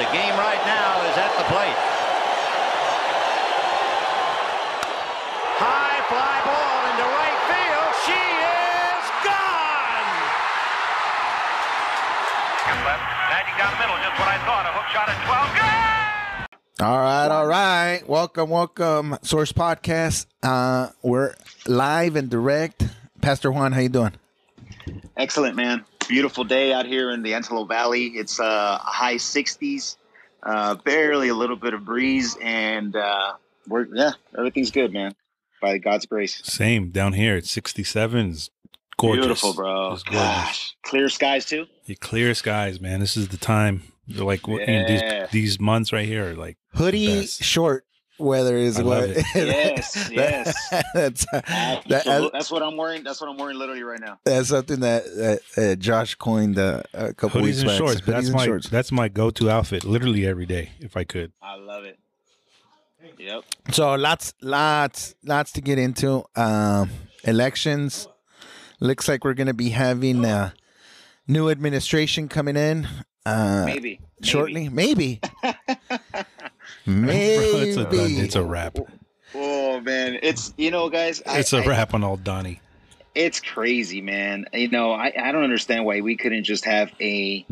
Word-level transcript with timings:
The 0.00 0.06
game 0.16 0.32
right 0.32 0.64
now 0.64 1.02
is 1.12 1.16
at 1.18 1.28
the 1.36 1.44
plate. 1.52 1.76
High 5.60 6.00
fly 6.08 6.40
ball 6.40 6.80
into 6.88 7.04
right 7.04 7.40
field. 7.52 7.92
She 8.08 8.16
is 8.16 9.04
gone. 9.28 10.08
left, 12.80 13.04
landing 13.28 13.56
down 13.60 13.76
the 13.76 13.80
middle, 13.84 14.00
just 14.00 14.16
what 14.16 14.24
I 14.24 14.40
thought. 14.48 14.64
A 14.64 14.72
hook 14.72 14.88
shot 14.88 15.12
at 15.12 15.20
12. 15.28 15.52
Good! 16.80 16.86
All 16.86 16.98
right, 16.98 17.28
all 17.28 17.46
right. 17.46 18.00
Welcome, 18.08 18.48
welcome, 18.48 19.18
Source 19.20 19.52
Podcast. 19.52 20.24
Uh, 20.42 20.92
we're 21.02 21.34
live 21.66 22.16
and 22.16 22.30
direct. 22.30 22.86
Pastor 23.20 23.52
Juan, 23.52 23.72
how 23.72 23.80
you 23.80 23.90
doing? 23.90 24.14
Excellent, 25.18 25.56
man. 25.56 25.84
Beautiful 26.10 26.42
day 26.42 26.72
out 26.72 26.86
here 26.86 27.12
in 27.12 27.22
the 27.22 27.34
Antelope 27.34 27.68
Valley. 27.68 28.06
It's 28.06 28.40
uh, 28.40 28.78
high 28.82 29.14
60s, 29.14 29.94
uh, 30.42 30.74
barely 30.74 31.28
a 31.28 31.34
little 31.36 31.54
bit 31.54 31.72
of 31.72 31.84
breeze, 31.84 32.36
and 32.42 32.96
uh, 32.96 33.34
we're 33.68 33.86
yeah, 33.94 34.10
everything's 34.36 34.72
good, 34.72 34.92
man. 34.92 35.14
By 35.62 35.78
God's 35.78 36.06
grace. 36.06 36.40
Same 36.42 36.90
down 36.90 37.12
here. 37.12 37.36
It's 37.36 37.48
67. 37.52 38.30
It's 38.30 38.50
gorgeous. 38.96 39.24
Beautiful, 39.24 39.54
bro. 39.54 39.92
It's 39.92 40.02
gorgeous. 40.02 40.20
Gosh, 40.20 40.76
clear 40.82 41.08
skies 41.08 41.44
too. 41.44 41.66
You 41.84 41.94
clear 41.94 42.34
skies, 42.34 42.80
man. 42.80 42.98
This 42.98 43.16
is 43.16 43.28
the 43.28 43.36
time. 43.36 43.82
They're 44.08 44.24
like 44.24 44.48
what- 44.48 44.66
you 44.66 44.66
know, 44.66 44.88
these 44.88 45.30
these 45.30 45.60
months 45.60 45.92
right 45.92 46.06
here 46.06 46.30
are 46.32 46.34
like 46.34 46.58
Hoodie, 46.74 47.24
short 47.24 47.84
weather 48.20 48.56
is 48.56 48.78
I 48.78 48.82
what. 48.82 49.00
love 49.00 49.10
it. 49.10 49.24
Yes, 49.34 50.08
yes. 50.12 50.54
that's 50.94 51.26
Absolute- 51.32 51.88
that, 51.88 52.30
that's 52.32 52.50
what 52.50 52.62
I'm 52.62 52.76
wearing. 52.76 53.02
That's 53.02 53.20
what 53.20 53.28
I'm 53.30 53.36
wearing 53.38 53.58
literally 53.58 53.82
right 53.82 54.00
now. 54.00 54.18
that's 54.24 54.48
something 54.48 54.80
that, 54.80 55.04
that 55.16 55.40
uh, 55.56 55.74
Josh 55.76 56.14
coined 56.14 56.58
uh, 56.58 56.82
a 56.94 57.12
couple 57.14 57.40
hoodies 57.40 57.44
weeks 57.44 57.58
and 57.60 57.66
back. 57.68 57.78
shorts. 57.78 58.00
But 58.00 58.12
that's 58.12 58.26
and 58.28 58.36
my 58.36 58.44
shorts. 58.46 58.68
that's 58.68 58.92
my 58.92 59.08
go 59.08 59.30
to 59.30 59.50
outfit, 59.50 59.84
literally 59.84 60.26
every 60.26 60.46
day 60.46 60.70
if 60.80 60.96
I 60.96 61.04
could. 61.04 61.32
I 61.42 61.56
love 61.56 61.84
it. 61.84 61.98
Yep. 63.18 63.44
So 63.72 63.94
lots, 63.96 64.34
lots, 64.40 65.14
lots 65.24 65.52
to 65.52 65.60
get 65.60 65.78
into. 65.78 66.24
Um, 66.36 66.90
elections. 67.24 68.08
Looks 68.80 69.08
like 69.08 69.24
we're 69.24 69.34
going 69.34 69.46
to 69.46 69.54
be 69.54 69.70
having 69.70 70.24
a 70.24 70.54
new 71.26 71.50
administration 71.50 72.28
coming 72.28 72.56
in. 72.56 72.88
Uh, 73.26 73.64
Maybe. 73.66 73.80
Maybe. 73.80 74.00
shortly, 74.22 74.68
maybe, 74.70 75.20
Bro, 75.42 75.52
maybe. 76.90 77.44
it's 77.68 77.76
a 77.76 77.84
done, 77.84 78.10
it's 78.12 78.34
a 78.36 78.42
wrap. 78.42 78.78
Oh 79.34 79.80
man, 79.80 80.18
it's 80.22 80.52
you 80.56 80.70
know, 80.70 80.88
guys. 80.90 81.22
It's 81.26 81.52
a 81.52 81.58
I- 81.58 81.66
wrap 81.66 81.94
on 81.94 82.02
old 82.04 82.24
Donnie. 82.24 82.60
it's 83.14 83.40
crazy, 83.40 84.00
man. 84.00 84.46
You 84.52 84.68
know, 84.68 84.92
I, 84.92 85.12
I 85.20 85.32
don't 85.32 85.44
understand 85.44 85.84
why 85.84 86.00
we 86.00 86.16
couldn't 86.16 86.44
just 86.44 86.64
have 86.64 86.90
a, 87.00 87.44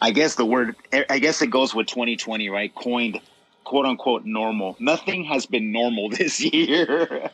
I 0.00 0.10
guess 0.10 0.34
the 0.36 0.44
word, 0.44 0.74
I 1.10 1.18
guess 1.18 1.42
it 1.42 1.48
goes 1.48 1.74
with 1.74 1.86
2020, 1.86 2.48
right? 2.48 2.74
Coined, 2.74 3.20
quote 3.64 3.86
unquote, 3.86 4.24
normal. 4.24 4.76
Nothing 4.78 5.24
has 5.24 5.46
been 5.46 5.70
normal 5.72 6.08
this 6.18 6.40
year. 6.40 7.30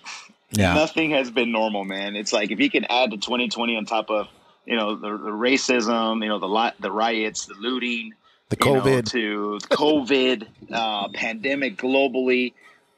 Yeah. 0.51 0.75
Nothing 0.75 1.11
has 1.11 1.31
been 1.31 1.53
normal, 1.53 1.85
man. 1.85 2.17
It's 2.17 2.33
like 2.33 2.51
if 2.51 2.59
you 2.59 2.71
can 2.71 2.85
add 2.87 3.11
the 3.11 3.17
2020 3.19 3.77
on 3.77 3.85
top 3.85 4.11
of, 4.11 4.29
you 4.65 4.77
know, 4.77 4.95
the, 4.97 5.11
the 5.11 5.31
racism, 5.31 6.23
you 6.23 6.29
know, 6.29 6.39
the 6.39 6.49
lot, 6.49 6.75
the 6.81 6.91
riots, 6.91 7.47
the 7.47 7.55
looting, 7.55 8.13
The 8.49 8.57
you 8.65 8.73
know, 8.75 8.81
COVID. 8.81 9.11
to 9.11 9.59
COVID, 9.69 10.47
uh, 10.73 11.09
pandemic 11.09 11.77
globally. 11.77 12.55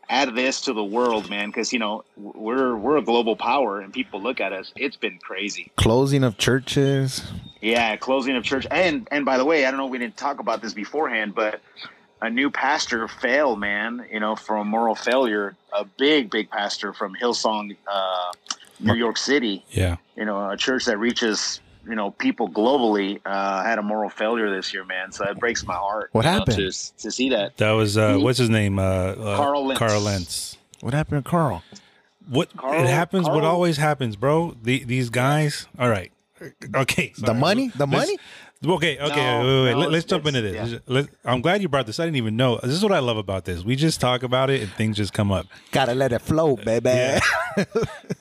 Add 0.09 0.35
this 0.35 0.63
to 0.63 0.73
the 0.73 0.83
world, 0.83 1.31
man, 1.31 1.51
because 1.51 1.73
you 1.73 1.79
know 1.79 2.05
we're 2.17 2.77
we're 2.77 2.97
a 2.97 3.03
global 3.03 3.37
power, 3.37 3.81
and 3.81 3.93
people 3.93 4.21
look 4.21 4.41
at 4.41 4.53
us. 4.53 4.73
It's 4.77 4.97
been 4.97 5.19
crazy. 5.19 5.71
closing 5.77 6.25
of 6.25 6.37
churches. 6.37 7.31
Yeah, 7.61 7.97
closing 7.97 8.37
of 8.37 8.43
church, 8.43 8.67
and 8.71 9.07
and 9.13 9.25
by 9.25 9.39
the 9.39 9.45
way, 9.45 9.67
I 9.67 9.71
don't 9.71 9.79
know, 9.79 9.87
we 9.87 9.99
didn't 9.99 10.17
talk 10.17 10.41
about 10.41 10.63
this 10.63 10.73
beforehand, 10.73 11.35
but 11.35 11.61
a 12.21 12.29
new 12.29 12.51
pastor 12.51 13.07
failed, 13.07 13.61
man. 13.61 14.05
You 14.11 14.19
know, 14.19 14.35
from 14.35 14.69
moral 14.69 14.95
failure, 14.95 15.57
a 15.73 15.85
big 15.85 16.31
big 16.31 16.51
pastor 16.51 16.93
from 16.93 17.15
Hillsong, 17.15 17.77
uh, 17.87 18.33
New 18.81 18.95
York 18.95 19.17
City. 19.17 19.65
Yeah. 19.71 19.97
You 20.17 20.25
know, 20.25 20.51
a 20.51 20.57
church 20.57 20.87
that 20.87 20.99
reaches 20.99 21.61
you 21.89 21.95
know 21.95 22.11
people 22.13 22.49
globally 22.49 23.21
uh, 23.25 23.63
had 23.65 23.79
a 23.79 23.83
moral 23.83 24.11
failure 24.11 24.55
this 24.55 24.73
year, 24.73 24.85
man. 24.85 25.13
So 25.13 25.25
it 25.25 25.39
breaks 25.39 25.65
my 25.65 25.75
heart. 25.75 26.11
What 26.13 26.25
you 26.25 26.31
know, 26.31 26.39
happened? 26.39 26.57
to 26.57 26.93
to 27.03 27.11
see 27.11 27.31
that? 27.31 27.57
That 27.59 27.73
was 27.73 27.97
uh 27.99 28.17
He- 28.17 28.23
what's 28.23 28.39
his 28.39 28.51
name? 28.51 28.79
Uh, 28.79 28.83
uh 28.83 29.37
Carl 29.37 29.67
Lentz. 29.67 29.79
Carl 29.79 30.01
Lentz. 30.01 30.57
What 30.81 30.95
happened 30.95 31.25
to 31.25 31.31
Carl? 31.31 31.63
What 32.29 32.57
Carl- 32.57 32.83
it 32.85 32.89
happens 32.89 33.29
what 33.29 33.45
always 33.45 33.77
happens, 33.77 34.17
bro. 34.17 34.57
The, 34.63 34.85
these 34.85 35.11
guys. 35.11 35.67
All 35.79 35.89
right. 35.91 36.13
Okay. 36.75 37.13
The 37.19 37.35
money? 37.35 37.69
The 37.69 37.87
Let's- 37.87 38.07
money? 38.09 38.19
Okay, 38.63 38.99
okay, 38.99 39.17
No, 39.17 39.39
wait, 39.41 39.47
wait, 39.47 39.65
wait. 39.65 39.71
no, 39.73 39.89
Let, 39.89 39.95
us 39.95 40.05
jump 40.05 40.27
into 40.27 40.43
this. 40.43 40.71
yeah. 40.73 40.79
Let- 40.87 41.09
I'm 41.25 41.41
glad 41.41 41.63
you 41.63 41.69
brought 41.71 41.87
this. 41.87 41.99
I 41.99 42.05
didn't 42.05 42.19
even 42.19 42.37
know. 42.37 42.59
This 42.63 42.73
is 42.73 42.83
what 42.83 42.93
I 42.93 42.99
love 42.99 43.17
about 43.17 43.47
this. 43.47 43.65
We 43.65 43.75
just 43.75 44.03
talk 44.03 44.23
about 44.23 44.51
it 44.51 44.61
and 44.61 44.71
things 44.73 44.99
just 44.99 45.15
come 45.15 45.33
up. 45.33 45.47
Gotta 45.73 45.95
let 45.95 46.13
it 46.13 46.21
flow, 46.21 46.57
baby. 46.57 46.91
Yeah. 46.91 47.21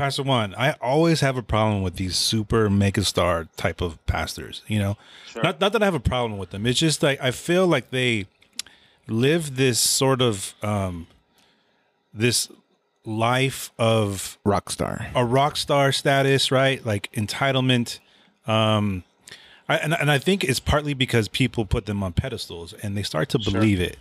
Pastor 0.00 0.22
Juan, 0.22 0.54
I 0.56 0.72
always 0.80 1.20
have 1.20 1.36
a 1.36 1.42
problem 1.42 1.82
with 1.82 1.96
these 1.96 2.16
super 2.16 2.70
megastar 2.70 3.48
type 3.58 3.82
of 3.82 4.02
pastors. 4.06 4.62
You 4.66 4.78
know, 4.78 4.96
not 5.42 5.60
not 5.60 5.74
that 5.74 5.82
I 5.82 5.84
have 5.84 5.94
a 5.94 6.00
problem 6.00 6.38
with 6.38 6.52
them. 6.52 6.64
It's 6.64 6.78
just 6.78 7.02
like 7.02 7.20
I 7.20 7.32
feel 7.32 7.66
like 7.66 7.90
they 7.90 8.26
live 9.06 9.56
this 9.56 9.78
sort 9.78 10.22
of 10.22 10.54
um 10.62 11.06
this 12.14 12.48
life 13.04 13.72
of 13.78 14.38
Rockstar. 14.46 15.10
a 15.14 15.22
rock 15.22 15.58
star 15.58 15.92
status, 15.92 16.50
right? 16.50 16.82
Like 16.82 17.12
entitlement. 17.12 17.98
Um, 18.46 19.04
I, 19.68 19.76
and 19.76 19.92
and 19.92 20.10
I 20.10 20.16
think 20.16 20.44
it's 20.44 20.60
partly 20.60 20.94
because 20.94 21.28
people 21.28 21.66
put 21.66 21.84
them 21.84 22.02
on 22.02 22.14
pedestals 22.14 22.72
and 22.82 22.96
they 22.96 23.02
start 23.02 23.28
to 23.28 23.38
believe 23.38 23.82
it, 23.82 23.98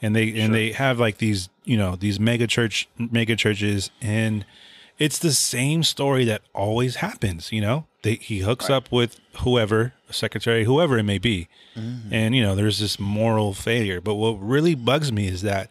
and 0.00 0.16
they 0.16 0.40
and 0.40 0.54
they 0.54 0.72
have 0.72 0.98
like 0.98 1.18
these 1.18 1.50
you 1.66 1.76
know 1.76 1.94
these 1.94 2.18
mega 2.18 2.46
church 2.46 2.88
mega 2.96 3.36
churches, 3.36 3.90
and 4.00 4.46
it's 5.02 5.18
the 5.18 5.32
same 5.32 5.82
story 5.82 6.24
that 6.26 6.42
always 6.54 6.96
happens. 6.96 7.50
You 7.50 7.60
know, 7.60 7.86
they 8.02 8.14
he 8.14 8.38
hooks 8.38 8.70
up 8.70 8.92
with 8.92 9.18
whoever, 9.38 9.94
a 10.08 10.12
secretary, 10.12 10.62
whoever 10.62 10.96
it 10.96 11.02
may 11.02 11.18
be, 11.18 11.48
mm-hmm. 11.74 12.14
and 12.14 12.36
you 12.36 12.42
know 12.42 12.54
there's 12.54 12.78
this 12.78 13.00
moral 13.00 13.52
failure. 13.52 14.00
But 14.00 14.14
what 14.14 14.34
really 14.34 14.76
bugs 14.76 15.10
me 15.10 15.26
is 15.26 15.42
that 15.42 15.70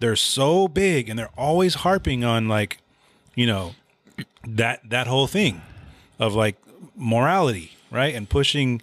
they're 0.00 0.16
so 0.16 0.66
big 0.66 1.08
and 1.08 1.16
they're 1.16 1.38
always 1.38 1.76
harping 1.76 2.24
on 2.24 2.48
like 2.48 2.78
you 3.36 3.46
know 3.46 3.76
that 4.44 4.80
that 4.90 5.06
whole 5.06 5.28
thing 5.28 5.62
of 6.18 6.34
like 6.34 6.56
morality 6.96 7.76
right 7.92 8.14
and 8.16 8.28
pushing 8.28 8.82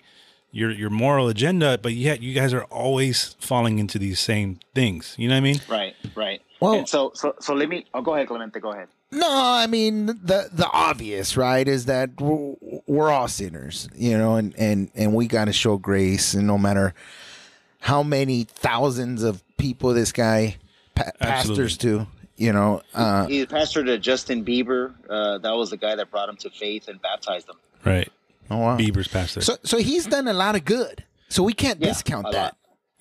your 0.51 0.71
your 0.71 0.89
moral 0.89 1.27
agenda 1.27 1.77
but 1.81 1.93
yet 1.93 2.21
you 2.21 2.33
guys 2.33 2.53
are 2.53 2.65
always 2.65 3.35
falling 3.39 3.79
into 3.79 3.97
these 3.97 4.19
same 4.19 4.59
things 4.75 5.15
you 5.17 5.27
know 5.27 5.33
what 5.33 5.37
i 5.37 5.41
mean 5.41 5.59
Right, 5.67 5.95
right. 6.15 6.41
Well- 6.63 6.75
and 6.75 6.87
so 6.87 7.11
so 7.13 7.35
so 7.39 7.53
let 7.53 7.67
me. 7.67 7.85
Oh, 7.93 8.01
go 8.01 8.15
ahead, 8.15 8.27
Clemente. 8.27 8.59
Go 8.59 8.71
ahead. 8.71 8.87
No, 9.13 9.29
I 9.29 9.67
mean 9.67 10.07
the 10.07 10.49
the 10.51 10.69
obvious, 10.71 11.37
right, 11.37 11.67
is 11.67 11.85
that 11.85 12.19
we're, 12.19 12.55
we're 12.87 13.09
all 13.11 13.27
sinners, 13.27 13.87
you 13.95 14.17
know, 14.17 14.35
and 14.35 14.53
and 14.57 14.89
and 14.95 15.13
we 15.13 15.27
got 15.27 15.45
to 15.45 15.53
show 15.53 15.77
grace, 15.77 16.33
and 16.33 16.47
no 16.47 16.57
matter 16.57 16.93
how 17.79 18.01
many 18.03 18.43
thousands 18.45 19.23
of 19.23 19.43
people 19.57 19.93
this 19.93 20.11
guy 20.11 20.57
pa- 20.95 21.11
pastors 21.19 21.77
to, 21.77 22.07
you 22.37 22.51
know, 22.53 22.81
uh, 22.93 23.25
He 23.27 23.45
pastored 23.45 23.85
to 23.85 23.97
Justin 23.97 24.43
Bieber. 24.45 24.93
Uh, 25.09 25.37
that 25.39 25.51
was 25.51 25.69
the 25.69 25.77
guy 25.77 25.95
that 25.95 26.09
brought 26.09 26.29
him 26.29 26.37
to 26.37 26.49
faith 26.49 26.87
and 26.87 27.01
baptized 27.01 27.49
him. 27.49 27.55
right 27.85 28.11
oh, 28.49 28.57
wow. 28.57 28.77
bieber's 28.77 29.07
pastor 29.07 29.41
So 29.41 29.57
so 29.63 29.77
he's 29.77 30.05
done 30.05 30.27
a 30.27 30.33
lot 30.33 30.55
of 30.55 30.65
good. 30.65 31.03
So 31.29 31.43
we 31.43 31.53
can't 31.53 31.79
Yeah, 31.79 31.87
discount 31.87 32.31
that. 32.31 32.37
lot. 32.37 32.57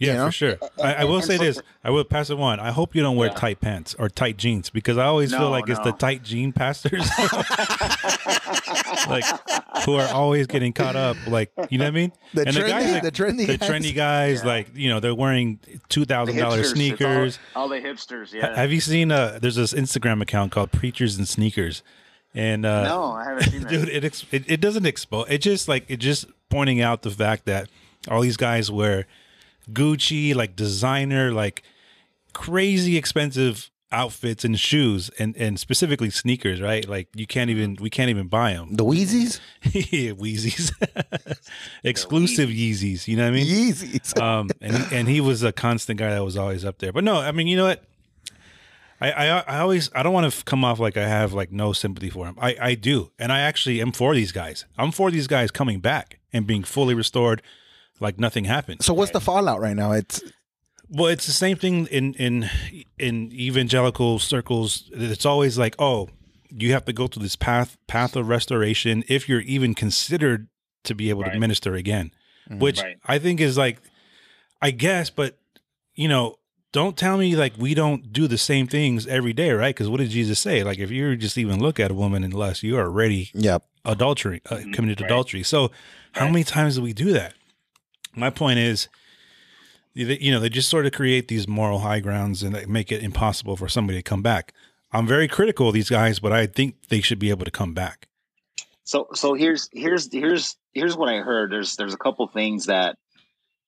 Yeah 0.06 0.12
you 0.12 0.18
know? 0.18 0.26
for 0.26 0.32
sure 0.32 0.56
I, 0.82 0.94
I 0.94 1.04
will 1.04 1.16
and 1.16 1.24
say 1.24 1.36
so- 1.38 1.44
this 1.44 1.62
i 1.84 1.90
will 1.90 2.04
pass 2.04 2.30
it 2.30 2.38
on 2.38 2.60
i 2.60 2.70
hope 2.72 2.94
you 2.94 3.02
don't 3.02 3.16
wear 3.16 3.28
Yeah. 3.28 3.34
tight 3.34 3.60
pants 3.60 3.94
or 3.98 4.08
tight 4.08 4.36
jeans 4.36 4.70
because 4.70 4.98
i 4.98 5.04
always 5.04 5.30
feel 5.30 5.40
No, 5.40 5.50
like 5.50 5.68
it's 5.68 5.80
the 5.80 5.92
tight 5.92 6.22
jean 6.22 6.52
pastors 6.52 7.08
like 9.08 9.24
who 9.84 9.94
are 9.94 10.08
always 10.12 10.46
getting 10.46 10.72
caught 10.72 10.96
up 10.96 11.16
like 11.26 11.50
you 11.70 11.78
know 11.78 11.84
what 11.84 11.88
i 11.88 11.92
mean 11.92 12.12
The 12.34 12.44
trendy- 12.44 12.92
like, 12.92 13.02
the 13.02 13.10
trendy 13.12 13.46
the 13.46 13.56
guys. 13.58 13.68
trendy 13.68 13.94
guys 13.94 14.44
like 14.44 14.68
you 14.74 14.88
know 14.88 15.00
they're 15.00 15.14
wearing 15.14 15.58
two 15.88 16.04
thousand 16.04 16.36
dollar 16.36 16.58
Hipsters, 16.58 16.60
it's 16.60 16.68
all- 16.68 16.74
sneakers 16.74 17.38
All, 17.56 17.68
the 17.68 17.80
hipsters. 17.80 18.32
Yeah. 18.32 18.54
Have 18.56 18.72
you 18.72 18.80
seen 18.80 19.10
uh 19.12 19.38
there's 19.40 19.56
this 19.56 19.72
Instagram 19.72 20.22
account 20.22 20.52
called 20.52 20.72
Preachers 20.72 21.16
and 21.18 21.26
Sneakers. 21.28 21.82
And 22.34 22.64
uh 22.64 22.84
no, 22.84 23.12
I 23.12 23.24
haven't 23.24 23.50
seen 23.50 23.60
that. 23.64 23.70
dude, 23.70 23.88
it, 23.88 24.04
ex- 24.04 24.24
it 24.30 24.44
it 24.50 24.60
doesn't 24.60 24.86
expose 24.86 25.26
it 25.28 25.38
just 25.38 25.68
like 25.68 25.84
it 25.88 25.96
just 25.98 26.26
pointing 26.48 26.80
out 26.80 27.02
the 27.02 27.10
fact 27.10 27.44
that 27.46 27.68
all 28.08 28.20
these 28.20 28.36
guys 28.36 28.70
wear 28.70 29.06
Gucci, 29.70 30.34
like 30.34 30.56
designer, 30.56 31.32
like 31.32 31.62
crazy 32.32 32.96
expensive 32.96 33.70
outfits 33.92 34.44
and 34.44 34.58
shoes 34.58 35.10
and 35.18 35.36
and 35.36 35.60
specifically 35.60 36.10
sneakers, 36.10 36.60
right? 36.60 36.88
Like 36.88 37.08
you 37.14 37.26
can't 37.26 37.50
even 37.50 37.76
we 37.80 37.90
can't 37.90 38.10
even 38.10 38.26
buy 38.26 38.54
them. 38.54 38.74
The 38.74 38.84
Wheezies, 38.84 39.40
yeah, 39.62 40.12
Wheezies. 40.12 40.72
Exclusive 41.84 42.48
Yeezys, 42.48 43.06
you 43.06 43.16
know 43.16 43.24
what 43.24 43.34
I 43.34 43.36
mean? 43.36 43.46
Yeezys. 43.46 44.20
um, 44.20 44.50
and 44.60 44.76
he, 44.76 44.96
and 44.96 45.08
he 45.08 45.20
was 45.20 45.42
a 45.42 45.52
constant 45.52 45.98
guy 45.98 46.10
that 46.10 46.24
was 46.24 46.36
always 46.36 46.64
up 46.64 46.78
there. 46.78 46.92
But 46.92 47.04
no, 47.04 47.16
I 47.16 47.32
mean, 47.32 47.46
you 47.46 47.56
know 47.56 47.66
what? 47.66 47.84
I, 49.00 49.10
I 49.10 49.26
I 49.40 49.58
always 49.58 49.90
I 49.94 50.02
don't 50.02 50.12
want 50.12 50.32
to 50.32 50.44
come 50.44 50.64
off 50.64 50.78
like 50.78 50.96
I 50.96 51.06
have 51.06 51.32
like 51.32 51.52
no 51.52 51.72
sympathy 51.72 52.08
for 52.08 52.26
him. 52.26 52.36
I 52.40 52.56
I 52.60 52.74
do, 52.74 53.10
and 53.18 53.32
I 53.32 53.40
actually 53.40 53.80
am 53.80 53.92
for 53.92 54.14
these 54.14 54.32
guys. 54.32 54.64
I'm 54.78 54.92
for 54.92 55.10
these 55.10 55.26
guys 55.26 55.50
coming 55.50 55.80
back 55.80 56.20
and 56.32 56.46
being 56.46 56.62
fully 56.62 56.94
restored, 56.94 57.42
like 58.02 58.18
nothing 58.18 58.44
happened. 58.44 58.82
So 58.82 58.92
what's 58.92 59.12
the 59.12 59.20
fallout 59.20 59.60
right 59.60 59.76
now? 59.76 59.92
It's 59.92 60.22
Well, 60.88 61.06
it's 61.06 61.26
the 61.26 61.32
same 61.32 61.56
thing 61.56 61.86
in 61.86 62.14
in 62.14 62.50
in 62.98 63.32
evangelical 63.32 64.18
circles. 64.18 64.90
It's 64.92 65.24
always 65.24 65.56
like, 65.58 65.74
oh, 65.78 66.08
you 66.50 66.72
have 66.72 66.84
to 66.84 66.92
go 66.92 67.06
through 67.06 67.22
this 67.22 67.36
path 67.36 67.78
path 67.86 68.16
of 68.16 68.28
restoration 68.28 69.04
if 69.08 69.28
you're 69.28 69.40
even 69.40 69.74
considered 69.74 70.48
to 70.84 70.94
be 70.94 71.08
able 71.10 71.24
to 71.24 71.38
minister 71.38 71.74
again, 71.74 72.10
which 72.50 72.82
Right. 72.82 72.96
I 73.06 73.18
think 73.18 73.40
is 73.40 73.56
like, 73.56 73.78
I 74.60 74.70
guess, 74.72 75.10
but 75.10 75.38
you 75.94 76.08
know, 76.08 76.36
don't 76.72 76.96
tell 76.96 77.16
me 77.18 77.36
like 77.36 77.52
we 77.56 77.74
don't 77.74 78.12
do 78.12 78.26
the 78.26 78.38
same 78.38 78.66
things 78.66 79.06
every 79.06 79.32
day, 79.32 79.52
right? 79.52 79.74
Because 79.74 79.88
what 79.88 79.98
did 80.00 80.10
Jesus 80.10 80.40
say? 80.40 80.64
Like, 80.64 80.78
if 80.78 80.90
you 80.90 81.16
just 81.16 81.38
even 81.38 81.60
look 81.60 81.78
at 81.78 81.90
a 81.90 81.94
woman 81.94 82.24
in 82.24 82.30
lust, 82.32 82.62
you 82.62 82.76
are 82.78 82.86
already 82.86 83.30
yep. 83.34 83.62
adultery, 83.84 84.40
uh, 84.50 84.56
Mhm, 84.56 84.72
committed 84.74 85.00
right. 85.00 85.10
adultery. 85.10 85.42
So, 85.42 85.70
how 86.12 86.26
many 86.28 86.44
times 86.44 86.76
do 86.76 86.82
we 86.82 86.92
do 86.92 87.12
that? 87.12 87.34
My 88.14 88.30
point 88.30 88.58
is, 88.58 88.88
you 89.94 90.32
know, 90.32 90.40
they 90.40 90.48
just 90.48 90.68
sort 90.68 90.86
of 90.86 90.92
create 90.92 91.28
these 91.28 91.46
moral 91.46 91.80
high 91.80 92.00
grounds 92.00 92.42
and 92.42 92.54
they 92.54 92.66
make 92.66 92.90
it 92.90 93.02
impossible 93.02 93.56
for 93.56 93.68
somebody 93.68 93.98
to 93.98 94.02
come 94.02 94.22
back. 94.22 94.52
I'm 94.92 95.06
very 95.06 95.28
critical 95.28 95.68
of 95.68 95.74
these 95.74 95.90
guys, 95.90 96.18
but 96.18 96.32
I 96.32 96.46
think 96.46 96.88
they 96.88 97.00
should 97.00 97.18
be 97.18 97.30
able 97.30 97.44
to 97.44 97.50
come 97.50 97.72
back. 97.74 98.08
So 98.84 99.08
so 99.14 99.34
here's 99.34 99.68
here's 99.72 100.12
here's 100.12 100.56
here's 100.72 100.96
what 100.96 101.08
I 101.08 101.18
heard. 101.18 101.52
There's 101.52 101.76
there's 101.76 101.94
a 101.94 101.98
couple 101.98 102.26
things 102.26 102.66
that 102.66 102.98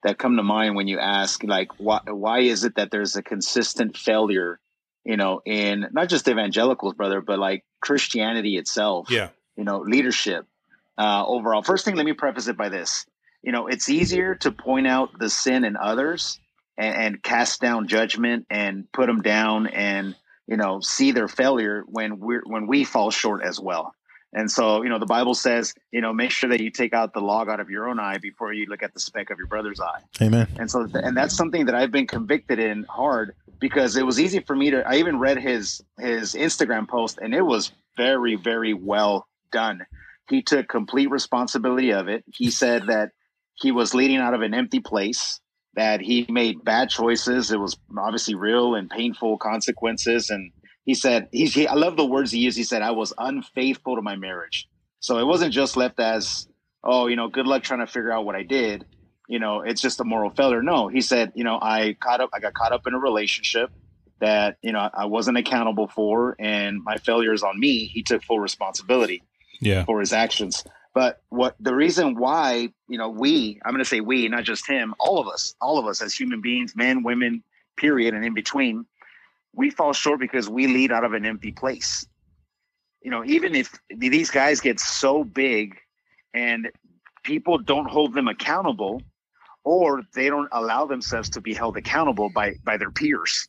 that 0.02 0.19
come 0.19 0.37
to 0.37 0.43
mind 0.43 0.76
when 0.76 0.88
you 0.88 0.99
ask 0.99 1.43
like 1.44 1.69
why 1.79 2.00
why 2.06 2.40
is 2.40 2.64
it 2.64 2.76
that 2.76 2.90
there's 2.90 3.17
a 3.17 3.23
consistent 3.23 3.97
failure, 3.97 4.61
you 5.05 5.17
know, 5.17 5.40
in 5.47 5.87
not 5.93 6.08
just 6.08 6.29
evangelicals, 6.29 6.94
brother, 6.94 7.20
but 7.20 7.38
like 7.38 7.64
Christianity 7.81 8.56
itself. 8.56 9.11
Yeah, 9.11 9.29
you 9.56 9.64
know, 9.64 9.79
leadership 9.79 10.47
uh, 10.99 11.25
overall. 11.26 11.62
First 11.62 11.85
thing, 11.85 11.94
let 11.94 12.06
me 12.06 12.12
preface 12.12 12.49
it 12.49 12.56
by 12.56 12.69
this. 12.69 13.06
You 13.44 13.52
know, 13.52 13.67
it's 13.67 13.88
easier 13.88 14.35
to 14.37 14.50
point 14.50 14.87
out 14.87 15.19
the 15.19 15.31
sin 15.31 15.64
in 15.64 15.76
others 15.76 16.41
and, 16.76 16.96
and 16.96 17.23
cast 17.23 17.61
down 17.61 17.88
judgment 17.88 18.46
and 18.50 18.91
put 18.93 19.06
them 19.06 19.23
down 19.23 19.67
and 19.67 20.17
you 20.46 20.56
know 20.56 20.81
see 20.81 21.12
their 21.12 21.29
failure 21.29 21.85
when 21.87 22.19
we're 22.19 22.43
when 22.44 22.67
we 22.67 22.85
fall 22.85 23.11
short 23.11 23.43
as 23.44 23.61
well. 23.61 23.94
And 24.35 24.50
so, 24.50 24.82
you 24.82 24.88
know, 24.88 24.99
the 24.99 25.06
Bible 25.06 25.35
says, 25.35 25.75
you 25.93 26.00
know, 26.00 26.12
make 26.12 26.32
sure 26.32 26.50
that 26.50 26.61
you 26.61 26.69
take 26.69 26.93
out 26.93 27.14
the 27.14 27.20
log 27.20 27.49
out 27.49 27.61
of 27.61 27.70
your 27.70 27.88
own 27.88 28.00
eye 28.00 28.19
before 28.19 28.52
you 28.52 28.67
look 28.67 28.82
at 28.82 28.93
the 28.93 28.99
speck 28.99 29.31
of 29.31 29.38
your 29.38 29.47
brother's 29.47 29.79
eye. 29.81 30.00
Amen. 30.20 30.49
And 30.58 30.69
so, 30.69 30.88
and 30.93 31.17
that's 31.17 31.37
something 31.37 31.67
that 31.67 31.76
I've 31.76 31.93
been 31.93 32.08
convicted 32.08 32.58
in 32.58 32.85
hard 32.88 33.37
because 33.61 33.97
it 33.97 34.05
was 34.05 34.19
easy 34.19 34.40
for 34.40 34.56
me 34.56 34.70
to. 34.73 34.87
I 34.87 34.97
even 34.97 35.20
read 35.20 35.38
his 35.38 35.82
his 36.00 36.35
Instagram 36.35 36.88
post, 36.88 37.19
and 37.23 37.32
it 37.32 37.43
was 37.43 37.70
very, 37.97 38.35
very 38.35 38.75
well 38.75 39.29
done. 39.52 39.87
He 40.29 40.43
took 40.43 40.69
complete 40.69 41.11
responsibility 41.11 41.93
of 41.93 42.08
it. 42.08 42.25
He 42.26 42.50
said 42.50 42.88
that 42.88 43.12
he 43.54 43.72
was 43.72 43.94
leading 43.94 44.16
out 44.16 44.34
of 44.34 44.42
an 44.42 44.54
empty 44.54 44.80
place, 44.80 45.40
that 45.74 46.00
he 46.00 46.26
made 46.28 46.64
bad 46.64 46.88
choices. 46.88 47.50
It 47.50 47.58
was 47.58 47.76
obviously 47.98 48.34
real 48.34 48.74
and 48.74 48.88
painful 48.88 49.38
consequences. 49.38 50.30
And 50.30 50.52
he 50.84 50.94
said, 50.94 51.28
he's, 51.32 51.52
he, 51.54 51.66
I 51.66 51.74
love 51.74 51.96
the 51.96 52.06
words 52.06 52.30
he 52.30 52.38
used. 52.38 52.56
He 52.56 52.62
said, 52.62 52.82
I 52.82 52.92
was 52.92 53.12
unfaithful 53.18 53.96
to 53.96 54.02
my 54.02 54.14
marriage. 54.14 54.68
So 55.00 55.18
it 55.18 55.26
wasn't 55.26 55.52
just 55.52 55.76
left 55.76 55.98
as, 55.98 56.46
oh, 56.84 57.08
you 57.08 57.16
know, 57.16 57.28
good 57.28 57.46
luck 57.46 57.64
trying 57.64 57.80
to 57.80 57.88
figure 57.88 58.12
out 58.12 58.24
what 58.24 58.36
I 58.36 58.44
did 58.44 58.84
you 59.28 59.38
know, 59.38 59.60
it's 59.60 59.80
just 59.80 60.00
a 60.00 60.04
moral 60.04 60.30
failure. 60.30 60.62
No, 60.62 60.88
he 60.88 61.00
said, 61.00 61.32
you 61.34 61.44
know, 61.44 61.58
I 61.60 61.96
caught 62.00 62.20
up, 62.20 62.30
I 62.34 62.40
got 62.40 62.54
caught 62.54 62.72
up 62.72 62.86
in 62.86 62.94
a 62.94 62.98
relationship 62.98 63.70
that, 64.20 64.58
you 64.62 64.72
know, 64.72 64.90
I 64.92 65.06
wasn't 65.06 65.38
accountable 65.38 65.88
for 65.88 66.36
and 66.38 66.82
my 66.82 66.96
failure 66.98 67.32
is 67.32 67.42
on 67.42 67.58
me. 67.58 67.86
He 67.86 68.02
took 68.02 68.22
full 68.22 68.40
responsibility 68.40 69.22
yeah, 69.60 69.84
for 69.84 70.00
his 70.00 70.12
actions. 70.12 70.64
But 70.94 71.23
what 71.29 71.56
the 71.58 71.75
reason 71.75 72.14
why, 72.14 72.69
you 72.88 72.96
know, 72.99 73.08
we, 73.08 73.61
I'm 73.64 73.73
going 73.73 73.82
to 73.82 73.88
say 73.88 74.00
we, 74.00 74.29
not 74.29 74.44
just 74.44 74.67
him, 74.69 74.94
all 75.00 75.19
of 75.19 75.26
us, 75.26 75.55
all 75.61 75.79
of 75.79 75.87
us 75.87 76.00
as 76.00 76.14
human 76.14 76.41
beings, 76.41 76.76
men, 76.76 77.02
women, 77.02 77.43
period, 77.76 78.14
and 78.14 78.25
in 78.25 78.32
between, 78.32 78.87
we 79.52 79.70
fall 79.70 79.93
short 79.93 80.20
because 80.20 80.49
we 80.49 80.69
lead 80.69 80.93
out 80.93 81.05
of 81.05 81.12
an 81.12 81.26
empty 81.26 81.50
place. 81.50 82.06
You 83.02 83.11
know, 83.11 83.25
even 83.25 83.56
if 83.56 83.75
these 83.91 84.31
guys 84.31 84.61
get 84.61 84.79
so 84.79 85.25
big 85.25 85.76
and 86.32 86.70
people 87.25 87.58
don't 87.58 87.90
hold 87.90 88.14
them 88.14 88.29
accountable 88.29 89.02
or 89.64 90.02
they 90.14 90.29
don't 90.29 90.49
allow 90.52 90.87
themselves 90.87 91.29
to 91.31 91.40
be 91.40 91.55
held 91.55 91.76
accountable 91.76 92.31
by 92.31 92.55
by 92.64 92.76
their 92.76 92.90
peers. 92.90 93.49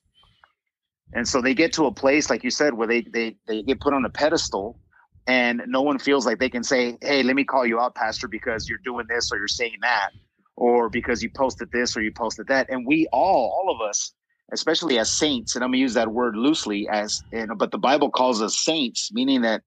And 1.13 1.27
so 1.27 1.41
they 1.41 1.53
get 1.53 1.73
to 1.73 1.85
a 1.85 1.91
place, 1.91 2.29
like 2.29 2.43
you 2.43 2.49
said, 2.51 2.73
where 2.73 2.87
they 2.87 3.01
they 3.01 3.37
they 3.47 3.61
get 3.63 3.79
put 3.79 3.93
on 3.93 4.03
a 4.03 4.09
pedestal 4.09 4.79
and 5.27 5.63
no 5.67 5.81
one 5.81 5.99
feels 5.99 6.25
like 6.25 6.39
they 6.39 6.49
can 6.49 6.63
say, 6.63 6.97
Hey, 7.01 7.23
let 7.23 7.35
me 7.35 7.43
call 7.43 7.65
you 7.65 7.79
out, 7.79 7.95
Pastor, 7.95 8.27
because 8.27 8.69
you're 8.69 8.79
doing 8.83 9.05
this 9.09 9.31
or 9.31 9.37
you're 9.37 9.47
saying 9.47 9.77
that, 9.81 10.09
or 10.55 10.89
because 10.89 11.23
you 11.23 11.29
posted 11.29 11.71
this 11.71 11.97
or 11.97 12.01
you 12.01 12.11
posted 12.11 12.47
that. 12.47 12.69
And 12.69 12.85
we 12.85 13.07
all, 13.11 13.51
all 13.57 13.75
of 13.75 13.87
us, 13.87 14.13
especially 14.51 14.99
as 14.99 15.11
saints, 15.11 15.55
and 15.55 15.63
I'm 15.63 15.71
gonna 15.71 15.79
use 15.79 15.95
that 15.95 16.11
word 16.11 16.35
loosely 16.35 16.87
as 16.89 17.23
you 17.31 17.47
know, 17.47 17.55
but 17.55 17.71
the 17.71 17.77
Bible 17.77 18.11
calls 18.11 18.41
us 18.41 18.57
saints, 18.57 19.11
meaning 19.13 19.41
that 19.41 19.63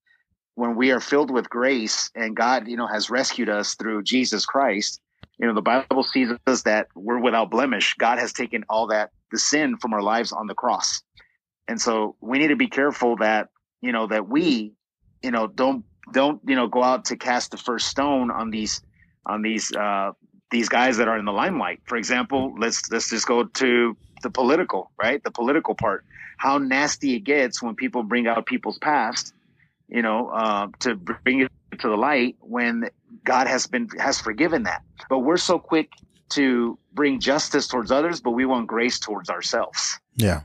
when 0.55 0.77
we 0.77 0.91
are 0.91 1.01
filled 1.01 1.31
with 1.31 1.49
grace 1.49 2.11
and 2.17 2.37
God, 2.37 2.67
you 2.69 2.77
know, 2.77 2.87
has 2.87 3.11
rescued 3.11 3.49
us 3.49 3.75
through 3.75 4.03
Jesus 4.03 4.45
Christ, 4.45 5.01
you 5.39 5.47
know, 5.47 5.55
the 5.55 5.63
Bible 5.63 6.03
sees 6.03 6.31
us 6.49 6.63
that 6.63 6.89
we're 6.97 7.21
without 7.21 7.51
blemish. 7.51 7.95
God 7.99 8.19
has 8.19 8.33
taken 8.33 8.65
all 8.69 8.89
that 8.89 9.11
the 9.31 9.39
sin 9.39 9.77
from 9.77 9.95
our 9.95 10.03
lives 10.03 10.33
on 10.33 10.49
the 10.49 10.55
cross. 10.55 11.01
And 11.69 11.81
so 11.81 12.17
we 12.21 12.39
need 12.39 12.49
to 12.49 12.57
be 12.57 12.67
careful 12.67 13.17
that, 13.19 13.49
you 13.81 13.93
know, 13.93 14.07
that 14.09 14.29
we, 14.29 14.73
you 15.23 15.31
know, 15.31 15.47
don't 15.47 15.85
don't, 16.13 16.41
you 16.47 16.57
know, 16.57 16.69
go 16.69 16.83
out 16.83 17.07
to 17.07 17.17
cast 17.17 17.51
the 17.51 17.57
first 17.57 17.89
stone 17.89 18.31
on 18.31 18.51
these 18.51 18.83
on 19.27 19.43
these 19.43 19.75
uh 19.75 20.13
these 20.51 20.69
guys 20.69 20.97
that 20.97 21.09
are 21.09 21.19
in 21.19 21.25
the 21.25 21.33
limelight. 21.33 21.81
For 21.85 21.97
example, 21.97 22.55
let's 22.59 22.91
let's 22.91 23.11
just 23.11 23.27
go 23.27 23.45
to 23.45 23.97
the 24.23 24.31
political, 24.31 24.91
right? 25.01 25.23
The 25.23 25.31
political 25.31 25.75
part. 25.75 26.05
How 26.37 26.59
nasty 26.59 27.15
it 27.15 27.21
gets 27.21 27.63
when 27.63 27.75
people 27.75 28.03
bring 28.05 28.27
out 28.27 28.47
people's 28.47 28.79
past 28.79 29.35
you 29.89 30.03
know, 30.03 30.29
uh, 30.29 30.69
to 30.81 30.95
bring 30.95 31.41
it 31.41 31.51
to 31.81 31.89
the 31.89 31.97
light 31.97 32.37
when 32.41 32.91
God 33.25 33.47
has 33.47 33.67
been 33.67 33.89
has 33.99 34.21
forgiven 34.21 34.65
that. 34.65 34.83
But 35.09 35.21
we're 35.21 35.39
so 35.39 35.59
quick 35.59 35.91
to 36.31 36.79
bring 36.93 37.21
justice 37.21 37.67
towards 37.67 37.91
others, 37.91 38.21
but 38.21 38.33
we 38.33 38.45
want 38.45 38.67
grace 38.67 38.99
towards 38.99 39.31
ourselves. 39.31 39.99
Yeah. 40.17 40.43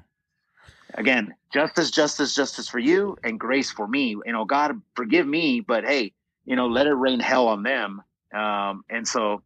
Again, 0.96 1.34
justice, 1.52 1.92
justice, 1.92 2.36
justice 2.36 2.70
for 2.70 2.80
you, 2.80 3.18
and 3.24 3.40
grace 3.40 3.72
for 3.72 3.88
me. 3.88 4.10
You 4.10 4.32
know, 4.32 4.46
God 4.46 4.80
forgive 4.96 5.28
me, 5.28 5.60
but 5.60 5.84
hey, 5.86 6.14
you 6.46 6.56
know, 6.56 6.68
let 6.68 6.88
it 6.88 6.94
rain 6.94 7.20
hell 7.20 7.48
on 7.48 7.64
them. 7.64 8.02
Um, 8.34 8.84
and 8.90 9.08
so, 9.08 9.42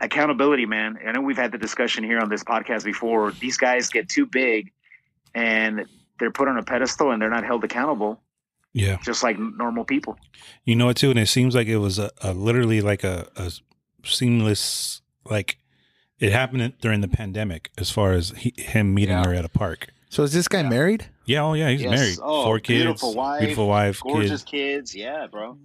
accountability, 0.00 0.66
man. 0.66 0.98
I 1.06 1.12
know 1.12 1.20
we've 1.20 1.36
had 1.36 1.52
the 1.52 1.58
discussion 1.58 2.04
here 2.04 2.18
on 2.18 2.28
this 2.28 2.44
podcast 2.44 2.84
before. 2.84 3.32
These 3.32 3.56
guys 3.56 3.88
get 3.88 4.08
too 4.08 4.26
big, 4.26 4.72
and 5.34 5.86
they're 6.18 6.30
put 6.30 6.48
on 6.48 6.56
a 6.56 6.62
pedestal, 6.62 7.10
and 7.10 7.20
they're 7.20 7.30
not 7.30 7.44
held 7.44 7.64
accountable 7.64 8.20
yeah. 8.72 8.98
just 9.02 9.22
like 9.22 9.38
normal 9.38 9.84
people. 9.84 10.18
You 10.64 10.76
know 10.76 10.88
it 10.88 10.96
too, 10.96 11.10
and 11.10 11.18
it 11.18 11.28
seems 11.28 11.54
like 11.54 11.66
it 11.66 11.78
was 11.78 11.98
a, 11.98 12.10
a 12.20 12.32
literally 12.32 12.80
like 12.80 13.04
a, 13.04 13.28
a 13.36 13.52
seamless 14.04 15.02
like 15.24 15.58
it 16.18 16.32
happened 16.32 16.74
during 16.80 17.00
the 17.00 17.08
pandemic 17.08 17.70
as 17.78 17.90
far 17.90 18.12
as 18.12 18.30
he, 18.30 18.52
him 18.56 18.94
meeting 18.94 19.16
Yeah. 19.16 19.24
her 19.24 19.34
at 19.34 19.44
a 19.44 19.48
park. 19.48 19.88
So 20.10 20.22
is 20.24 20.32
this 20.32 20.48
guy 20.48 20.62
married? 20.62 21.06
Yeah, 21.24 21.44
oh 21.44 21.54
yeah, 21.54 21.70
he's 21.70 21.82
Yes. 21.82 21.90
married, 21.98 22.18
Oh, 22.22 22.44
four 22.44 22.58
kids, 22.60 22.82
beautiful 22.84 23.14
wife, 23.14 23.40
beautiful 23.40 23.68
wife, 23.68 24.00
Gorgeous 24.00 24.42
kids. 24.42 24.90
kids. 24.92 24.94
Yeah, 24.94 25.26
bro. 25.30 25.56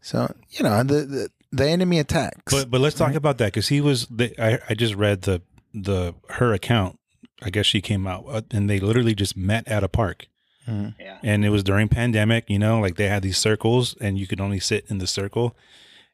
So 0.00 0.32
you 0.50 0.62
know 0.62 0.82
the 0.82 1.04
the, 1.04 1.28
the 1.52 1.68
enemy 1.68 1.98
attacks. 1.98 2.52
But 2.54 2.70
but 2.70 2.80
let's 2.80 2.96
talk 2.96 3.08
Right. 3.08 3.16
about 3.16 3.38
that 3.38 3.46
because 3.46 3.68
he 3.68 3.80
was. 3.80 4.06
The, 4.06 4.32
I 4.42 4.58
I 4.70 4.74
just 4.74 4.94
read 4.94 5.22
the 5.22 5.42
the 5.74 6.14
her 6.30 6.52
account. 6.54 6.98
I 7.42 7.50
guess 7.50 7.66
she 7.66 7.80
came 7.80 8.06
out 8.06 8.24
uh, 8.28 8.42
and 8.50 8.68
they 8.70 8.80
literally 8.80 9.14
just 9.14 9.36
met 9.36 9.68
at 9.68 9.84
a 9.84 9.88
park. 9.88 10.26
Mhm. 10.68 10.94
Yeah. 11.00 11.16
and 11.22 11.44
it 11.46 11.48
was 11.48 11.64
during 11.64 11.88
pandemic 11.88 12.44
you 12.50 12.58
know 12.58 12.78
like 12.78 12.96
they 12.96 13.08
had 13.08 13.22
these 13.22 13.38
circles 13.38 13.96
and 14.02 14.18
you 14.18 14.26
could 14.26 14.38
only 14.38 14.60
sit 14.60 14.84
in 14.90 14.98
the 14.98 15.06
circle 15.06 15.56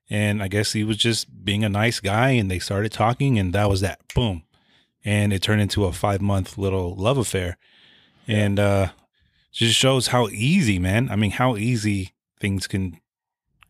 and 0.08 0.40
i 0.40 0.46
guess 0.46 0.74
he 0.74 0.84
was 0.84 0.96
just 0.96 1.26
being 1.44 1.64
a 1.64 1.68
nice 1.68 1.98
guy 1.98 2.28
and 2.38 2.48
they 2.48 2.60
started 2.60 2.92
talking 2.92 3.36
and 3.36 3.52
that 3.52 3.68
was 3.68 3.80
that 3.80 3.98
boom 4.14 4.44
and 5.04 5.32
it 5.32 5.42
turned 5.42 5.60
into 5.60 5.84
a 5.84 5.92
five 5.92 6.20
month 6.20 6.56
little 6.58 6.94
love 6.96 7.18
affair 7.18 7.56
and 8.26 8.58
uh 8.58 8.88
just 9.52 9.74
shows 9.74 10.08
how 10.08 10.28
easy 10.28 10.78
man 10.78 11.08
i 11.10 11.16
mean 11.16 11.30
how 11.32 11.56
easy 11.56 12.14
things 12.40 12.66
can 12.66 12.98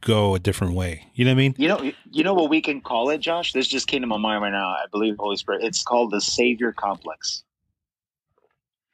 go 0.00 0.34
a 0.34 0.38
different 0.38 0.74
way 0.74 1.06
you 1.14 1.24
know 1.24 1.30
what 1.30 1.34
i 1.36 1.38
mean 1.38 1.54
You 1.58 1.68
know, 1.68 1.92
you 2.10 2.22
know 2.24 2.34
what 2.34 2.50
we 2.50 2.60
can 2.60 2.80
call 2.82 3.08
it, 3.10 3.18
Josh. 3.18 3.52
This 3.52 3.66
just 3.66 3.86
came 3.86 4.02
to 4.02 4.06
my 4.06 4.18
mind 4.18 4.42
right 4.42 4.50
now. 4.52 4.68
I 4.68 4.84
believe 4.92 5.16
Holy 5.18 5.36
Spirit. 5.36 5.64
It's 5.64 5.82
called 5.82 6.10
the 6.10 6.20
Savior 6.20 6.72
Complex. 6.72 7.42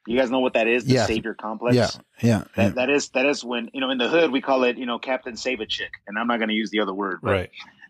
You 0.07 0.17
guys 0.17 0.31
know 0.31 0.39
what 0.39 0.53
that 0.53 0.67
is? 0.67 0.85
The 0.85 0.93
Yeah. 0.93 1.05
Savior 1.05 1.33
Complex. 1.33 1.75
yeah, 1.75 1.89
yeah, 2.21 2.43
That, 2.55 2.63
yeah. 2.63 2.69
that 2.69 2.89
is 2.89 3.09
that 3.09 3.25
is 3.25 3.43
when 3.43 3.69
you 3.73 3.81
know 3.81 3.89
in 3.89 3.97
the 3.97 4.07
hood 4.07 4.31
we 4.31 4.41
call 4.41 4.63
it 4.63 4.77
you 4.77 4.85
know 4.85 4.99
Captain 4.99 5.35
Save 5.35 5.59
a 5.59 5.65
Chick, 5.65 5.91
and 6.07 6.17
I'm 6.17 6.27
not 6.27 6.37
going 6.37 6.49
to 6.49 6.55
use 6.55 6.69
the 6.71 6.79
other 6.79 6.93
word, 6.93 7.19
but 7.21 7.31
right 7.31 7.49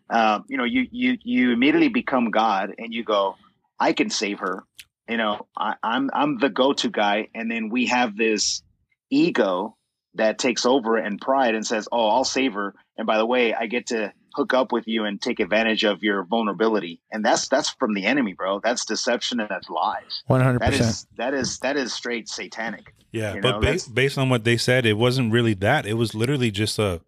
um, 0.10 0.44
you 0.50 0.58
know, 0.58 0.66
you 0.66 0.88
you 0.92 1.18
you 1.24 1.52
immediately 1.52 1.88
become 1.88 2.32
God, 2.32 2.74
and 2.78 2.94
you 2.94 3.04
go, 3.04 3.38
I 3.82 3.94
can 3.94 4.10
save 4.10 4.40
her. 4.40 4.64
You 5.10 5.18
know, 5.18 5.48
I, 5.58 5.76
I'm 5.84 6.10
I'm 6.14 6.38
the 6.38 6.50
go-to 6.50 6.90
guy, 6.90 7.28
and 7.36 7.52
then 7.52 7.70
we 7.70 7.88
have 7.88 8.16
this 8.16 8.62
ego 9.10 9.76
that 10.14 10.38
takes 10.38 10.66
over 10.66 10.98
and 10.98 11.20
pride 11.20 11.56
and 11.56 11.66
says, 11.66 11.90
"Oh, 11.92 12.08
I'll 12.08 12.24
save 12.24 12.54
her." 12.54 12.76
And 12.98 13.08
by 13.08 13.18
the 13.18 13.26
way, 13.26 13.54
I 13.54 13.66
get 13.66 13.88
to 13.88 14.14
hook 14.36 14.54
up 14.54 14.72
with 14.72 14.88
you 14.88 15.04
and 15.06 15.22
take 15.22 15.40
advantage 15.40 15.84
of 15.84 16.04
your 16.04 16.24
vulnerability. 16.24 17.02
And 17.12 17.26
that's 17.26 17.48
that's 17.50 17.70
from 17.72 17.94
the 17.94 18.06
enemy, 18.06 18.34
bro. 18.34 18.60
That's 18.64 18.86
deception 18.86 19.40
and 19.40 19.50
that's 19.50 19.70
lies. 19.70 20.24
One 20.28 20.42
hundred 20.42 20.62
percent. 20.62 21.06
that 21.18 21.34
is 21.34 21.60
that 21.60 21.76
is 21.76 21.92
straight 21.92 22.30
satanic. 22.30 22.94
Yeah, 23.12 23.34
You 23.36 23.42
but 23.42 23.60
know, 23.60 23.74
ba- 23.74 23.92
based 23.94 24.18
on 24.18 24.30
what 24.30 24.46
they 24.46 24.56
said, 24.56 24.86
it 24.86 24.94
wasn't 24.98 25.34
really 25.34 25.56
that. 25.56 25.86
It 25.86 25.96
was 25.96 26.16
literally 26.16 26.52
just 26.52 26.80
a. 26.80 27.02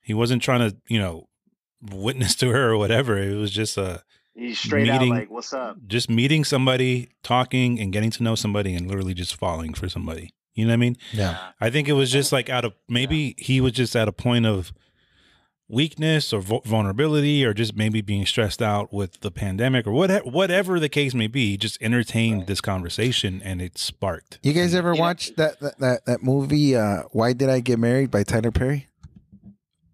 He 0.00 0.14
wasn't 0.14 0.42
trying 0.42 0.68
to, 0.68 0.76
you 0.88 0.98
know, 1.00 1.28
witness 1.80 2.34
to 2.36 2.50
her 2.50 2.70
or 2.70 2.76
whatever. 2.76 3.18
It 3.18 3.36
was 3.36 3.50
just 3.50 3.76
a 3.76 4.02
He's 4.34 4.58
straight 4.58 4.88
Meeting- 4.90 5.12
out 5.12 5.18
like, 5.18 5.30
"What's 5.30 5.52
up?" 5.52 5.76
just 5.86 6.08
meeting 6.08 6.44
somebody, 6.44 7.10
talking, 7.22 7.78
and 7.78 7.92
getting 7.92 8.10
to 8.12 8.22
know 8.22 8.34
somebody, 8.34 8.74
and 8.74 8.88
literally 8.88 9.14
just 9.14 9.34
falling 9.36 9.74
for 9.74 9.88
somebody. 9.88 10.30
You 10.54 10.64
know 10.66 10.70
what 10.70 10.74
I 10.74 10.76
mean? 10.78 10.96
Yeah. 11.12 11.38
I 11.60 11.70
think 11.70 11.88
it 11.88 11.92
was 11.94 12.10
just 12.10 12.32
like 12.32 12.48
out 12.50 12.64
of 12.64 12.74
maybe 12.88 13.34
he 13.38 13.60
was 13.60 13.72
just 13.72 13.94
at 13.96 14.08
a 14.08 14.12
point 14.12 14.44
of 14.46 14.72
weakness 15.68 16.32
or 16.32 16.40
vul- 16.40 16.62
vulnerability, 16.66 17.44
or 17.44 17.54
just 17.54 17.74
maybe 17.76 18.00
being 18.02 18.26
stressed 18.26 18.60
out 18.60 18.92
with 18.92 19.20
the 19.20 19.30
pandemic 19.30 19.86
or 19.86 19.92
whatever, 19.92 20.24
whatever 20.24 20.78
the 20.78 20.88
case 20.88 21.14
may 21.14 21.26
be. 21.26 21.50
He 21.52 21.56
just 21.56 21.80
entertained 21.80 22.46
this 22.46 22.60
conversation, 22.60 23.40
and 23.44 23.62
it 23.62 23.78
sparked. 23.78 24.38
You 24.42 24.52
guys 24.52 24.74
ever 24.74 24.94
You 24.94 25.00
watched 25.00 25.36
that, 25.36 25.60
that 25.60 25.78
that 25.78 26.04
that 26.06 26.22
movie? 26.22 26.76
Uh, 26.76 27.02
Why 27.12 27.32
did 27.32 27.48
I 27.48 27.60
get 27.60 27.78
married 27.78 28.10
by 28.10 28.22
Tyler 28.22 28.50
Perry? 28.50 28.88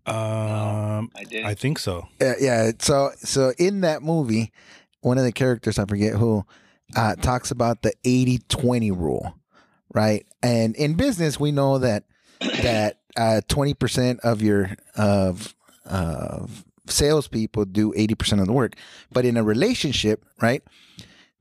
Um, 0.08 1.10
I 1.14 1.24
did. 1.24 1.44
I 1.44 1.54
think 1.54 1.78
so. 1.78 2.08
Yeah, 2.20 2.34
yeah. 2.40 2.70
So 2.78 3.10
so 3.18 3.52
in 3.58 3.82
that 3.82 4.02
movie, 4.02 4.52
one 5.00 5.18
of 5.18 5.24
the 5.24 5.32
characters, 5.32 5.78
I 5.78 5.84
forget 5.84 6.14
who, 6.14 6.44
uh, 6.96 7.14
talks 7.16 7.50
about 7.50 7.82
the 7.82 7.92
80-20 8.04 8.96
rule, 8.96 9.34
right? 9.94 10.26
And 10.42 10.74
in 10.76 10.94
business, 10.94 11.38
we 11.38 11.52
know 11.52 11.78
that 11.78 12.04
that 12.62 13.00
uh, 13.16 13.40
twenty 13.48 13.74
percent 13.74 14.20
of 14.20 14.42
your 14.42 14.70
of 14.96 15.54
of 15.84 16.64
salespeople 16.86 17.64
do 17.66 17.92
eighty 17.96 18.14
percent 18.14 18.40
of 18.40 18.46
the 18.46 18.52
work. 18.52 18.76
But 19.10 19.24
in 19.24 19.36
a 19.36 19.42
relationship, 19.42 20.24
right? 20.40 20.62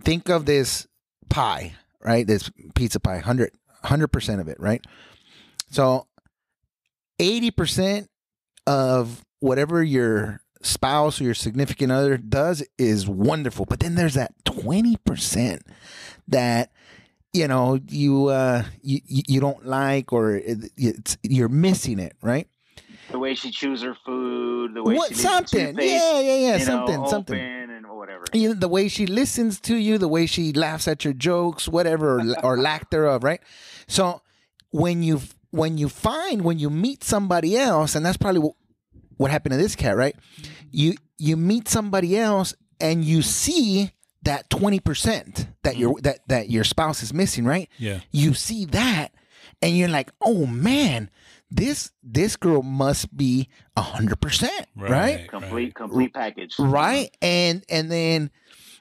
Think 0.03 0.29
of 0.29 0.45
this 0.45 0.88
pie, 1.29 1.75
right? 2.01 2.25
This 2.25 2.50
pizza 2.75 3.00
pie, 3.00 3.15
100 3.15 4.07
percent 4.12 4.41
of 4.41 4.47
it, 4.47 4.59
right? 4.59 4.83
So 5.69 6.07
eighty 7.19 7.51
percent 7.51 8.09
of 8.67 9.25
whatever 9.39 9.81
your 9.81 10.41
spouse 10.62 11.19
or 11.19 11.24
your 11.24 11.33
significant 11.33 11.91
other 11.91 12.17
does 12.17 12.63
is 12.77 13.07
wonderful. 13.07 13.65
But 13.65 13.79
then 13.79 13.95
there's 13.95 14.13
that 14.15 14.33
20% 14.45 15.62
that 16.27 16.71
you 17.33 17.47
know 17.47 17.79
you 17.89 18.27
uh 18.27 18.63
you 18.81 19.00
you 19.05 19.39
don't 19.39 19.65
like 19.65 20.12
or 20.13 20.36
it- 20.36 20.71
it's 20.77 21.17
you're 21.24 21.50
missing 21.50 21.97
it, 22.00 22.13
right? 22.21 22.47
the 23.09 23.17
way 23.19 23.33
she 23.36 23.51
chews 23.51 23.81
her 23.83 23.95
food, 24.05 24.74
the 24.74 24.83
way 24.83 24.95
What 24.95 25.09
she 25.09 25.15
something. 25.15 25.67
toothpaste, 25.67 26.03
Yeah, 26.03 26.19
yeah, 26.19 26.36
yeah, 26.36 26.57
you 26.57 26.65
know, 26.65 26.86
something, 26.86 27.07
something. 27.07 27.39
and 27.39 27.88
whatever. 27.88 28.25
you 28.33 28.50
know, 28.50 28.53
the 28.55 28.67
way 28.67 28.89
she 28.89 29.05
listens 29.07 29.62
to 29.62 29.77
you, 29.77 29.97
the 29.97 30.09
way 30.09 30.25
she 30.25 30.51
laughs 30.51 30.88
at 30.89 31.05
your 31.05 31.13
jokes, 31.13 31.69
whatever, 31.69 32.19
or, 32.19 32.36
or 32.43 32.57
lack 32.57 32.89
thereof, 32.89 33.24
right? 33.24 33.39
So 33.88 34.21
when 34.71 35.03
you 35.03 35.21
when 35.51 35.77
you 35.77 35.89
find 35.89 36.43
when 36.43 36.59
you 36.59 36.69
meet 36.69 37.03
somebody 37.03 37.57
else, 37.57 37.95
and 37.95 38.05
that's 38.05 38.17
probably 38.17 38.39
what, 38.39 38.55
what 39.17 39.31
happened 39.31 39.53
to 39.53 39.57
this 39.57 39.75
cat, 39.75 39.95
right? 39.95 40.15
Mm-hmm. 40.15 40.51
You 40.71 40.93
you 41.17 41.37
meet 41.37 41.67
somebody 41.67 42.17
else 42.17 42.53
and 42.79 43.03
you 43.03 43.21
see 43.21 43.91
that 44.23 44.49
twenty 44.49 44.79
percent 44.79 45.47
that 45.63 45.77
your 45.77 45.93
mm-hmm. 45.93 46.01
that 46.03 46.19
that 46.27 46.49
your 46.49 46.63
spouse 46.63 47.03
is 47.03 47.13
missing, 47.13 47.45
right? 47.45 47.69
Yeah. 47.77 48.01
You 48.11 48.33
see 48.33 48.65
that, 48.65 49.13
and 49.61 49.75
you're 49.75 49.89
like, 49.89 50.11
oh 50.21 50.45
man, 50.45 51.09
this 51.49 51.91
this 52.03 52.35
girl 52.35 52.61
must 52.61 53.15
be 53.15 53.49
a 53.75 53.81
hundred 53.81 54.19
percent, 54.19 54.67
right? 54.75 55.27
complete, 55.29 55.75
complete 55.75 56.13
package. 56.13 56.55
right 56.59 57.15
and 57.21 57.63
and 57.69 57.91
then 57.91 58.31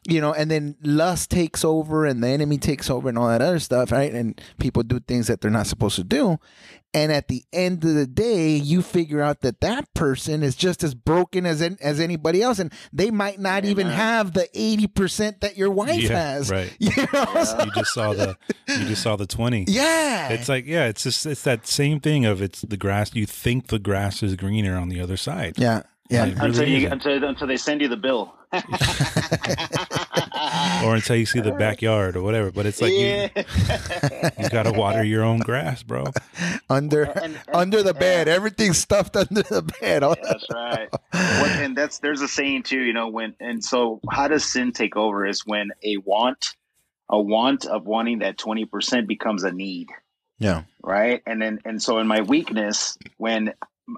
you 0.09 0.21
know 0.21 0.33
and 0.33 0.51
then 0.51 0.77
lust 0.83 1.31
takes 1.31 1.65
over 1.65 2.05
and 2.07 2.23
the 2.23 2.29
enemy 2.29 2.59
takes 2.59 2.89
over 2.91 3.09
and 3.09 3.19
all 3.19 3.29
that 3.29 3.43
other 3.43 3.59
stuff 3.59 3.91
right? 3.93 4.13
And 4.13 4.41
people 4.59 4.83
do 4.83 5.01
things 5.01 5.27
that 5.27 5.41
they're 5.41 5.51
not 5.51 5.67
supposed 5.67 5.97
to 5.97 6.05
do. 6.05 6.39
And 6.95 7.13
at 7.13 7.29
the 7.29 7.45
end 7.53 7.85
of 7.85 7.95
the 7.95 8.07
day 8.07 8.57
you 8.57 8.81
figure 8.81 9.21
out 9.21 9.41
that 9.43 9.61
that 9.61 9.93
person 9.95 10.43
is 10.43 10.57
just 10.57 10.83
as 10.83 10.95
broken 10.95 11.45
as 11.45 11.61
an, 11.61 11.77
as 11.83 12.01
anybody 12.01 12.41
else. 12.43 12.59
And 12.59 12.73
they 12.93 13.11
might 13.11 13.39
not 13.39 13.65
even 13.67 13.89
Amen. 13.89 13.97
have 13.99 14.33
the 14.33 14.49
80% 14.55 15.41
that 15.41 15.59
your 15.59 15.71
wife 15.71 16.01
Yeah, 16.01 16.09
has. 16.35 16.51
right. 16.51 16.75
you 16.79 16.91
know? 16.97 17.65
You 17.65 17.71
just 17.73 17.93
saw 17.93 18.13
the 18.15 18.37
you 18.69 18.85
just 18.87 19.03
saw 19.03 19.17
the 19.17 19.27
20 19.27 19.67
yeah. 19.69 20.29
It's 20.29 20.49
like 20.49 20.67
yeah 20.67 20.87
it's 20.87 21.03
just 21.03 21.27
it's 21.27 21.43
that 21.43 21.67
same 21.67 22.01
thing 22.01 22.25
of 22.25 22.41
it's 22.41 22.63
the 22.63 22.77
grass 22.77 23.15
you 23.15 23.27
think 23.27 23.67
the 23.69 23.79
grass 23.79 24.23
is 24.23 24.35
greener 24.37 24.77
on 24.77 24.89
the 24.89 25.01
other 25.01 25.17
side. 25.17 25.55
Yeah. 25.59 25.83
Yeah. 26.09 26.25
Like, 26.27 26.37
Until 26.39 26.69
you 26.69 26.77
isn't. 26.79 26.93
until 26.93 27.25
until 27.25 27.47
they 27.49 27.57
send 27.57 27.81
you 27.81 27.89
the 27.89 27.97
bill. 27.97 28.33
Or 30.83 30.95
until 30.95 31.17
you 31.17 31.27
see 31.27 31.41
the 31.41 31.55
backyard 31.59 32.17
or 32.17 32.23
whatever 32.23 32.51
but 32.53 32.67
it's 32.67 32.81
like 32.81 32.93
yeah. 32.93 33.29
you 33.37 34.45
you 34.45 34.49
gotta 34.51 34.73
water 34.73 35.03
your 35.03 35.25
own 35.25 35.39
grass 35.39 35.83
bro 35.83 36.05
under 36.71 37.05
And- 37.05 37.25
and- 37.25 37.39
under 37.53 37.83
the 37.83 37.95
bed 37.95 38.27
yeah. 38.27 38.35
everything's 38.35 38.79
stuffed 38.79 39.17
under 39.17 39.43
the 39.43 39.63
bed 39.81 40.03
That's 40.03 40.47
right. 40.53 40.89
What, 40.93 41.51
and 41.61 41.77
that's 41.77 41.99
there's 41.99 42.21
a 42.21 42.29
saying 42.29 42.65
too, 42.65 42.81
you 42.81 42.93
know, 42.93 43.09
when 43.09 43.35
and 43.41 43.65
so 43.65 44.01
how 44.11 44.29
does 44.29 44.45
sin 44.45 44.73
take 44.73 44.97
over 44.97 45.27
is 45.27 45.45
when 45.47 45.71
a 45.83 45.97
want, 45.99 46.55
a 47.09 47.21
want 47.21 47.65
of 47.67 47.85
wanting 47.87 48.21
that 48.21 48.39
twenty 48.39 48.65
percent 48.65 49.09
becomes 49.09 49.43
a 49.45 49.51
need, 49.53 49.89
yeah 50.39 50.63
right? 50.83 51.23
And 51.27 51.41
then 51.41 51.61
and 51.65 51.83
so 51.83 51.99
in 51.99 52.07
my 52.07 52.21
weakness, 52.23 52.97
when 53.17 53.55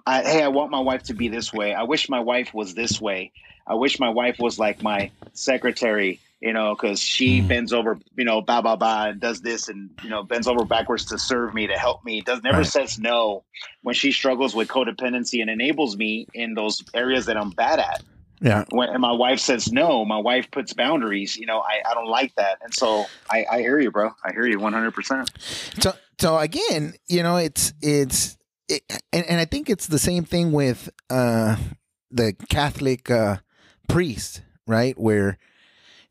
I 0.07 0.23
hey, 0.23 0.43
I 0.43 0.49
want 0.49 0.71
my 0.71 0.81
wife 0.81 1.05
to 1.05 1.14
be 1.14 1.28
this 1.28 1.52
way. 1.52 1.75
I 1.75 1.83
wish 1.85 2.09
my 2.09 2.21
wife 2.21 2.52
was 2.55 2.75
this 2.75 3.00
way. 3.00 3.33
I 3.68 3.75
wish 3.75 4.00
my 4.00 4.08
wife 4.10 4.37
was 4.38 4.58
like 4.58 4.80
my 4.82 5.10
secretary, 5.34 6.20
you 6.40 6.52
know, 6.52 6.75
because 6.75 7.00
she 7.00 7.42
Mm. 7.42 7.48
bends 7.48 7.72
over, 7.72 7.98
you 8.16 8.25
know, 8.25 8.40
ba 8.40 8.62
ba 8.62 8.76
ba, 8.76 9.06
and 9.10 9.20
does 9.20 9.40
this, 9.40 9.68
and 9.68 9.90
you 10.02 10.10
know, 10.10 10.22
bends 10.22 10.46
over 10.48 10.64
backwards 10.64 11.04
to 11.06 11.18
serve 11.18 11.54
me, 11.54 11.66
to 11.66 11.75
help 11.75 12.04
me. 12.04 12.20
Does 12.22 12.42
never 12.42 12.58
Right. 12.58 12.66
says 12.66 12.98
no 12.98 13.44
when 13.82 13.94
she 13.94 14.12
struggles 14.12 14.54
with 14.54 14.68
codependency 14.68 15.40
and 15.40 15.50
enables 15.50 15.96
me 15.96 16.26
in 16.34 16.54
those 16.54 16.82
areas 16.94 17.26
that 17.26 17.37
I'm 17.37 17.50
bad 17.50 17.78
at. 17.78 18.02
yeah 18.40 18.64
When 18.70 18.88
and 18.88 19.00
my 19.00 19.12
wife 19.12 19.40
says 19.40 19.70
no, 19.72 20.04
my 20.04 20.18
wife 20.18 20.50
puts 20.50 20.72
boundaries. 20.72 21.37
You 21.37 21.46
know, 21.46 21.60
I, 21.60 21.82
I 21.88 21.94
don't 21.94 22.08
like 22.08 22.34
that, 22.37 22.58
and 22.62 22.75
so 22.75 23.10
I, 23.30 23.44
I 23.50 23.58
hear 23.60 23.78
you, 23.78 23.90
bro. 23.90 24.10
I 24.25 24.32
hear 24.32 24.46
you 24.46 24.58
100. 24.60 24.92
percent 24.92 25.30
so 25.80 25.92
so 26.20 26.38
again 26.38 26.94
you 27.08 27.22
know 27.22 27.37
it's 27.37 27.72
it's 27.82 28.37
it, 28.68 28.82
and, 29.12 29.25
and 29.26 29.40
i 29.40 29.44
think 29.44 29.70
it's 29.70 29.87
the 29.87 29.98
same 29.98 30.25
thing 30.25 30.50
with 30.52 30.90
uh 31.10 31.56
the 32.10 32.32
catholic 32.48 33.10
uh 33.10 33.37
priest 33.88 34.42
right 34.66 34.99
where 34.99 35.38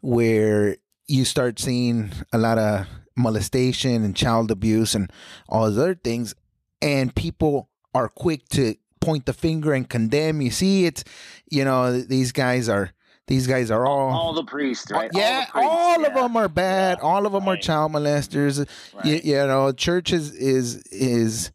where 0.01 0.77
you 1.07 1.23
start 1.25 1.59
seeing 1.59 2.11
a 2.33 2.37
lot 2.37 2.57
of 2.57 2.85
molestation 3.15 4.03
and 4.03 4.15
child 4.15 4.51
abuse 4.51 4.93
and 4.95 5.11
all 5.49 5.65
those 5.65 5.77
other 5.77 5.95
things 5.95 6.35
and 6.81 7.15
people 7.15 7.69
are 7.93 8.09
quick 8.09 8.47
to 8.49 8.75
point 8.99 9.25
the 9.25 9.33
finger 9.33 9.73
and 9.73 9.89
condemn 9.89 10.41
you 10.41 10.51
see 10.51 10.85
it's 10.85 11.03
you 11.49 11.63
know 11.63 11.99
these 12.01 12.31
guys 12.31 12.67
are 12.69 12.91
these 13.27 13.45
guys 13.47 13.69
are 13.69 13.85
all 13.85 14.09
All 14.13 14.33
the 14.33 14.45
priests, 14.45 14.89
right? 14.89 15.11
yeah, 15.13 15.41
the 15.47 15.51
priests, 15.51 15.69
all 15.69 15.95
of 15.95 16.01
yeah. 16.13 16.21
them 16.21 16.37
are 16.37 16.47
bad. 16.47 16.97
Yeah, 17.01 17.03
all 17.03 17.25
of 17.25 17.33
them 17.33 17.45
are 17.49 17.57
child 17.57 17.91
molesters. 17.91 18.59
You, 19.03 19.11
Right. 19.15 19.25
you 19.25 19.33
know, 19.35 19.73
church 19.73 20.13
is 20.13 20.33
is 20.33 20.77
is 20.93 21.51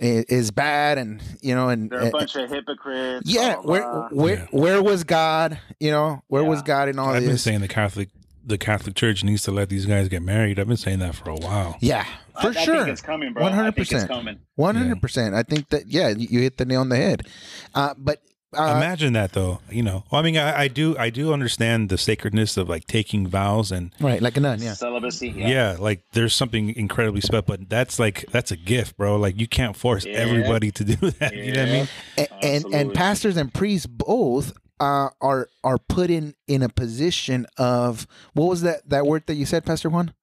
is 0.00 0.50
bad, 0.50 0.98
and 0.98 1.22
you 1.42 1.54
know, 1.54 1.68
and 1.68 1.90
They're 1.90 2.00
a 2.00 2.06
uh, 2.06 2.10
bunch 2.10 2.34
of 2.36 2.50
hypocrites. 2.50 3.22
yeah, 3.30 3.54
blah, 3.56 3.62
blah, 3.62 3.70
where 3.72 3.82
blah. 3.82 4.08
where 4.10 4.34
Yeah. 4.36 4.46
where 4.50 4.82
was 4.82 5.04
God? 5.04 5.58
You 5.78 5.90
know, 5.90 6.22
where 6.28 6.44
was 6.44 6.62
God 6.62 6.88
in 6.88 6.98
all 6.98 7.12
this? 7.12 7.22
i've 7.22 7.28
been 7.28 7.38
saying 7.38 7.60
the 7.60 7.68
catholic 7.68 8.08
the 8.44 8.56
catholic 8.58 8.94
church 8.96 9.22
needs 9.22 9.42
to 9.42 9.50
let 9.50 9.68
these 9.68 9.84
guys 9.84 10.08
get 10.08 10.22
married 10.22 10.58
i've 10.58 10.66
been 10.66 10.76
saying 10.76 10.98
that 11.00 11.14
for 11.14 11.28
a 11.30 11.36
while 11.36 11.76
yeah, 11.80 12.04
for 12.40 12.48
I, 12.48 12.52
sure, 12.52 12.76
think 12.78 12.88
it's 12.88 13.02
coming, 13.02 13.32
bro. 13.34 13.42
one 13.42 13.52
hundred 13.52 13.68
I 13.68 13.70
think 13.72 13.78
it's 13.82 13.92
percent, 13.92 14.10
coming. 14.10 14.38
one 14.56 14.74
hundred 14.76 15.02
percent. 15.02 15.34
I 15.34 15.42
think 15.42 15.68
that 15.68 15.86
yeah, 15.86 16.08
you 16.08 16.26
you 16.30 16.40
hit 16.40 16.56
the 16.56 16.64
nail 16.64 16.80
on 16.80 16.88
the 16.88 16.96
head. 16.96 17.26
Uh, 17.74 17.92
but 17.98 18.22
uh, 18.56 18.74
imagine 18.76 19.12
that 19.12 19.32
though 19.32 19.60
you 19.70 19.82
know 19.82 20.04
well, 20.10 20.20
i 20.20 20.24
mean 20.24 20.36
I, 20.36 20.62
I 20.62 20.68
do 20.68 20.96
i 20.98 21.08
do 21.10 21.32
understand 21.32 21.88
the 21.88 21.96
sacredness 21.98 22.56
of 22.56 22.68
like 22.68 22.86
taking 22.86 23.26
vows 23.28 23.70
and 23.70 23.92
right, 24.00 24.20
like 24.20 24.36
a 24.36 24.40
nun, 24.40 24.60
yeah. 24.60 24.72
Celibacy. 24.74 25.28
yeah. 25.30 25.48
Yeah. 25.48 25.76
like 25.78 26.02
there's 26.12 26.34
something 26.34 26.74
incredibly 26.74 27.20
special 27.20 27.42
but 27.42 27.68
that's 27.68 27.98
like 27.98 28.24
that's 28.30 28.50
a 28.50 28.56
gift 28.56 28.96
bro 28.96 29.16
like 29.16 29.38
you 29.38 29.46
can't 29.46 29.76
force 29.76 30.04
Yeah. 30.04 30.14
everybody 30.18 30.70
to 30.72 30.84
do 30.84 31.10
that 31.20 31.34
you 31.36 31.52
know 31.52 31.60
what 31.60 31.68
i 31.68 31.72
mean 31.72 31.88
and 32.16 32.28
and, 32.42 32.74
and 32.74 32.94
pastors 32.94 33.36
and 33.36 33.52
priests 33.54 33.86
both 33.86 34.52
uh, 34.80 35.10
are 35.20 35.48
are 35.62 35.76
put 35.76 36.08
in 36.10 36.34
in 36.48 36.62
a 36.62 36.68
position 36.68 37.46
of 37.58 38.06
what 38.32 38.46
was 38.48 38.62
that 38.62 38.88
that 38.88 39.04
word 39.06 39.22
that 39.26 39.34
you 39.34 39.44
said, 39.44 39.66
Pastor 39.66 39.90
Juan? 39.90 40.14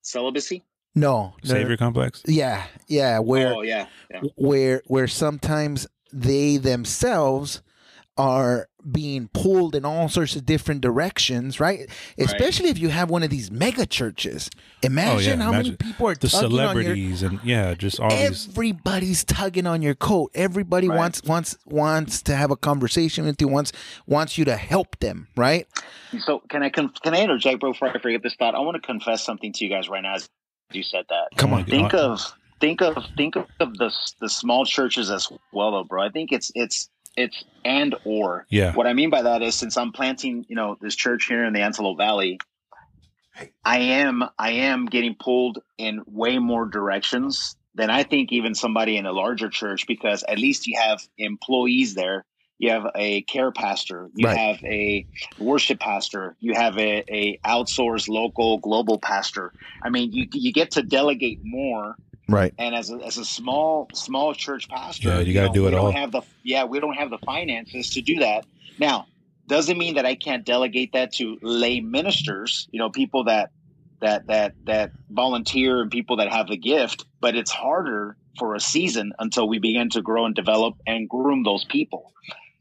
Celibacy. 0.00 0.64
No, 0.94 1.34
no, 1.44 1.50
savior 1.50 1.76
complex 1.76 2.22
Yeah, 2.26 2.64
yeah. 2.88 3.18
Where 3.18 3.52
oh 3.54 3.60
yeah. 3.60 3.88
yeah. 4.10 4.22
where 4.36 4.80
where 4.86 5.06
sometimes 5.06 5.86
they 6.14 6.56
themselves 6.56 7.60
are 8.18 8.68
being 8.90 9.28
pulled 9.34 9.74
in 9.74 9.84
all 9.84 10.08
sorts 10.08 10.36
of 10.36 10.46
different 10.46 10.80
directions, 10.80 11.58
right? 11.60 11.88
Especially 12.18 12.68
if 12.68 12.78
you 12.78 12.88
have 12.88 13.10
one 13.10 13.22
of 13.22 13.30
these 13.30 13.50
mega 13.50 13.84
churches. 13.84 14.48
Imagine 14.82 15.42
oh, 15.42 15.44
how 15.46 15.50
many 15.52 15.70
Oh, 15.70 15.72
imagine 15.72 15.76
people 15.76 16.08
are 16.08 16.14
the 16.14 16.28
tugging 16.28 16.44
on 16.44 16.50
your 16.52 16.58
celebrities 16.84 17.22
and 17.22 17.40
yeah, 17.42 17.74
just 17.74 17.98
all 18.00 18.08
these. 18.10 18.48
everybody's 18.48 19.24
tugging 19.24 19.66
on 19.66 19.82
your 19.82 19.94
coat. 19.94 20.30
Everybody 20.34 20.88
Right. 20.88 20.96
wants 20.96 21.22
wants 21.24 21.58
wants 21.66 22.22
to 22.22 22.36
have 22.36 22.50
a 22.50 22.56
conversation 22.56 23.24
with 23.24 23.40
you. 23.40 23.48
Wants 23.48 23.72
wants 24.06 24.38
you 24.38 24.44
to 24.46 24.56
help 24.56 24.98
them, 25.00 25.28
right? 25.36 25.66
So 26.20 26.40
can 26.48 26.62
I 26.62 26.70
con- 26.70 26.92
can 27.02 27.14
I 27.14 27.22
interject 27.22 27.60
bro, 27.60 27.72
before 27.72 27.88
I 27.88 27.98
forget 27.98 28.22
this 28.22 28.34
thought? 28.38 28.54
I 28.54 28.60
want 28.60 28.76
to 28.76 28.86
confess 28.86 29.24
something 29.24 29.52
to 29.52 29.64
you 29.64 29.70
guys 29.70 29.88
right 29.88 30.02
now 30.02 30.14
as 30.14 30.28
you 30.72 30.82
said 30.82 31.04
that. 31.08 31.28
Come 31.36 31.52
Oh 31.52 31.56
on, 31.56 31.64
think 31.64 31.90
God. 31.92 32.00
of 32.00 32.32
think 32.60 32.80
of 32.80 32.96
think 33.16 33.36
of 33.36 33.46
the 33.58 33.90
the 34.20 34.28
small 34.30 34.64
churches 34.64 35.10
as 35.10 35.28
well 35.52 35.72
though 35.72 35.84
bro 35.84 36.02
i 36.02 36.08
think 36.08 36.32
it's 36.32 36.50
it's 36.54 36.88
it's 37.16 37.44
and 37.64 37.94
or. 38.04 38.46
Yeah. 38.50 38.72
what 38.74 38.86
i 38.86 38.92
mean 38.92 39.10
by 39.10 39.22
that 39.22 39.42
is 39.42 39.54
since 39.54 39.76
i'm 39.76 39.92
planting 39.92 40.44
you 40.48 40.56
know 40.56 40.76
this 40.80 40.94
church 40.94 41.26
here 41.26 41.44
in 41.44 41.52
the 41.52 41.60
antelope 41.60 41.98
valley 41.98 42.38
i 43.64 43.78
am 43.78 44.24
i 44.38 44.50
am 44.50 44.86
getting 44.86 45.14
pulled 45.18 45.58
in 45.78 46.02
way 46.06 46.38
more 46.38 46.66
directions 46.66 47.56
than 47.74 47.90
i 47.90 48.02
think 48.02 48.32
even 48.32 48.54
somebody 48.54 48.96
in 48.96 49.06
a 49.06 49.12
larger 49.12 49.48
church 49.48 49.86
because 49.86 50.22
at 50.28 50.38
least 50.38 50.66
you 50.66 50.78
have 50.78 51.00
employees 51.18 51.94
there. 51.94 52.24
You 52.58 52.70
have 52.70 52.86
a 52.96 53.20
care 53.22 53.52
pastor. 53.52 54.08
You 54.14 54.28
Right. 54.28 54.38
have 54.38 54.64
a 54.64 55.06
worship 55.38 55.78
pastor. 55.78 56.36
You 56.40 56.54
have 56.54 56.78
a, 56.78 57.04
a 57.14 57.38
outsourced 57.46 58.08
local 58.08 58.56
global 58.58 58.98
pastor. 58.98 59.52
I 59.82 59.90
mean 59.90 60.12
you 60.12 60.26
you 60.32 60.52
get 60.54 60.70
to 60.72 60.82
delegate 60.82 61.40
more 61.42 61.98
Right. 62.28 62.52
and 62.58 62.74
as 62.74 62.90
a, 62.90 62.96
as 62.96 63.18
a 63.18 63.24
small 63.24 63.88
small 63.94 64.34
church 64.34 64.68
pastor, 64.68 65.08
Yeah, 65.08 65.20
you 65.20 65.32
gotta 65.32 65.48
know, 65.48 65.52
do 65.54 65.66
it 65.68 65.74
all. 65.74 65.92
Have 65.92 66.12
the 66.12 66.22
yeah, 66.42 66.64
we 66.64 66.80
don't 66.80 66.94
have 66.94 67.10
the 67.10 67.18
finances 67.18 67.90
to 67.90 68.00
do 68.00 68.16
that. 68.16 68.44
Now, 68.78 69.06
doesn't 69.46 69.78
mean 69.78 69.94
that 69.94 70.06
I 70.06 70.14
can't 70.16 70.44
delegate 70.44 70.92
that 70.92 71.12
to 71.14 71.38
lay 71.42 71.80
ministers. 71.80 72.68
You 72.72 72.80
know, 72.80 72.90
people 72.90 73.24
that 73.24 73.50
that 74.00 74.26
that 74.26 74.54
that 74.64 74.92
volunteer 75.10 75.82
and 75.82 75.90
people 75.90 76.16
that 76.16 76.32
have 76.32 76.48
the 76.48 76.56
gift. 76.56 77.04
But 77.20 77.36
it's 77.36 77.50
harder 77.50 78.16
for 78.38 78.54
a 78.54 78.60
season 78.60 79.12
until 79.18 79.48
we 79.48 79.58
begin 79.58 79.88
to 79.90 80.02
grow 80.02 80.26
and 80.26 80.34
develop 80.34 80.74
and 80.86 81.08
groom 81.08 81.42
those 81.44 81.64
people. 81.64 82.12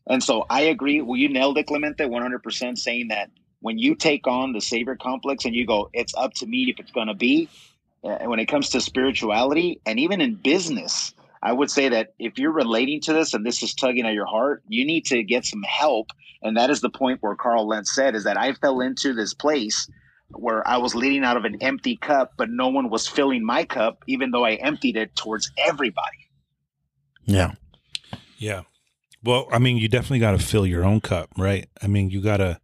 And 0.08 0.24
so 0.24 0.46
I 0.50 0.62
agree. 0.62 1.02
Well, 1.02 1.18
you 1.18 1.30
nailed 1.30 1.58
it, 1.58 1.66
Clemente, 1.66 2.06
one 2.06 2.22
hundred 2.22 2.44
percent, 2.44 2.78
saying 2.78 3.08
that 3.10 3.30
when 3.62 3.80
you 3.80 3.96
take 3.96 4.28
on 4.28 4.54
the 4.54 4.62
savior 4.62 4.96
complex 4.96 5.46
and 5.46 5.56
you 5.56 5.66
go, 5.66 5.90
it's 5.94 6.14
up 6.16 6.34
to 6.36 6.46
me 6.46 6.70
if 6.70 6.80
it's 6.80 6.92
going 6.92 7.08
to 7.08 7.16
be 7.16 7.50
when 8.28 8.40
it 8.40 8.46
comes 8.46 8.70
to 8.70 8.82
spirituality 8.82 9.82
and 9.86 10.00
even 10.00 10.22
in 10.22 10.36
business 10.36 11.14
i 11.42 11.52
would 11.52 11.72
say 11.72 11.90
that 11.90 12.14
if 12.20 12.38
you're 12.38 12.52
relating 12.52 13.02
to 13.02 13.14
this 13.14 13.34
and 13.34 13.46
this 13.46 13.64
is 13.64 13.74
tugging 13.74 14.06
at 14.06 14.14
your 14.14 14.26
heart 14.26 14.64
you 14.68 14.86
need 14.86 15.06
to 15.06 15.24
get 15.24 15.46
some 15.46 15.64
help 15.64 16.12
and 16.42 16.58
that 16.58 16.70
is 16.70 16.82
the 16.82 16.90
point 16.90 17.22
where 17.22 17.36
carl 17.36 17.68
lentz 17.68 17.94
said 17.94 18.16
is 18.16 18.24
that 18.24 18.38
i 18.38 18.54
fell 18.54 18.80
into 18.82 19.14
this 19.14 19.34
place 19.34 19.90
where 20.30 20.68
i 20.68 20.78
was 20.78 20.96
leading 20.96 21.24
out 21.24 21.38
of 21.38 21.46
an 21.46 21.58
empty 21.62 21.96
cup 21.98 22.34
but 22.38 22.50
no 22.50 22.68
one 22.68 22.90
was 22.90 23.08
filling 23.08 23.44
my 23.46 23.64
cup 23.64 24.04
even 24.08 24.32
though 24.32 24.46
i 24.46 24.54
emptied 24.54 24.98
it 24.98 25.16
towards 25.16 25.52
everybody 25.58 26.18
Yeah. 27.26 27.54
Yeah. 28.38 28.62
Well, 29.24 29.48
I 29.52 29.60
mean, 29.60 29.78
you 29.78 29.88
definitely 29.88 30.20
got 30.20 30.32
to 30.34 30.38
fill 30.38 30.68
your 30.68 30.86
own 30.86 31.02
cup, 31.02 31.30
right? 31.38 31.68
I 31.82 31.88
mean, 31.88 32.12
you 32.12 32.22
got 32.22 32.38
to. 32.38 32.60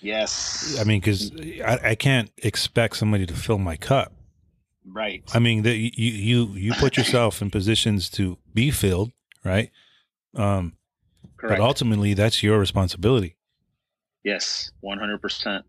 yes 0.00 0.76
I 0.78 0.84
mean, 0.84 1.00
because 1.00 1.32
I, 1.64 1.90
I 1.90 1.94
can't 1.94 2.30
expect 2.38 2.96
somebody 2.96 3.24
to 3.24 3.34
fill 3.34 3.58
my 3.58 3.76
cup. 3.76 4.12
Right 4.86 5.22
I 5.32 5.38
mean, 5.38 5.62
that 5.62 5.76
you 5.76 5.90
you 5.94 6.46
you 6.54 6.72
put 6.74 6.96
yourself 6.98 7.42
in 7.42 7.50
positions 7.50 8.08
to 8.10 8.38
be 8.52 8.70
filled, 8.70 9.12
right? 9.44 9.70
Um, 10.34 10.74
correct 11.36 11.58
but 11.58 11.64
ultimately, 11.64 12.14
that's 12.14 12.42
your 12.42 12.58
responsibility. 12.58 13.36
Yes, 14.24 14.70
one 14.80 14.98
hundred 14.98 15.20
percent. 15.20 15.64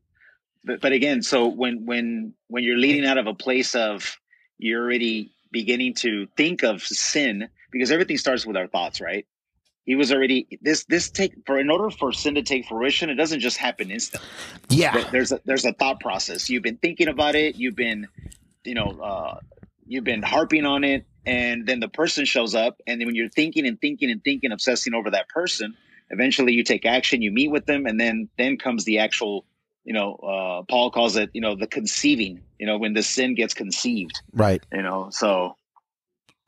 But 0.64 0.82
but 0.82 0.92
again, 0.92 1.22
so 1.22 1.48
when 1.48 1.86
when 1.86 2.34
when 2.48 2.64
you're 2.64 2.78
leading 2.78 3.06
out 3.06 3.18
of 3.18 3.28
a 3.28 3.34
place 3.34 3.76
of 3.76 4.18
you're 4.58 4.82
already 4.82 5.32
beginning 5.52 5.94
to 5.94 6.28
think 6.38 6.64
of 6.64 6.82
sin, 6.82 7.50
because 7.72 7.92
everything 7.92 8.18
starts 8.18 8.46
with 8.46 8.56
our 8.56 8.68
thoughts, 8.68 9.02
right? 9.02 9.26
He 9.86 9.96
was 9.96 10.14
already 10.14 10.48
this 10.62 10.86
this 10.86 11.10
take 11.10 11.34
for 11.46 11.60
in 11.60 11.70
order 11.70 11.90
for 11.90 12.14
sin 12.14 12.36
to 12.36 12.42
take 12.42 12.66
fruition, 12.68 13.10
it 13.10 13.16
doesn't 13.16 13.42
just 13.42 13.58
happen 13.58 13.92
instantly. 13.92 14.28
Yeah. 14.70 15.10
There's 15.12 15.34
a 15.34 15.42
there's 15.44 15.66
a 15.66 15.74
thought 15.74 16.00
process. 16.00 16.50
You've 16.50 16.64
been 16.64 16.78
thinking 16.78 17.10
about 17.10 17.36
it. 17.36 17.58
You've 17.58 17.76
been, 17.76 18.08
you 18.64 18.74
know, 18.76 18.90
uh, 19.02 19.40
you've 19.86 20.04
been 20.04 20.22
harping 20.22 20.66
on 20.66 20.84
it, 20.84 21.06
and 21.26 21.66
then 21.66 21.80
the 21.80 21.88
person 21.88 22.26
shows 22.26 22.56
up, 22.56 22.82
and 22.88 23.00
then 23.00 23.08
when 23.08 23.16
you're 23.16 23.30
thinking 23.30 23.66
and 23.68 23.80
thinking 23.80 24.10
and 24.12 24.24
thinking, 24.24 24.52
obsessing 24.52 24.94
over 24.94 25.12
that 25.12 25.30
person, 25.30 25.76
eventually 26.10 26.54
you 26.54 26.64
take 26.64 26.86
action. 26.86 27.22
You 27.22 27.32
meet 27.32 27.50
with 27.52 27.66
them, 27.66 27.86
and 27.86 28.00
then 28.00 28.30
then 28.38 28.58
comes 28.58 28.86
the 28.86 29.00
actual, 29.00 29.46
you 29.84 29.94
know, 29.94 30.16
uh, 30.16 30.64
Paul 30.70 30.92
calls 30.92 31.16
it, 31.16 31.30
you 31.34 31.42
know, 31.42 31.56
the 31.56 31.68
conceiving. 31.68 32.42
You 32.60 32.68
know, 32.68 32.78
when 32.78 32.94
the 32.94 33.04
sin 33.04 33.36
gets 33.36 33.54
conceived. 33.54 34.22
Right. 34.32 34.64
You 34.72 34.82
know, 34.82 35.10
so 35.12 35.58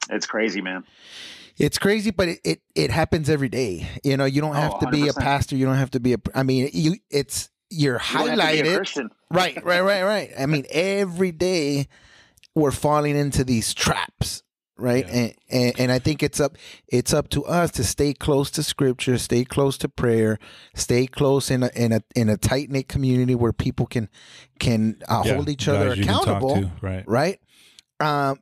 it's 0.09 0.25
crazy, 0.25 0.61
man. 0.61 0.83
It's 1.57 1.77
crazy, 1.77 2.11
but 2.11 2.27
it, 2.27 2.39
it, 2.43 2.61
it 2.75 2.91
happens 2.91 3.29
every 3.29 3.47
day. 3.49 3.87
You 4.03 4.17
know, 4.17 4.25
you 4.25 4.41
don't 4.41 4.55
have 4.55 4.73
Oh, 4.75 4.79
to 4.79 4.87
be 4.87 5.07
a 5.07 5.13
100%. 5.13 5.19
pastor. 5.19 5.55
You 5.55 5.65
don't 5.65 5.77
have 5.77 5.91
to 5.91 5.99
be 6.01 6.13
a, 6.13 6.17
I 6.33 6.43
mean, 6.43 6.69
you, 6.73 6.95
it's, 7.09 7.49
you're 7.75 7.99
You 8.11 8.17
don't 8.17 8.27
have 8.29 8.39
to 8.39 8.53
be 8.53 8.59
a 8.59 8.63
highlighted. 8.63 8.75
Christian. 8.77 9.09
Right, 9.31 9.63
right, 9.65 9.81
right, 9.81 10.03
right. 10.03 10.31
I 10.39 10.45
mean, 10.45 10.65
every 10.69 11.31
day 11.31 11.87
we're 12.55 12.71
falling 12.71 13.17
into 13.17 13.43
these 13.43 13.73
traps, 13.73 14.43
right? 14.77 15.05
Yeah. 15.07 15.15
And, 15.15 15.33
and 15.49 15.79
and 15.79 15.91
I 15.91 15.99
think 15.99 16.23
it's 16.23 16.39
up 16.39 16.57
it's 16.87 17.13
up 17.13 17.29
to 17.29 17.43
us 17.45 17.71
to 17.71 17.83
stay 17.83 18.13
close 18.13 18.49
to 18.51 18.63
scripture, 18.63 19.17
stay 19.17 19.43
close 19.43 19.77
to 19.79 19.89
prayer, 19.89 20.39
stay 20.73 21.05
close 21.07 21.51
in 21.51 21.63
a 21.63 21.69
in 21.75 21.91
a 21.91 22.01
in 22.15 22.29
a 22.29 22.37
tight 22.37 22.69
knit 22.69 22.87
community 22.87 23.35
where 23.35 23.51
people 23.53 23.85
can 23.87 24.09
can 24.59 25.01
uh, 25.09 25.23
Yeah, 25.25 25.33
hold 25.35 25.49
each 25.49 25.67
other 25.67 25.89
guys 25.89 25.97
you 25.97 26.05
can 26.05 26.13
talk 26.13 26.23
accountable, 26.27 26.55
to, 26.61 26.71
right? 26.81 27.03
right? 27.07 27.39
Um, 27.99 28.39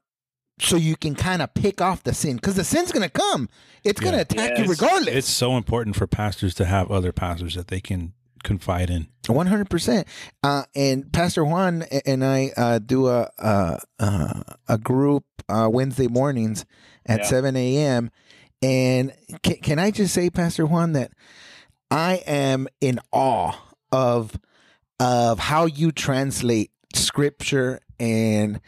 so 0.59 0.75
you 0.75 0.95
can 0.95 1.15
kind 1.15 1.41
of 1.41 1.51
pick 1.55 1.81
off 1.81 2.03
the 2.03 2.13
sin 2.13 2.35
because 2.35 2.55
the 2.55 2.63
sin's 2.63 2.91
gonna 2.91 3.09
come. 3.09 3.49
It's 3.83 3.99
gonna 3.99 4.17
Yeah. 4.17 4.21
attack 4.21 4.57
you 4.59 4.65
regardless. 4.65 5.15
It's 5.15 5.29
so 5.29 5.57
important 5.57 5.95
for 5.95 6.05
pastors 6.07 6.53
to 6.55 6.65
have 6.65 6.91
other 6.91 7.11
pastors 7.11 7.55
that 7.55 7.67
they 7.69 7.81
can 7.81 8.13
confide 8.43 8.89
in. 8.89 9.08
One 9.27 9.47
hundred 9.47 9.69
percent. 9.69 10.08
Uh, 10.43 10.63
and 10.75 11.12
Pastor 11.12 11.43
Juan 11.45 11.84
and 12.06 12.23
I 12.23 12.51
uh, 12.58 12.79
do 12.79 13.08
a 13.08 13.29
a, 13.38 13.79
uh, 13.99 14.41
a 14.67 14.77
group 14.77 15.25
uh, 15.49 15.69
Wednesday 15.71 16.08
mornings 16.08 16.65
at 17.06 17.21
Yeah. 17.21 17.25
seven 17.25 17.56
a.m. 17.56 18.12
And 18.62 19.13
can, 19.41 19.56
can 19.58 19.79
I 19.79 19.91
just 19.91 20.13
say, 20.13 20.29
Pastor 20.29 20.65
Juan, 20.65 20.93
that 20.93 21.12
I 21.91 22.21
am 22.25 22.67
in 22.82 22.99
awe 23.12 23.53
of 23.91 24.38
of 24.99 25.39
how 25.39 25.65
you 25.65 25.91
translate 25.91 26.71
Scripture 26.95 27.79
and 27.99 28.62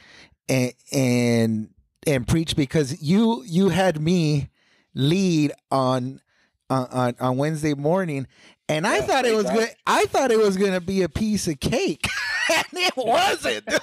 and 0.50 0.74
and 0.92 1.70
and 2.08 2.28
preach 2.28 2.56
because 2.56 3.02
you 3.02 3.44
you 3.48 3.70
had 3.70 4.02
me 4.02 4.50
lead 4.94 5.52
on 5.72 6.22
on 6.70 6.88
on, 6.88 7.16
on 7.20 7.38
Wednesday 7.38 7.74
morning 7.74 8.28
and 8.70 8.86
I 8.88 8.98
Yeah, 8.98 9.02
thought 9.04 9.26
it 9.26 9.36
was 9.36 9.50
good. 9.50 9.70
I 9.86 10.06
thought 10.06 10.32
it 10.32 10.40
was 10.40 10.58
gonna 10.58 10.82
be 10.82 11.02
a 11.04 11.10
piece 11.10 11.48
of 11.48 11.60
cake, 11.60 12.08
and 12.54 12.66
it 12.74 12.94
wasn't. 12.98 13.64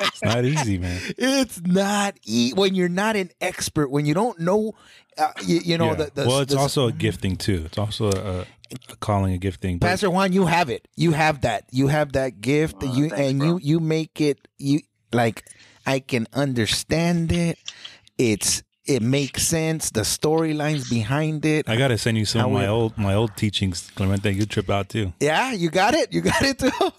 It's 0.00 0.22
not 0.22 0.44
easy, 0.44 0.78
man. 0.78 1.00
it's 1.18 1.60
not 1.62 2.16
e- 2.24 2.52
when 2.54 2.74
you're 2.74 2.88
not 2.88 3.16
an 3.16 3.30
expert, 3.40 3.90
when 3.90 4.06
you 4.06 4.14
don't 4.14 4.38
know, 4.40 4.74
uh, 5.18 5.32
you, 5.44 5.60
you 5.64 5.78
know. 5.78 5.88
Yeah. 5.90 5.94
The, 5.94 6.10
the, 6.14 6.26
well, 6.28 6.40
it's 6.40 6.52
the- 6.54 6.58
also 6.60 6.88
a 6.88 6.92
gifting 6.92 7.36
too. 7.36 7.62
It's 7.66 7.78
also 7.78 8.10
a, 8.10 8.46
a 8.90 8.96
calling, 8.96 9.32
a 9.34 9.38
gifting. 9.38 9.78
Pastor 9.78 10.10
Juan. 10.10 10.32
You 10.32 10.46
have 10.46 10.68
it. 10.70 10.86
You 10.96 11.12
have 11.12 11.42
that. 11.42 11.64
You 11.70 11.88
have 11.88 12.12
that 12.12 12.40
gift. 12.40 12.82
You 12.82 13.08
thanks, 13.10 13.18
and 13.18 13.38
bro. 13.38 13.48
you 13.48 13.58
you 13.62 13.80
make 13.80 14.20
it. 14.20 14.46
You 14.58 14.80
like 15.12 15.44
I 15.86 16.00
can 16.00 16.26
understand 16.32 17.32
it. 17.32 17.58
It's 18.18 18.62
it 18.96 19.02
makes 19.02 19.42
sense. 19.46 19.90
The 19.90 20.00
storylines 20.02 20.88
behind 20.90 21.44
it. 21.44 21.68
I 21.68 21.76
gotta 21.76 21.96
send 21.98 22.18
you 22.18 22.24
some 22.24 22.46
of 22.46 22.52
my 22.52 22.62
we- 22.62 22.66
old 22.66 22.98
my 22.98 23.14
old 23.14 23.36
teachings, 23.36 23.90
Clemente. 23.94 24.32
You 24.32 24.46
trip 24.46 24.68
out 24.70 24.88
too. 24.88 25.12
yeah, 25.20 25.52
you 25.52 25.70
got 25.70 25.94
it. 25.94 26.12
You 26.12 26.20
got 26.20 26.42
it 26.42 26.58
too. 26.58 26.70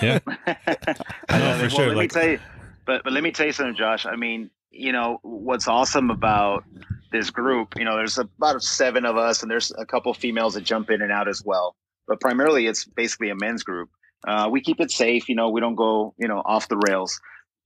Yeah, 0.00 0.20
I 0.46 1.38
know, 1.38 1.54
for 1.54 1.60
well, 1.62 1.68
sure, 1.68 1.86
Let 1.88 1.96
like- 1.96 2.14
me 2.14 2.20
tell 2.20 2.30
you, 2.30 2.38
but 2.86 3.02
but 3.04 3.12
let 3.12 3.22
me 3.24 3.32
tell 3.32 3.46
you 3.46 3.52
something, 3.52 3.74
Josh. 3.74 4.06
I 4.06 4.14
mean, 4.14 4.50
you 4.70 4.92
know 4.92 5.18
what's 5.22 5.66
awesome 5.66 6.10
about 6.10 6.62
this 7.10 7.30
group? 7.30 7.74
You 7.76 7.84
know, 7.84 7.96
there's 7.96 8.16
about 8.16 8.62
seven 8.62 9.04
of 9.04 9.16
us, 9.16 9.42
and 9.42 9.50
there's 9.50 9.72
a 9.76 9.84
couple 9.84 10.14
females 10.14 10.54
that 10.54 10.60
jump 10.62 10.90
in 10.90 11.02
and 11.02 11.10
out 11.10 11.26
as 11.28 11.42
well. 11.44 11.74
But 12.06 12.20
primarily, 12.20 12.66
it's 12.68 12.84
basically 12.84 13.30
a 13.30 13.34
men's 13.34 13.64
group. 13.64 13.90
Uh, 14.26 14.48
we 14.52 14.60
keep 14.60 14.80
it 14.80 14.92
safe. 14.92 15.28
You 15.28 15.34
know, 15.34 15.50
we 15.50 15.60
don't 15.60 15.74
go 15.74 16.14
you 16.18 16.28
know 16.28 16.40
off 16.44 16.68
the 16.68 16.76
rails. 16.88 17.20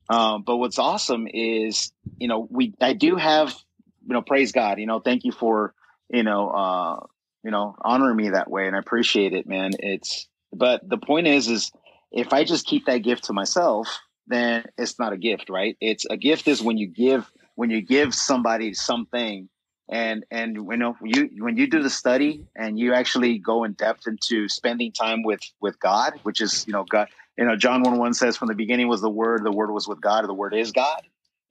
Um, 0.09 0.43
but 0.47 0.57
what's 0.57 0.79
awesome 0.79 1.27
is 1.31 1.93
you 2.19 2.29
know 2.29 2.49
we 2.51 2.73
I 2.81 2.95
do 2.95 3.17
have 3.17 3.55
you 4.07 4.15
know 4.15 4.23
praise 4.23 4.53
God. 4.53 4.79
You 4.79 4.87
know, 4.87 5.01
thank 5.01 5.25
you 5.25 5.33
for 5.33 5.75
you 6.11 6.23
know 6.23 6.51
uh, 6.51 7.07
you 7.43 7.51
know 7.51 7.75
honoring 7.81 8.17
me 8.17 8.31
that 8.31 8.51
way, 8.51 8.67
and 8.67 8.77
I 8.77 8.79
appreciate 8.79 9.33
it, 9.33 9.47
man. 9.47 9.73
It's 9.79 10.29
but 10.53 10.89
the 10.89 10.99
point 10.99 11.27
is 11.27 11.49
is 11.49 11.73
if 12.13 12.33
I 12.33 12.45
just 12.45 12.67
keep 12.67 12.87
that 12.87 12.99
gift 12.99 13.25
to 13.25 13.33
myself, 13.33 14.01
then 14.27 14.65
it's 14.79 14.99
not 14.99 15.13
a 15.13 15.17
gift, 15.17 15.51
right? 15.51 15.77
It's 15.81 16.07
a 16.09 16.17
gift 16.17 16.49
is 16.49 16.63
when 16.63 16.79
you 16.79 16.87
give 16.87 17.31
when 17.57 17.71
you 17.71 17.81
give 17.81 18.15
somebody 18.15 18.75
something 18.75 19.49
and 19.91 20.25
and 20.31 20.57
you 20.57 20.77
know 20.77 20.97
you 21.03 21.31
when 21.39 21.57
you 21.57 21.67
do 21.69 21.83
the 21.83 21.91
study 21.91 22.47
and 22.57 22.79
you 22.79 22.95
actually 22.95 23.39
go 23.39 23.65
in 23.65 23.73
depth 23.73 24.07
into 24.07 24.49
spending 24.49 24.93
time 24.93 25.23
with 25.23 25.41
with 25.61 25.79
God, 25.81 26.15
which 26.23 26.41
is 26.41 26.67
you 26.67 26.73
know 26.73 26.85
God. 26.85 27.09
You 27.37 27.45
know 27.45 27.57
John 27.57 27.83
one 27.83 27.99
one 27.99 28.15
says 28.15 28.37
from 28.37 28.49
the 28.49 28.55
beginning 28.55 28.89
was 28.89 29.01
the 29.01 29.11
Word, 29.11 29.45
the 29.45 29.51
Word 29.51 29.73
was 29.73 29.89
with 29.89 30.01
God, 30.01 30.27
the 30.27 30.35
Word 30.35 30.55
is 30.55 30.73
God. 30.73 31.03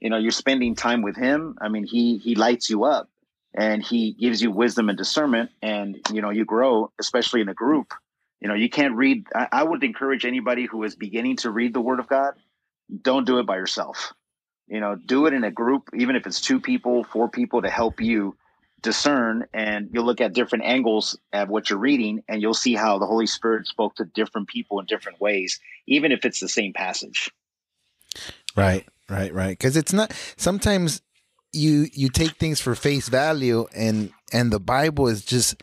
You 0.04 0.12
know 0.12 0.18
you're 0.18 0.32
spending 0.32 0.76
time 0.76 1.02
with 1.02 1.16
Him. 1.16 1.58
I 1.60 1.70
mean 1.70 1.86
He 1.86 2.20
He 2.20 2.36
lights 2.36 2.70
you 2.70 2.84
up 2.84 3.10
and 3.56 3.82
He 3.82 4.14
gives 4.14 4.44
you 4.44 4.52
wisdom 4.52 4.90
and 4.90 4.98
discernment, 4.98 5.50
and 5.64 5.98
you 6.14 6.22
know 6.22 6.30
you 6.30 6.46
grow, 6.46 6.92
especially 7.00 7.42
in 7.42 7.50
a 7.50 7.56
group. 7.56 7.94
You 8.42 8.48
know 8.50 8.54
you 8.54 8.70
can't 8.70 8.96
read. 8.96 9.26
I, 9.34 9.48
I 9.52 9.64
would 9.64 9.84
encourage 9.84 10.26
anybody 10.26 10.68
who 10.68 10.84
is 10.84 10.96
beginning 10.96 11.38
to 11.38 11.50
read 11.50 11.74
the 11.74 11.82
Word 11.82 12.00
of 12.00 12.08
God, 12.08 12.36
don't 13.02 13.26
do 13.26 13.40
it 13.40 13.48
by 13.48 13.56
yourself 13.56 14.14
you 14.68 14.80
know 14.80 14.96
do 14.96 15.26
it 15.26 15.34
in 15.34 15.44
a 15.44 15.52
group 15.52 15.90
even 15.94 16.16
if 16.16 16.26
it's 16.26 16.42
two 16.42 16.60
people 16.60 17.04
four 17.04 17.30
people 17.30 17.62
to 17.62 17.70
help 17.70 18.02
you 18.02 18.36
discern 18.82 19.46
and 19.54 19.90
you'll 19.94 20.06
look 20.06 20.20
at 20.20 20.34
different 20.34 20.66
angles 20.66 21.18
at 21.32 21.48
what 21.48 21.70
you're 21.70 21.80
reading 21.80 22.22
and 22.28 22.42
you'll 22.42 22.54
see 22.54 22.76
how 22.76 22.98
the 22.98 23.06
holy 23.06 23.28
spirit 23.28 23.66
spoke 23.66 23.96
to 23.96 24.06
different 24.06 24.48
people 24.48 24.80
in 24.80 24.86
different 24.86 25.20
ways 25.22 25.60
even 25.88 26.12
if 26.12 26.26
it's 26.26 26.40
the 26.40 26.50
same 26.50 26.74
passage 26.74 27.32
Right, 28.56 28.86
right, 29.10 29.34
right. 29.34 29.58
Because 29.58 29.78
it's 29.78 29.94
not. 29.94 30.14
Sometimes 30.38 31.02
you 31.52 31.88
you 31.94 32.10
take 32.10 32.38
things 32.38 32.60
for 32.60 32.76
face 32.76 33.10
value, 33.10 33.68
and 33.76 34.12
and 34.32 34.52
the 34.52 34.60
Bible 34.60 35.08
is 35.08 35.24
just 35.24 35.62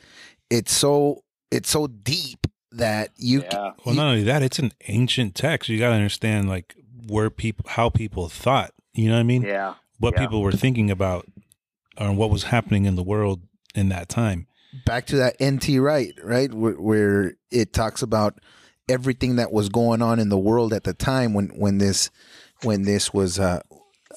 it's 0.49 0.73
so 0.73 1.25
it's 1.51 1.71
so 1.71 1.87
deep 1.87 2.47
that 2.73 3.11
you. 3.17 3.43
yeah 3.43 3.73
Well, 3.85 3.95
not 3.95 4.07
only 4.07 4.23
that, 4.25 4.43
it's 4.43 4.59
an 4.59 4.73
ancient 4.89 5.35
text. 5.35 5.69
You 5.69 5.79
got 5.79 5.91
to 5.91 5.97
understand 5.97 6.49
like 6.49 6.75
where 7.07 7.31
people, 7.31 7.67
how 7.69 7.91
people 7.91 8.29
thought. 8.29 8.73
You 8.93 9.09
know 9.09 9.15
what 9.15 9.21
I 9.21 9.25
mean? 9.25 9.43
yeah 9.43 9.75
What 9.99 10.15
yeah. 10.15 10.21
people 10.21 10.43
were 10.43 10.53
thinking 10.53 10.91
about, 10.91 11.27
or 11.99 12.13
what 12.13 12.31
was 12.31 12.45
happening 12.45 12.85
in 12.85 12.97
the 12.97 13.03
world 13.03 13.43
in 13.75 13.89
that 13.91 14.09
time. 14.09 14.47
back 14.85 15.07
to 15.07 15.17
that 15.17 15.37
NT 15.43 15.81
right, 15.81 16.15
right, 16.23 16.53
where, 16.53 16.75
where 16.75 17.35
it 17.51 17.73
talks 17.73 18.03
about 18.03 18.41
everything 18.89 19.37
that 19.37 19.53
was 19.53 19.69
going 19.69 20.03
on 20.03 20.19
in 20.19 20.29
the 20.29 20.39
world 20.39 20.73
at 20.73 20.85
the 20.85 20.93
time 20.93 21.33
when 21.33 21.49
when 21.51 21.79
this 21.79 22.11
when 22.63 22.83
this 22.83 23.13
was 23.13 23.39
uh, 23.39 23.61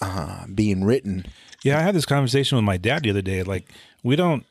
uh, 0.02 0.46
being 0.54 0.84
written. 0.84 1.26
Yeah, 1.64 1.80
I 1.80 1.82
had 1.82 1.96
this 1.96 2.06
conversation 2.06 2.56
with 2.58 2.66
my 2.66 2.78
dad 2.78 3.04
the 3.04 3.10
other 3.10 3.22
day. 3.22 3.44
Like, 3.44 3.72
we 4.04 4.16
don't. 4.16 4.46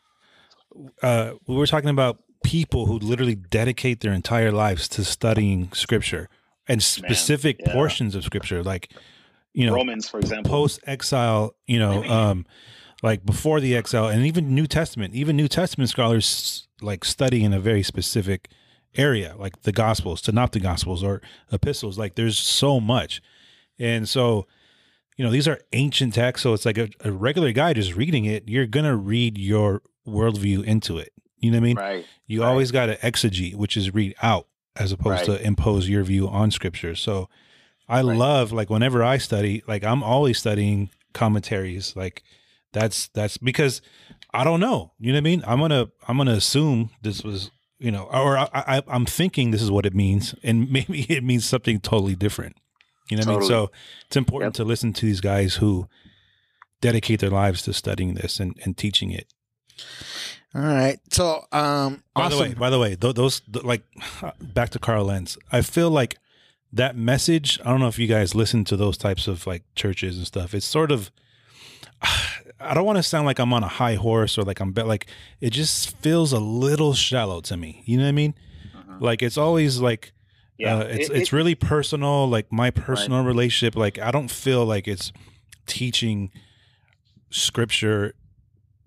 Uh, 1.03 1.33
we 1.47 1.57
were 1.57 1.67
talking 1.67 1.91
about 1.91 2.19
people 2.43 2.87
who 2.87 2.99
literally 2.99 3.35
dedicate 3.35 4.01
their 4.01 4.13
entire 4.13 4.51
lives 4.51 4.89
to 4.89 5.05
studying 5.05 5.71
scripture 5.73 6.29
and 6.67 6.83
specific 6.83 7.59
yeah. 7.61 7.73
portions 7.73 8.15
of 8.15 8.25
scripture, 8.25 8.63
like 8.63 8.91
you 9.53 9.67
know, 9.67 9.75
romans 9.75 10.09
for 10.09 10.19
example 10.19 10.51
post 10.51 10.81
exile, 10.87 11.55
you 11.67 11.79
know, 11.79 12.03
um, 12.11 12.47
like 13.03 13.25
before 13.27 13.61
the 13.61 13.77
exile, 13.77 14.09
and 14.09 14.25
even 14.25 14.55
New 14.55 14.67
Testament. 14.67 15.15
Even 15.15 15.37
New 15.37 15.49
Testament 15.49 15.91
scholars 15.91 16.69
like 16.81 17.05
study 17.05 17.45
in 17.45 17.53
a 17.53 17.61
very 17.61 17.83
specific 17.83 18.49
area, 18.97 19.35
like 19.39 19.63
the 19.63 19.73
Gospels, 19.73 20.23
Synoptic 20.23 20.63
Gospels, 20.63 21.03
or 21.03 21.23
epistles. 21.51 21.99
Like, 21.99 22.15
there's 22.15 22.39
so 22.39 22.81
much, 22.81 23.23
and 23.79 24.09
so 24.09 24.47
you 25.17 25.25
know 25.25 25.31
these 25.31 25.49
are 25.49 25.61
ancient 25.73 26.15
texts. 26.15 26.43
So 26.43 26.53
it's 26.55 26.65
like 26.65 26.79
a, 26.79 26.89
a 27.01 27.13
regular 27.13 27.53
guy 27.53 27.73
just 27.75 27.95
reading 27.95 28.25
it. 28.25 28.49
You're 28.49 28.67
gonna 28.67 28.97
read 28.97 29.39
your 29.39 29.83
worldview 30.07 30.65
into 30.65 30.99
it. 30.99 31.13
You 31.39 31.51
know 31.51 31.57
what 31.59 31.63
I 31.63 31.67
mean? 31.67 31.77
right 31.77 32.07
You 32.27 32.43
Right. 32.43 32.49
always 32.49 32.71
got 32.71 32.87
to 32.87 32.97
exegete, 32.99 33.57
which 33.57 33.77
is 33.77 33.93
read 33.95 34.15
out 34.23 34.47
as 34.77 34.93
opposed 34.93 35.29
Right. 35.29 35.39
to 35.39 35.47
impose 35.47 35.89
your 35.89 36.03
view 36.03 36.29
on 36.29 36.51
scripture. 36.51 36.95
So 36.95 37.29
I 37.89 38.01
Right. 38.01 38.17
love 38.17 38.53
like 38.53 38.71
whenever 38.71 39.03
I 39.03 39.19
study, 39.19 39.63
like 39.67 39.85
I'm 39.85 40.03
always 40.03 40.39
studying 40.39 40.91
commentaries. 41.13 41.95
Like 41.97 42.23
that's 42.73 43.09
that's 43.09 43.37
because 43.39 43.83
I 44.33 44.45
don't 44.45 44.61
know. 44.61 44.93
You 44.99 45.13
know 45.13 45.17
what 45.17 45.21
I 45.21 45.23
mean? 45.23 45.43
I'm 45.47 45.59
gonna 45.61 45.89
I'm 46.09 46.17
gonna 46.17 46.33
assume 46.33 46.91
this 47.03 47.23
was 47.23 47.51
you 47.79 47.91
know, 47.91 48.05
or 48.05 48.39
I, 48.39 48.49
I 48.55 48.83
I'm 48.87 49.05
thinking 49.07 49.51
this 49.51 49.61
is 49.63 49.71
what 49.71 49.85
it 49.87 49.95
means, 49.95 50.35
and 50.43 50.71
maybe 50.77 51.03
it 51.09 51.23
means 51.25 51.45
something 51.45 51.81
totally 51.81 52.15
different. 52.15 52.57
You 53.13 53.25
know 53.25 53.33
what 53.33 53.37
I 53.37 53.41
mean? 53.41 53.49
So 53.49 53.71
it's 54.07 54.17
important 54.17 54.55
Yep. 54.55 54.57
to 54.57 54.65
listen 54.65 54.93
to 54.95 55.07
these 55.07 55.21
guys 55.21 55.55
who 55.57 55.89
dedicate 56.81 57.21
their 57.21 57.31
lives 57.31 57.63
to 57.63 57.73
studying 57.73 58.15
this 58.15 58.41
and, 58.41 58.59
and 58.65 58.77
teaching 58.77 59.11
it. 59.11 59.33
All 60.55 60.61
right, 60.63 60.99
so 61.11 61.47
um, 61.53 62.03
By 62.15 62.25
awesome. 62.27 62.39
the 62.39 62.45
way, 62.45 62.55
by 62.55 62.71
the 62.71 62.79
way, 62.79 62.95
th- 62.97 63.15
those 63.15 63.41
th- 63.41 63.65
like 63.65 63.83
back 64.41 64.69
to 64.71 64.79
Carl 64.79 65.07
Lentz. 65.07 65.39
I 65.51 65.63
feel 65.63 65.91
like 65.91 66.19
that 66.75 66.95
message. 66.95 67.59
I 67.65 67.71
don't 67.71 67.81
know 67.81 67.89
if 67.89 67.99
you 67.99 68.07
guys 68.07 68.35
listen 68.35 68.65
to 68.65 68.77
those 68.77 68.99
types 68.99 69.27
of 69.29 69.47
like 69.47 69.63
churches 69.75 70.19
and 70.19 70.27
stuff. 70.27 70.53
It's 70.55 70.67
sort 70.67 70.91
of. 70.93 71.11
I 72.61 72.75
don't 72.75 72.85
want 72.85 72.99
to 72.99 73.03
sound 73.03 73.27
like 73.27 73.39
I'm 73.41 73.53
on 73.53 73.65
a 73.65 73.69
high 73.69 73.95
horse 73.97 74.37
or 74.39 74.43
like 74.43 74.61
I'm 74.61 74.73
be- 74.73 74.83
like 74.83 75.07
it 75.41 75.51
just 75.51 75.97
feels 75.97 76.33
a 76.33 76.39
little 76.39 76.93
shallow 76.95 77.41
to 77.43 77.57
me. 77.57 77.83
You 77.87 77.97
know 77.97 78.05
what 78.05 78.09
I 78.11 78.13
mean? 78.13 78.35
Like 79.01 79.23
it's 79.23 79.39
always 79.39 79.81
like 79.81 80.13
yeah 80.59 80.77
uh, 80.77 80.81
it's 80.81 81.09
It- 81.11 81.17
it's 81.17 81.33
it- 81.33 81.37
really 81.37 81.55
personal, 81.55 82.29
like 82.29 82.53
my 82.53 82.71
personal 82.71 83.25
relationship. 83.25 83.77
Like 83.77 83.99
I 83.99 84.11
don't 84.11 84.31
feel 84.31 84.65
like 84.65 84.87
it's 84.89 85.13
teaching 85.67 86.31
scripture. 87.31 88.15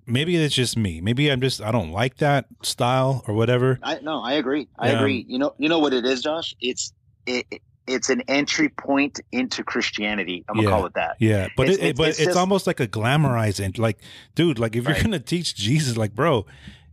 Maybe 0.07 0.35
it's 0.35 0.53
just 0.53 0.77
me. 0.77 1.01
Maybe 1.01 1.29
I'm 1.31 1.41
just 1.41 1.61
I 1.61 1.71
don't 1.71 1.91
like 1.91 2.17
that 2.17 2.45
style 2.61 3.23
or 3.27 3.33
whatever. 3.33 3.79
I 3.81 3.99
no, 4.01 4.21
I 4.21 4.33
agree. 4.33 4.67
I 4.77 4.89
agree. 4.89 5.25
You 5.27 5.39
know, 5.39 5.55
you 5.57 5.67
know 5.69 5.79
what 5.79 5.93
it 5.93 6.05
is, 6.05 6.21
Josh? 6.21 6.55
It's 6.61 6.93
it, 7.25 7.45
it- 7.51 7.61
it's 7.87 8.09
an 8.09 8.23
entry 8.27 8.69
point 8.69 9.19
into 9.31 9.63
Christianity. 9.63 10.43
I'm 10.49 10.55
gonna 10.55 10.67
Yeah. 10.67 10.73
call 10.75 10.85
it 10.87 10.95
that. 10.95 11.17
Yeah, 11.19 11.49
but 11.55 11.67
It's- 11.69 11.77
it, 11.77 11.81
it's- 11.89 11.97
but 11.97 12.07
it's 12.09 12.17
it's, 12.17 12.25
just- 12.29 12.37
almost 12.37 12.65
like 12.65 12.79
a 12.79 12.87
glamorized 12.87 13.63
and 13.63 13.77
like, 13.77 13.99
dude, 14.33 14.57
like 14.57 14.75
if 14.75 14.85
you're 14.85 14.93
Right. 14.93 15.03
gonna 15.03 15.19
teach 15.19 15.53
Jesus, 15.55 15.95
like, 15.95 16.15
bro, 16.15 16.47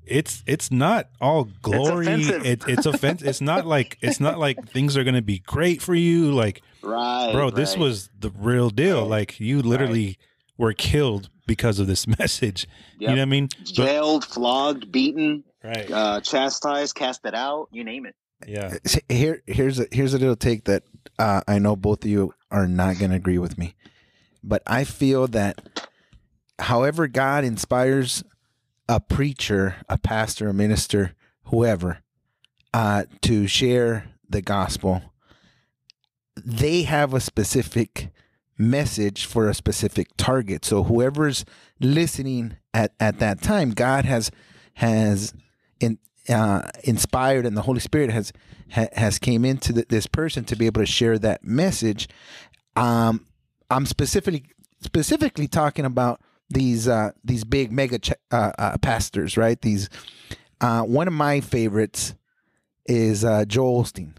it's 0.06 0.42
it's 0.46 0.70
not 0.70 1.08
all 1.20 1.48
glory. 1.62 2.06
offensive. 2.06 2.44
It, 2.46 2.62
it's 2.66 2.86
offensive. 2.86 3.28
it's 3.28 3.40
not 3.40 3.66
like 3.66 3.98
it's 4.00 4.20
not 4.20 4.38
like 4.38 4.68
things 4.68 4.96
are 4.96 5.04
gonna 5.04 5.22
be 5.22 5.38
great 5.40 5.80
for 5.82 5.94
you. 5.94 6.32
Like, 6.32 6.62
Right, 6.82 7.30
bro, 7.32 7.50
this 7.50 7.76
was 7.76 8.10
the 8.18 8.30
real 8.30 8.68
deal. 8.70 9.02
Right. 9.02 9.10
Like, 9.10 9.40
you 9.40 9.62
literally 9.62 10.18
were 10.58 10.72
killed 10.72 11.30
because 11.46 11.78
of 11.78 11.86
this 11.86 12.06
message. 12.18 12.66
You 12.98 13.08
know 13.08 13.14
what 13.14 13.22
I 13.22 13.24
mean? 13.26 13.48
But- 13.58 13.66
jailed, 13.72 14.24
flogged, 14.24 14.90
beaten, 14.90 15.44
right. 15.62 15.90
uh, 15.90 16.20
chastised, 16.20 16.94
casted 16.96 17.34
out. 17.34 17.68
You 17.70 17.84
name 17.84 18.06
it. 18.06 18.16
yeah. 18.46 18.74
here 19.08 19.42
here's 19.46 19.78
a 19.78 19.86
here's 19.92 20.14
a 20.14 20.18
little 20.18 20.34
take 20.36 20.64
that 20.64 20.82
uh, 21.18 21.42
I 21.46 21.58
know 21.60 21.76
both 21.76 22.04
of 22.04 22.10
you 22.10 22.34
are 22.50 22.66
not 22.66 22.98
going 22.98 23.10
to 23.12 23.16
agree 23.16 23.38
with 23.38 23.56
me, 23.56 23.76
but 24.42 24.62
I 24.66 24.82
feel 24.84 25.28
that 25.28 25.86
however 26.58 27.06
God 27.06 27.44
inspires 27.44 28.24
a 28.92 29.00
preacher, 29.00 29.76
a 29.88 29.96
pastor, 29.96 30.50
a 30.50 30.52
minister, 30.52 31.14
whoever, 31.44 32.02
uh, 32.74 33.04
to 33.22 33.46
share 33.46 34.10
the 34.28 34.42
gospel, 34.42 35.00
they 36.36 36.82
have 36.82 37.14
a 37.14 37.20
specific 37.20 38.10
message 38.58 39.24
for 39.24 39.48
a 39.48 39.54
specific 39.54 40.08
target. 40.18 40.66
So 40.66 40.82
whoever's 40.82 41.46
listening 41.80 42.58
at, 42.74 42.92
at 43.00 43.18
that 43.18 43.40
time, 43.40 43.70
God 43.70 44.04
has 44.04 44.30
has 44.74 45.32
in, 45.80 45.98
uh, 46.28 46.62
inspired, 46.84 47.46
and 47.46 47.56
the 47.56 47.62
Holy 47.62 47.80
Spirit 47.80 48.10
has 48.10 48.30
ha, 48.72 48.88
has 48.92 49.18
came 49.18 49.46
into 49.46 49.72
the, 49.72 49.86
this 49.88 50.06
person 50.06 50.44
to 50.44 50.56
be 50.56 50.66
able 50.66 50.82
to 50.82 50.86
share 50.86 51.18
that 51.18 51.44
message. 51.44 52.10
Um, 52.76 53.26
I'm 53.70 53.86
specifically 53.86 54.44
specifically 54.82 55.48
talking 55.48 55.86
about 55.86 56.20
these 56.52 56.88
uh, 56.88 57.10
these 57.24 57.44
big 57.44 57.72
mega 57.72 57.98
ch- 57.98 58.12
uh, 58.30 58.52
uh, 58.58 58.78
pastors, 58.78 59.36
right? 59.36 59.60
These 59.60 59.88
uh, 60.60 60.82
one 60.82 61.08
of 61.08 61.14
my 61.14 61.40
favorites 61.40 62.14
is 62.86 63.24
uh, 63.24 63.44
Joel 63.46 63.84
Osteen, 63.84 64.14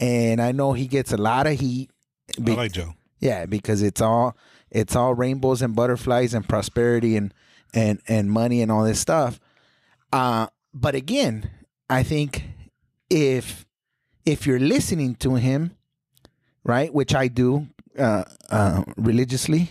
and 0.00 0.40
I 0.40 0.52
know 0.52 0.72
he 0.72 0.86
gets 0.86 1.12
a 1.12 1.16
lot 1.16 1.46
of 1.46 1.58
heat. 1.60 1.90
I 2.38 2.42
be- 2.42 2.56
like 2.56 2.72
Joe. 2.72 2.94
yeah, 3.20 3.46
because 3.46 3.82
it's 3.82 4.00
all 4.00 4.36
it's 4.70 4.96
all 4.96 5.14
rainbows 5.14 5.62
and 5.62 5.74
butterflies 5.76 6.34
and 6.34 6.48
prosperity 6.48 7.16
and 7.16 7.32
and 7.74 8.00
and 8.08 8.30
money 8.30 8.62
and 8.62 8.70
all 8.72 8.84
this 8.84 9.00
stuff. 9.00 9.38
Uh 10.12 10.46
but 10.74 10.94
again, 10.94 11.50
I 11.90 12.02
think 12.02 12.44
if 13.10 13.66
if 14.24 14.46
you're 14.46 14.60
listening 14.60 15.14
to 15.16 15.34
him, 15.34 15.72
right, 16.64 16.92
which 16.92 17.14
I 17.14 17.28
do 17.28 17.68
uh 17.98 18.24
uh 18.50 18.84
religiously, 18.96 19.70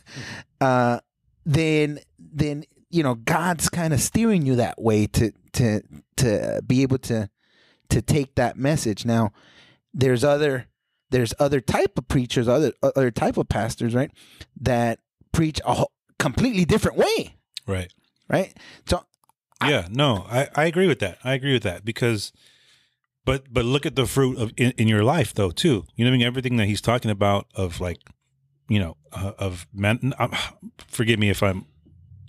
uh 0.60 1.00
then 1.44 2.00
then 2.18 2.64
you 2.90 3.02
know 3.02 3.14
God's 3.14 3.68
kind 3.68 3.92
of 3.92 4.00
steering 4.00 4.46
you 4.46 4.56
that 4.56 4.80
way 4.80 5.06
to 5.08 5.32
to 5.54 5.82
to 6.16 6.62
be 6.66 6.82
able 6.82 6.98
to 6.98 7.28
to 7.88 8.02
take 8.02 8.34
that 8.34 8.56
message. 8.56 9.04
Now, 9.04 9.32
there's 9.94 10.24
other 10.24 10.66
there's 11.10 11.32
other 11.38 11.60
type 11.60 11.96
of 11.98 12.08
preachers, 12.08 12.48
other 12.48 12.72
other 12.82 13.10
type 13.10 13.36
of 13.36 13.48
pastors, 13.48 13.94
right, 13.94 14.10
that 14.60 14.98
preach 15.32 15.60
a 15.64 15.74
whole, 15.74 15.92
completely 16.18 16.64
different 16.64 16.96
way, 16.96 17.36
Right. 17.66 17.92
right? 18.28 18.56
So 18.88 19.04
Yeah, 19.62 19.86
no, 19.90 20.26
I, 20.28 20.48
I 20.54 20.64
agree 20.64 20.88
with 20.88 20.98
that. 21.00 21.18
I 21.22 21.34
agree 21.34 21.52
with 21.52 21.62
that 21.62 21.84
because, 21.84 22.32
but 23.24 23.52
but 23.52 23.64
look 23.64 23.86
at 23.86 23.94
the 23.96 24.06
fruit 24.06 24.38
of 24.38 24.52
in, 24.56 24.72
in 24.72 24.88
your 24.88 25.04
life 25.04 25.32
though 25.34 25.50
too. 25.50 25.84
You 25.94 26.04
know, 26.04 26.10
I 26.10 26.16
mean, 26.16 26.26
everything 26.26 26.56
that 26.56 26.66
he's 26.66 26.80
talking 26.80 27.10
about 27.10 27.46
of 27.54 27.80
like, 27.80 27.98
you 28.68 28.78
know, 28.78 28.96
uh, 29.12 29.32
of 29.38 29.66
man. 29.72 30.12
Uh, 30.18 30.28
forgive 30.88 31.18
me 31.18 31.30
if 31.30 31.42
I'm 31.42 31.66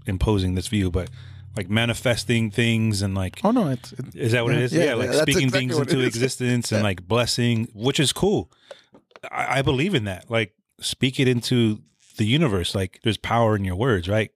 imposing 0.05 0.55
this 0.55 0.67
view, 0.67 0.91
but 0.91 1.09
like 1.55 1.69
manifesting 1.69 2.51
things 2.51 3.01
and 3.01 3.15
like 3.15 3.41
Oh 3.43 3.51
no, 3.51 3.69
it's, 3.69 3.91
it's 3.93 4.15
is 4.15 4.31
that 4.33 4.43
what 4.43 4.53
it 4.53 4.61
is? 4.61 4.73
yeah, 4.73 4.85
Yeah, 4.85 4.93
like 4.93 5.13
speaking 5.13 5.43
exactly 5.43 5.67
things 5.67 5.77
into 5.79 5.99
existence 6.01 6.71
and 6.71 6.83
like 6.83 7.07
blessing, 7.07 7.67
which 7.73 7.99
is 7.99 8.13
cool. 8.13 8.51
I, 9.31 9.59
I 9.59 9.61
believe 9.61 9.95
in 9.95 10.05
that. 10.05 10.29
Like 10.29 10.53
speak 10.79 11.19
it 11.19 11.27
into 11.27 11.81
the 12.17 12.25
universe. 12.25 12.75
Like 12.75 12.99
there's 13.03 13.17
power 13.17 13.55
in 13.55 13.65
your 13.65 13.75
words, 13.75 14.07
right? 14.07 14.31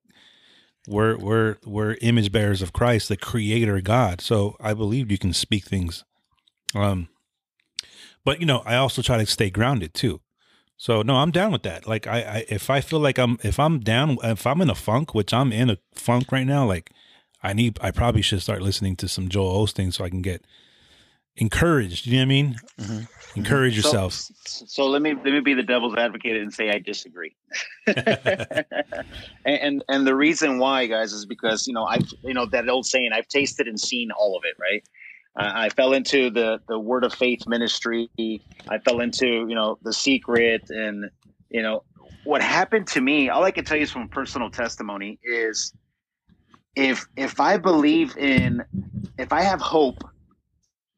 We're 0.87 1.15
we're 1.17 1.57
we're 1.63 1.97
image 2.01 2.31
bearers 2.31 2.61
of 2.63 2.73
Christ, 2.73 3.07
the 3.07 3.17
Creator 3.17 3.81
God. 3.81 4.19
So 4.19 4.55
I 4.59 4.73
believe 4.73 5.11
you 5.11 5.19
can 5.19 5.33
speak 5.33 5.65
things. 5.65 6.03
Um, 6.73 7.09
but 8.25 8.39
you 8.39 8.45
know, 8.45 8.63
I 8.65 8.75
also 8.75 9.01
try 9.01 9.17
to 9.19 9.25
stay 9.25 9.51
grounded 9.51 9.93
too. 9.93 10.21
So 10.81 11.03
no, 11.03 11.17
I'm 11.17 11.29
down 11.29 11.51
with 11.51 11.61
that. 11.61 11.85
Like 11.85 12.07
I, 12.07 12.21
I 12.21 12.45
if 12.49 12.71
I 12.71 12.81
feel 12.81 12.99
like 12.99 13.19
I'm 13.19 13.37
if 13.43 13.59
I'm 13.59 13.81
down 13.81 14.17
if 14.23 14.47
I'm 14.47 14.61
in 14.61 14.69
a 14.71 14.73
funk, 14.73 15.13
which 15.13 15.31
I'm 15.31 15.53
in 15.53 15.69
a 15.69 15.77
funk 15.93 16.31
right 16.31 16.47
now, 16.47 16.65
like 16.65 16.89
I 17.43 17.53
need 17.53 17.77
I 17.83 17.91
probably 17.91 18.23
should 18.23 18.41
start 18.41 18.63
listening 18.63 18.95
to 18.95 19.07
some 19.07 19.29
Joel 19.29 19.63
Osteen 19.67 19.93
so 19.93 20.03
I 20.03 20.09
can 20.09 20.23
get 20.23 20.43
encouraged. 21.35 22.07
You 22.07 22.13
know 22.13 22.19
what 22.21 22.23
I 22.23 22.25
mean? 22.25 22.55
Encourage 23.35 23.73
Mm-hmm. 23.75 23.81
So- 23.81 23.87
yourself. 23.89 24.13
So, 24.45 24.87
let 24.87 25.03
me 25.03 25.13
let 25.13 25.23
me 25.25 25.39
be 25.41 25.53
the 25.53 25.61
devil's 25.61 25.95
advocate 25.95 26.35
and 26.41 26.51
say 26.51 26.71
I 26.71 26.79
disagree. 26.79 27.35
and, 27.85 28.65
and 29.45 29.83
and 29.87 30.07
the 30.07 30.15
reason 30.15 30.57
why, 30.57 30.87
guys, 30.87 31.13
is 31.13 31.27
because 31.27 31.67
you 31.67 31.75
know 31.75 31.85
I 31.85 31.99
you 32.23 32.33
know 32.33 32.47
that 32.47 32.67
old 32.67 32.87
saying 32.87 33.11
I've 33.13 33.27
tasted 33.27 33.67
and 33.67 33.79
seen 33.79 34.09
all 34.09 34.35
of 34.35 34.43
it, 34.45 34.55
right? 34.59 34.83
I 35.35 35.69
fell 35.69 35.93
into 35.93 36.29
the 36.29 36.59
the 36.67 36.79
Word 36.79 37.03
of 37.03 37.13
Faith 37.13 37.47
ministry. 37.47 38.09
I 38.69 38.79
fell 38.79 38.99
into 38.99 39.25
you 39.25 39.55
know 39.55 39.77
the 39.81 39.93
Secret, 39.93 40.63
and 40.69 41.09
you 41.49 41.61
know 41.61 41.83
what 42.23 42.41
happened 42.41 42.87
to 42.87 43.01
me. 43.01 43.29
All 43.29 43.43
I 43.43 43.51
can 43.51 43.65
tell 43.65 43.77
you 43.77 43.83
is 43.83 43.91
from 43.91 44.09
personal 44.09 44.49
testimony 44.49 45.19
is 45.23 45.73
if 46.75 47.05
if 47.15 47.39
I 47.39 47.57
believe 47.57 48.17
in 48.17 48.63
if 49.17 49.31
I 49.31 49.41
have 49.43 49.61
hope 49.61 50.03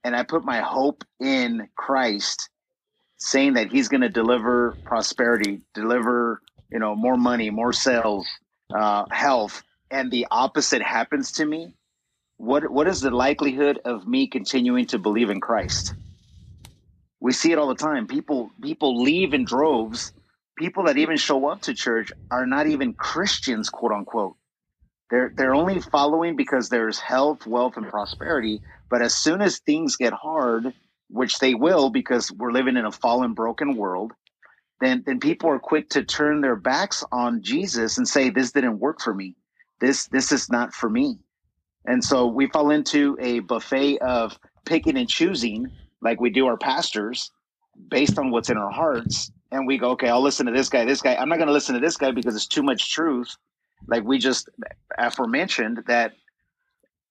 and 0.04 0.15
I 0.15 0.24
put 0.24 0.43
my 0.43 0.62
hope 0.62 1.04
in 1.19 1.69
Christ, 1.76 2.50
saying 3.17 3.54
that 3.54 3.72
He's 3.72 3.88
going 3.88 4.02
to 4.02 4.10
deliver 4.10 4.78
prosperity, 4.84 5.62
deliver 5.74 6.41
you 6.72 6.80
know 6.80 6.96
more 6.96 7.17
money, 7.17 7.50
more 7.52 7.74
sales, 7.74 8.28
uh, 8.76 9.06
health, 9.12 9.62
and 9.91 10.12
the 10.12 10.28
opposite 10.32 10.82
happens 10.82 11.34
to 11.34 11.46
me, 11.46 11.76
what 12.38 12.69
what 12.72 12.88
is 12.88 13.02
the 13.02 13.12
likelihood 13.12 13.80
of 13.86 14.08
me 14.08 14.28
continuing 14.28 14.88
to 14.88 15.00
believe 15.00 15.30
in 15.30 15.41
Christ? 15.41 15.96
We 17.22 17.34
see 17.34 17.52
it 17.52 17.58
all 17.58 17.69
the 17.69 17.76
time. 17.76 18.08
People 18.08 18.52
people 18.62 19.02
leave 19.02 19.34
in 19.34 19.46
droves. 19.46 20.13
People 20.58 20.86
that 20.86 20.98
even 20.98 21.17
show 21.17 21.48
up 21.48 21.62
to 21.63 21.74
church 21.74 22.12
are 22.32 22.46
not 22.46 22.67
even 22.67 22.93
Christians, 22.93 23.69
quote 23.69 23.91
unquote. 23.93 24.36
They're 25.12 25.34
they're 25.38 25.56
only 25.56 25.80
following 25.82 26.36
because 26.36 26.69
there's 26.69 27.00
health, 27.00 27.48
wealth, 27.48 27.78
and 27.78 27.88
prosperity. 27.88 28.62
But 28.89 29.02
as 29.02 29.15
soon 29.15 29.41
as 29.41 29.60
things 29.60 29.98
get 29.98 30.13
hard, 30.13 30.74
which 31.10 31.39
they 31.39 31.56
will 31.56 31.91
because 31.91 32.32
we're 32.32 32.52
living 32.52 32.78
in 32.78 32.86
a 32.86 32.91
fallen, 32.91 33.34
broken 33.34 33.76
world, 33.78 34.13
then 34.82 35.04
then 35.06 35.19
people 35.22 35.50
are 35.50 35.60
quick 35.60 35.89
to 35.91 36.06
turn 36.06 36.41
their 36.41 36.58
backs 36.58 37.06
on 37.12 37.43
Jesus 37.43 37.98
and 37.98 38.08
say, 38.08 38.30
This 38.32 38.54
didn't 38.54 38.80
work 38.80 39.02
for 39.02 39.13
me. 39.13 39.36
This 39.82 40.08
this 40.10 40.32
is 40.34 40.50
not 40.52 40.74
for 40.74 40.89
me. 40.89 41.19
And 41.86 42.04
so 42.04 42.28
we 42.28 42.48
fall 42.48 42.72
into 42.72 43.17
a 43.19 43.39
buffet 43.39 44.00
of 44.00 44.38
picking 44.65 44.98
and 44.98 45.10
choosing, 45.10 45.72
like 46.02 46.22
we 46.22 46.30
do 46.30 46.48
our 46.48 46.58
pastors, 46.58 47.32
based 47.89 48.17
on 48.17 48.32
what's 48.32 48.50
in 48.50 48.58
our 48.58 48.72
hearts. 48.72 49.32
And 49.52 49.67
we 49.67 49.78
go, 49.78 49.91
okay, 49.91 50.10
I'll 50.10 50.22
listen 50.22 50.46
to 50.46 50.52
this 50.52 50.69
guy, 50.69 50.86
this 50.86 51.02
guy. 51.02 51.15
I'm 51.15 51.30
not 51.30 51.38
going 51.38 51.48
to 51.48 51.54
listen 51.54 51.76
to 51.76 51.82
this 51.82 51.98
guy 51.98 52.12
because 52.12 52.36
it's 52.36 52.48
too 52.48 52.63
much 52.63 52.91
truth. 52.91 53.36
Like 53.88 54.04
we 54.04 54.17
just 54.17 54.50
aforementioned 54.98 55.84
that 55.88 56.13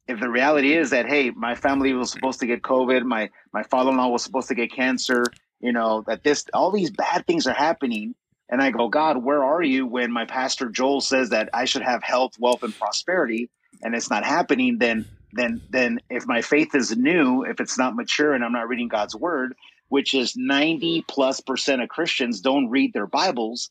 if 0.09 0.19
the 0.21 0.29
reality 0.29 0.75
is 0.75 0.91
that, 0.91 1.07
hey, 1.07 1.31
my 1.31 1.55
family 1.55 1.93
was 1.93 2.11
supposed 2.11 2.41
to 2.41 2.47
get 2.47 2.63
COVID, 2.63 3.05
my 3.05 3.31
my 3.53 3.63
father-in-law 3.63 4.09
was 4.09 4.25
supposed 4.25 4.49
to 4.49 4.55
get 4.55 4.73
cancer, 4.73 5.25
you 5.61 5.73
know, 5.73 6.03
that 6.07 6.25
this 6.25 6.45
all 6.53 6.73
these 6.73 6.91
bad 6.91 7.27
things 7.27 7.47
are 7.47 7.55
happening. 7.55 8.15
And 8.49 8.61
I 8.61 8.71
go, 8.71 8.89
God, 8.89 9.23
where 9.23 9.43
are 9.43 9.63
you 9.63 9.87
when 9.87 10.13
my 10.13 10.27
pastor 10.27 10.69
Joel 10.69 11.01
says 11.01 11.31
that 11.31 11.49
I 11.55 11.65
should 11.65 11.83
have 11.83 12.03
health, 12.03 12.33
wealth, 12.39 12.63
and 12.63 12.77
prosperity? 12.77 13.49
And 13.81 13.95
it's 13.95 14.11
not 14.11 14.25
happening, 14.25 14.79
then 14.79 15.07
then 15.33 15.63
then 15.71 16.01
if 16.11 16.27
my 16.27 16.43
faith 16.43 16.75
is 16.75 16.97
new, 16.97 17.43
if 17.43 17.61
it's 17.61 17.79
not 17.79 17.97
mature 17.97 18.35
and 18.35 18.45
I'm 18.45 18.53
not 18.53 18.69
reading 18.69 18.89
God's 18.89 19.17
word, 19.17 19.55
which 19.89 20.15
is 20.15 20.35
90 20.37 21.05
plus 21.09 21.41
percent 21.41 21.83
of 21.83 21.89
Christians 21.89 22.41
don't 22.41 22.69
read 22.69 22.93
their 22.93 23.07
Bibles, 23.07 23.71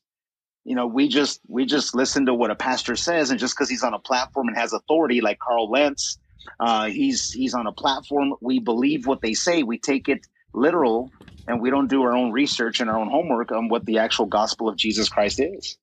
you 0.63 0.75
know, 0.75 0.87
we 0.87 1.07
just 1.07 1.39
we 1.47 1.65
just 1.65 1.95
listen 1.95 2.25
to 2.27 2.33
what 2.33 2.51
a 2.51 2.55
pastor 2.55 2.95
says, 2.95 3.31
and 3.31 3.39
just 3.39 3.55
because 3.55 3.69
he's 3.69 3.83
on 3.83 3.93
a 3.93 3.99
platform 3.99 4.47
and 4.47 4.57
has 4.57 4.73
authority, 4.73 5.21
like 5.21 5.39
Carl 5.39 5.71
Lentz, 5.71 6.17
uh, 6.59 6.85
he's 6.85 7.31
he's 7.31 7.53
on 7.53 7.67
a 7.67 7.71
platform. 7.71 8.33
We 8.41 8.59
believe 8.59 9.07
what 9.07 9.21
they 9.21 9.33
say. 9.33 9.63
We 9.63 9.79
take 9.79 10.07
it 10.07 10.25
literal, 10.53 11.11
and 11.47 11.61
we 11.61 11.71
don't 11.71 11.89
do 11.89 12.03
our 12.03 12.15
own 12.15 12.31
research 12.31 12.79
and 12.79 12.89
our 12.89 12.97
own 12.97 13.09
homework 13.09 13.51
on 13.51 13.69
what 13.69 13.85
the 13.85 13.97
actual 13.97 14.27
gospel 14.27 14.69
of 14.69 14.77
Jesus 14.77 15.09
Christ 15.09 15.39
is. 15.39 15.77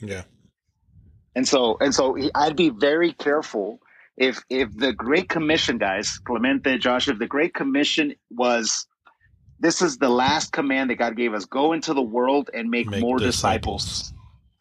Yeah. 0.00 0.22
And 1.34 1.46
so, 1.46 1.76
and 1.80 1.94
so, 1.94 2.14
he- 2.14 2.30
I'd 2.34 2.56
be 2.56 2.70
very 2.70 3.12
careful 3.12 3.80
if 4.16 4.42
if 4.50 4.76
the 4.76 4.92
Great 4.92 5.28
Commission, 5.28 5.78
guys, 5.78 6.18
Clemente, 6.24 6.78
Josh, 6.78 7.08
if 7.08 7.18
the 7.18 7.26
Great 7.26 7.54
Commission 7.54 8.14
was, 8.30 8.86
this 9.58 9.80
is 9.82 9.98
the 9.98 10.08
last 10.08 10.52
command 10.52 10.90
that 10.90 10.96
God 10.96 11.16
gave 11.16 11.32
us: 11.34 11.44
go 11.44 11.72
into 11.72 11.94
the 11.94 12.02
world 12.02 12.50
and 12.52 12.70
make, 12.70 12.88
Make 12.88 13.00
more 13.00 13.18
disciples. 13.18 13.84
disciples. 13.84 14.12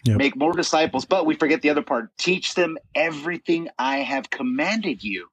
Yep. 0.05 0.17
Make 0.17 0.35
more 0.37 0.53
disciples, 0.53 1.05
but 1.05 1.25
we 1.25 1.35
forget 1.35 1.61
the 1.61 1.71
other 1.71 1.81
part: 1.81 2.15
teach 2.17 2.53
them 2.53 2.77
everything 2.95 3.69
I 3.77 3.97
have 3.99 4.29
commanded 4.29 5.03
you, 5.03 5.27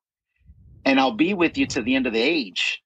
and 0.84 0.98
I'll 0.98 1.12
be 1.14 1.34
with 1.34 1.56
you 1.58 1.66
to 1.68 1.82
the 1.82 1.94
end 1.94 2.06
of 2.06 2.12
the 2.12 2.20
age. 2.20 2.82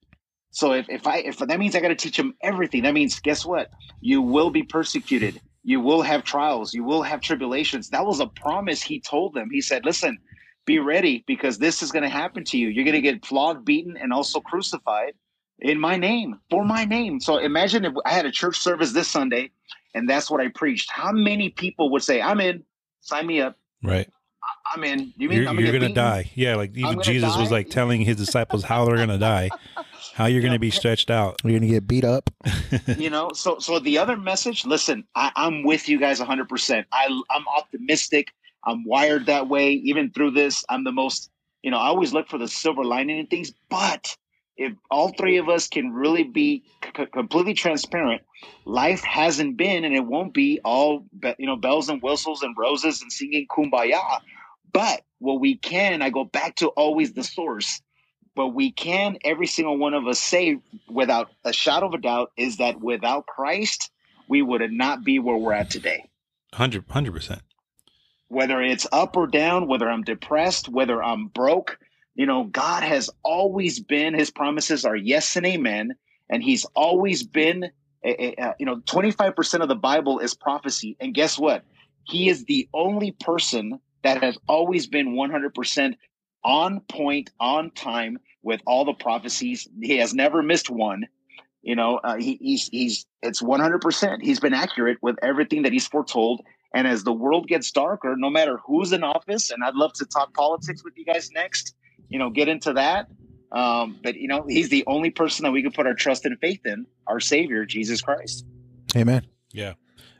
So 0.51 0.73
if, 0.73 0.89
if 0.89 1.07
I 1.07 1.17
if 1.19 1.37
that 1.39 1.59
means 1.59 1.75
I 1.75 1.79
got 1.79 1.87
to 1.87 1.95
teach 1.95 2.17
them 2.17 2.35
everything, 2.41 2.83
that 2.83 2.93
means 2.93 3.19
guess 3.21 3.45
what? 3.45 3.69
You 4.01 4.21
will 4.21 4.51
be 4.51 4.63
persecuted. 4.63 5.41
You 5.63 5.79
will 5.79 6.01
have 6.01 6.23
trials. 6.23 6.73
You 6.73 6.83
will 6.83 7.03
have 7.03 7.21
tribulations. 7.21 7.89
That 7.89 8.05
was 8.05 8.19
a 8.19 8.27
promise 8.27 8.81
he 8.81 8.99
told 8.99 9.33
them. 9.33 9.49
He 9.51 9.61
said, 9.61 9.85
"Listen, 9.85 10.17
be 10.65 10.79
ready 10.79 11.23
because 11.27 11.57
this 11.57 11.83
is 11.83 11.91
going 11.91 12.03
to 12.03 12.09
happen 12.09 12.43
to 12.45 12.57
you. 12.57 12.67
You're 12.69 12.85
going 12.85 12.95
to 12.95 13.01
get 13.01 13.25
flogged, 13.25 13.65
beaten, 13.65 13.97
and 13.97 14.11
also 14.11 14.39
crucified 14.39 15.13
in 15.59 15.79
my 15.79 15.97
name 15.97 16.39
for 16.49 16.65
my 16.65 16.85
name." 16.85 17.19
So 17.19 17.37
imagine 17.37 17.85
if 17.85 17.93
I 18.05 18.11
had 18.11 18.25
a 18.25 18.31
church 18.31 18.57
service 18.57 18.91
this 18.91 19.07
Sunday, 19.07 19.51
and 19.93 20.09
that's 20.09 20.31
what 20.31 20.41
I 20.41 20.47
preached. 20.47 20.89
How 20.91 21.11
many 21.11 21.49
people 21.49 21.91
would 21.91 22.03
say, 22.03 22.21
"I'm 22.21 22.39
in. 22.39 22.63
Sign 23.01 23.27
me 23.27 23.41
up. 23.41 23.57
Right. 23.83 24.09
I'm 24.73 24.83
in." 24.83 25.13
You 25.17 25.29
mean 25.29 25.41
You're, 25.41 25.49
I'm 25.49 25.59
you're 25.59 25.73
gonna 25.73 25.93
die. 25.93 26.31
Yeah, 26.33 26.55
like 26.55 26.71
even 26.71 26.93
gonna 26.93 27.03
Jesus 27.03 27.37
was 27.37 27.51
like 27.51 27.69
telling 27.69 28.01
his 28.01 28.17
disciples 28.17 28.63
how 28.63 28.85
they're 28.85 28.97
gonna 28.97 29.19
die, 29.19 29.51
how 30.13 30.25
you're 30.25 30.41
gonna 30.41 30.59
be 30.59 30.71
stretched 30.71 31.11
out. 31.11 31.39
You're 31.43 31.59
gonna 31.59 31.71
get 31.71 31.87
beat 31.87 32.03
up. 32.03 32.29
you 32.97 33.09
know 33.09 33.31
so 33.33 33.59
so 33.59 33.79
the 33.79 33.97
other 33.97 34.17
message 34.17 34.65
listen 34.65 35.03
I, 35.15 35.31
i'm 35.35 35.63
with 35.63 35.87
you 35.87 35.99
guys 35.99 36.19
100% 36.19 36.85
I, 36.91 37.21
i'm 37.29 37.47
optimistic. 37.47 38.29
I'm 38.63 38.85
wired 38.85 39.25
that 39.25 39.49
way. 39.49 39.71
Even 39.71 40.11
through 40.11 40.31
this 40.31 40.63
i'm 40.69 40.83
the 40.83 40.91
most 40.91 41.29
you 41.61 41.71
know 41.71 41.77
i 41.77 41.87
always 41.87 42.13
look 42.13 42.27
for 42.29 42.37
the 42.37 42.47
silver 42.47 42.83
lining 42.83 43.19
in 43.19 43.27
things 43.27 43.53
but 43.69 44.15
if 44.57 44.73
all 44.89 45.09
three 45.09 45.37
of 45.37 45.49
us 45.49 45.67
can 45.67 45.91
really 45.91 46.23
be 46.23 46.63
c- 46.83 47.05
completely 47.13 47.53
transparent 47.53 48.21
life 48.65 49.01
hasn't 49.03 49.57
been 49.57 49.83
and 49.85 49.95
it 49.95 50.05
won't 50.05 50.33
be 50.33 50.59
all 50.63 51.05
be, 51.19 51.33
you 51.37 51.47
know 51.47 51.55
bells 51.55 51.89
and 51.89 52.01
whistles 52.01 52.41
and 52.41 52.55
roses 52.57 53.01
and 53.01 53.11
singing 53.11 53.47
kumbaya. 53.49 54.19
But 54.73 55.01
what 55.19 55.39
we 55.39 55.55
can 55.57 56.01
i 56.01 56.09
go 56.09 56.23
back 56.23 56.55
to 56.55 56.67
always 56.69 57.13
the 57.13 57.23
source 57.23 57.81
but 58.35 58.47
we 58.49 58.71
can 58.71 59.17
every 59.23 59.47
single 59.47 59.77
one 59.77 59.93
of 59.93 60.07
us 60.07 60.19
say 60.19 60.57
without 60.89 61.29
a 61.43 61.53
shadow 61.53 61.87
of 61.87 61.93
a 61.93 61.97
doubt 61.97 62.31
is 62.37 62.57
that 62.57 62.79
without 62.81 63.25
Christ, 63.25 63.91
we 64.27 64.41
would 64.41 64.71
not 64.71 65.03
be 65.03 65.19
where 65.19 65.37
we're 65.37 65.53
at 65.53 65.69
today. 65.69 66.09
100 66.53 66.87
percent. 66.87 67.41
Whether 68.27 68.61
it's 68.61 68.87
up 68.91 69.17
or 69.17 69.27
down, 69.27 69.67
whether 69.67 69.89
I'm 69.89 70.03
depressed, 70.03 70.69
whether 70.69 71.03
I'm 71.03 71.27
broke, 71.27 71.77
you 72.15 72.25
know, 72.25 72.45
God 72.45 72.83
has 72.83 73.09
always 73.23 73.79
been, 73.79 74.13
his 74.13 74.31
promises 74.31 74.85
are 74.85 74.95
yes 74.95 75.35
and 75.35 75.45
amen. 75.45 75.95
And 76.29 76.41
he's 76.41 76.65
always 76.75 77.23
been, 77.23 77.65
a, 78.05 78.25
a- 78.25 78.35
a- 78.37 78.55
you 78.57 78.65
know, 78.65 78.77
25% 78.77 79.61
of 79.61 79.67
the 79.67 79.75
Bible 79.75 80.19
is 80.19 80.33
prophecy. 80.33 80.95
And 80.99 81.13
guess 81.13 81.37
what? 81.37 81.65
He 82.05 82.29
is 82.29 82.45
the 82.45 82.69
only 82.73 83.11
person 83.11 83.79
that 84.03 84.23
has 84.23 84.37
always 84.47 84.87
been 84.87 85.13
100% 85.13 85.93
on 86.43 86.79
point, 86.81 87.29
on 87.39 87.71
time 87.71 88.19
with 88.43 88.61
all 88.65 88.85
the 88.85 88.93
prophecies. 88.93 89.67
He 89.81 89.97
has 89.97 90.13
never 90.13 90.41
missed 90.41 90.69
one. 90.69 91.07
You 91.61 91.75
know, 91.75 91.99
uh, 92.03 92.15
he, 92.17 92.37
he's 92.41 92.67
he's 92.69 93.05
it's 93.21 93.41
one 93.41 93.59
hundred 93.59 93.81
percent. 93.81 94.23
He's 94.23 94.39
been 94.39 94.53
accurate 94.53 94.97
with 95.01 95.17
everything 95.21 95.61
that 95.63 95.71
he's 95.71 95.87
foretold. 95.87 96.41
And 96.73 96.87
as 96.87 97.03
the 97.03 97.13
world 97.13 97.47
gets 97.47 97.69
darker, 97.69 98.15
no 98.17 98.29
matter 98.29 98.57
who's 98.65 98.93
in 98.93 99.03
office, 99.03 99.51
and 99.51 99.63
I'd 99.63 99.75
love 99.75 99.93
to 99.93 100.05
talk 100.05 100.33
politics 100.33 100.83
with 100.83 100.93
you 100.97 101.05
guys 101.05 101.29
next. 101.31 101.75
You 102.09 102.17
know, 102.17 102.29
get 102.29 102.47
into 102.47 102.73
that. 102.73 103.09
Um, 103.51 103.99
but 104.01 104.15
you 104.15 104.27
know, 104.27 104.45
he's 104.47 104.69
the 104.69 104.83
only 104.87 105.09
person 105.09 105.43
that 105.43 105.51
we 105.51 105.61
can 105.61 105.71
put 105.71 105.85
our 105.85 105.93
trust 105.93 106.25
and 106.25 106.39
faith 106.39 106.65
in, 106.65 106.85
our 107.07 107.19
Savior, 107.19 107.65
Jesus 107.65 108.01
Christ. 108.01 108.45
Amen. 108.95 109.27
Yeah, 109.51 109.73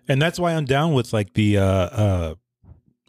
and 0.07 0.21
that's 0.21 0.37
why 0.39 0.53
I'm 0.53 0.65
down 0.65 0.93
with 0.93 1.13
like 1.13 1.33
the 1.33 1.57
uh 1.57 1.63
uh, 1.63 2.35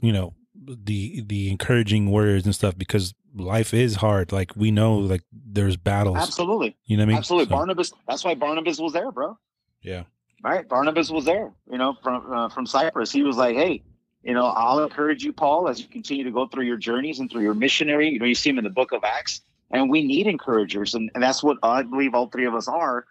you 0.00 0.12
know, 0.12 0.34
the 0.66 1.22
the 1.26 1.50
encouraging 1.50 2.10
words 2.10 2.44
and 2.46 2.54
stuff 2.54 2.76
because 2.76 3.14
life 3.34 3.72
is 3.74 3.96
hard. 3.96 4.32
Like 4.32 4.52
we 4.56 4.70
know, 4.70 4.96
like 4.98 5.22
there's 5.32 5.76
battles. 5.76 6.18
Absolutely, 6.18 6.76
You 6.86 6.96
know 6.96 7.02
what 7.02 7.06
I 7.06 7.08
mean? 7.08 7.16
absolutely. 7.18 7.46
So, 7.46 7.56
Barnabas. 7.56 7.92
That's 8.08 8.24
why 8.24 8.34
Barnabas 8.34 8.78
was 8.78 8.92
there, 8.92 9.10
bro. 9.12 9.38
yeah. 9.82 10.04
right? 10.42 10.68
Barnabas 10.68 11.10
was 11.10 11.24
there, 11.24 11.52
you 11.70 11.78
know, 11.78 11.94
from 12.02 12.32
uh, 12.32 12.48
from 12.48 12.66
Cyprus. 12.66 13.10
He 13.12 13.22
was 13.22 13.36
like, 13.36 13.56
"Hey, 13.56 13.82
you 14.22 14.34
know, 14.34 14.46
I'll 14.46 14.82
encourage 14.82 15.24
you, 15.24 15.32
Paul, 15.32 15.68
as 15.68 15.80
you 15.80 15.86
continue 15.88 16.24
to 16.24 16.30
go 16.30 16.46
through 16.46 16.64
your 16.64 16.76
journeys 16.76 17.18
and 17.20 17.30
through 17.30 17.42
your 17.42 17.54
missionary. 17.54 18.10
You 18.10 18.18
know, 18.18 18.26
you 18.26 18.34
see 18.34 18.50
him 18.50 18.58
in 18.58 18.64
the 18.64 18.70
Book 18.70 18.92
of 18.92 19.02
Acts, 19.04 19.40
and 19.70 19.90
we 19.90 20.04
need 20.04 20.26
encouragers, 20.26 20.94
and, 20.94 21.10
and 21.14 21.22
that's 21.22 21.42
what 21.42 21.58
I 21.62 21.82
believe 21.82 22.14
all 22.14 22.28
three 22.28 22.46
of 22.46 22.54
us 22.54 22.68
are. 22.68 23.04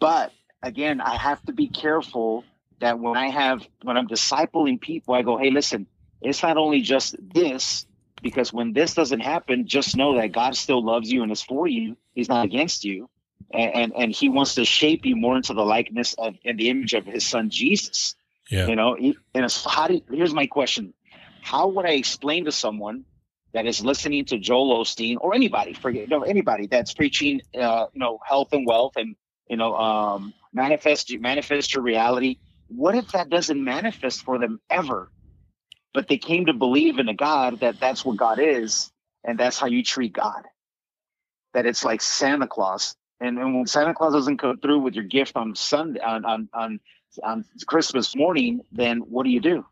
But 0.00 0.32
again, 0.62 1.00
I 1.00 1.16
have 1.16 1.42
to 1.46 1.52
be 1.52 1.68
careful 1.68 2.44
that 2.80 2.98
when 2.98 3.16
I 3.16 3.28
have 3.28 3.66
when 3.82 3.96
I'm 3.96 4.08
discipling 4.08 4.80
people, 4.80 5.14
I 5.14 5.22
go, 5.22 5.36
"Hey, 5.36 5.50
listen, 5.50 5.86
it's 6.20 6.42
not 6.42 6.56
only 6.56 6.80
just 6.80 7.16
this." 7.34 7.86
Because 8.22 8.52
when 8.52 8.74
this 8.74 8.92
doesn't 8.92 9.20
happen, 9.20 9.66
just 9.66 9.96
know 9.96 10.16
that 10.16 10.32
God 10.32 10.54
still 10.54 10.84
loves 10.84 11.10
you 11.10 11.22
and 11.22 11.32
is 11.32 11.40
for 11.40 11.66
you. 11.66 11.96
He's 12.12 12.28
not 12.28 12.44
against 12.44 12.84
you 12.84 13.08
and, 13.52 13.74
and 13.74 13.92
and 13.96 14.12
he 14.12 14.28
wants 14.28 14.54
to 14.54 14.64
shape 14.64 15.04
you 15.04 15.16
more 15.16 15.36
into 15.36 15.54
the 15.54 15.64
likeness 15.64 16.14
of 16.14 16.36
and 16.44 16.58
the 16.58 16.70
image 16.70 16.94
of 16.94 17.06
his 17.06 17.26
son 17.26 17.50
Jesus. 17.50 18.14
Yeah. 18.50 18.66
You 18.66 18.76
know, 18.76 18.96
and 18.96 19.14
it's, 19.44 19.64
how 19.64 19.86
do 19.88 20.00
here's 20.10 20.34
my 20.34 20.46
question: 20.46 20.94
How 21.42 21.68
would 21.68 21.86
I 21.86 21.92
explain 21.92 22.44
to 22.44 22.52
someone 22.52 23.04
that 23.52 23.66
is 23.66 23.84
listening 23.84 24.24
to 24.26 24.38
Joel 24.38 24.84
Osteen 24.84 25.16
or 25.20 25.34
anybody, 25.34 25.72
forget 25.72 26.02
you 26.02 26.08
know, 26.08 26.22
anybody 26.22 26.66
that's 26.66 26.94
preaching, 26.94 27.40
uh, 27.58 27.86
you 27.92 27.98
know, 27.98 28.18
health 28.24 28.52
and 28.52 28.66
wealth 28.66 28.96
and 28.96 29.16
you 29.48 29.56
know, 29.56 29.74
um, 29.74 30.34
manifest 30.52 31.12
manifest 31.18 31.74
your 31.74 31.82
reality? 31.82 32.38
What 32.68 32.94
if 32.94 33.12
that 33.12 33.30
doesn't 33.30 33.62
manifest 33.62 34.22
for 34.22 34.38
them 34.38 34.60
ever? 34.70 35.10
But 35.92 36.08
they 36.08 36.18
came 36.18 36.46
to 36.46 36.52
believe 36.52 36.98
in 36.98 37.08
a 37.08 37.14
God 37.14 37.60
that 37.60 37.80
that's 37.80 38.04
what 38.04 38.16
God 38.16 38.38
is, 38.38 38.90
and 39.24 39.38
that's 39.38 39.58
how 39.58 39.66
you 39.66 39.82
treat 39.82 40.12
God. 40.12 40.44
That 41.54 41.66
it's 41.66 41.84
like 41.84 42.00
Santa 42.00 42.46
Claus, 42.46 42.94
and, 43.20 43.38
and 43.38 43.54
when 43.56 43.66
Santa 43.66 43.92
Claus 43.92 44.12
doesn't 44.12 44.38
come 44.38 44.58
through 44.58 44.80
with 44.80 44.94
your 44.94 45.04
gift 45.04 45.36
on 45.36 45.54
Sunday 45.56 46.00
on 46.00 46.24
on 46.24 46.48
on, 46.54 46.80
on 47.24 47.44
Christmas 47.66 48.14
morning, 48.14 48.60
then 48.72 48.98
what 48.98 49.24
do 49.24 49.30
you 49.30 49.40
do? 49.40 49.64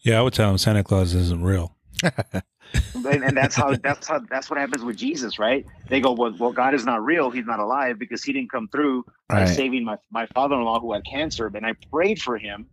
Yeah, 0.00 0.18
I 0.18 0.22
would 0.22 0.34
tell 0.34 0.50
him 0.50 0.58
Santa 0.58 0.84
Claus 0.84 1.14
isn't 1.14 1.42
real. 1.42 1.74
and, 2.94 3.24
and 3.24 3.36
that's 3.36 3.56
how 3.56 3.74
that's 3.82 4.06
how 4.06 4.20
that's 4.30 4.50
what 4.50 4.58
happens 4.58 4.84
with 4.84 4.96
Jesus, 4.96 5.38
right? 5.38 5.64
They 5.88 6.00
go, 6.00 6.12
well, 6.12 6.34
well, 6.38 6.52
God 6.52 6.74
is 6.74 6.84
not 6.84 7.04
real; 7.04 7.30
He's 7.30 7.46
not 7.46 7.58
alive 7.58 7.98
because 7.98 8.22
He 8.22 8.32
didn't 8.32 8.50
come 8.50 8.68
through 8.68 9.06
by 9.28 9.44
Right. 9.44 9.48
saving 9.48 9.84
my 9.84 9.96
my 10.12 10.26
father-in-law 10.26 10.80
who 10.80 10.92
had 10.92 11.04
cancer. 11.04 11.50
And 11.54 11.66
I 11.66 11.74
prayed 11.90 12.20
for 12.20 12.36
him, 12.38 12.66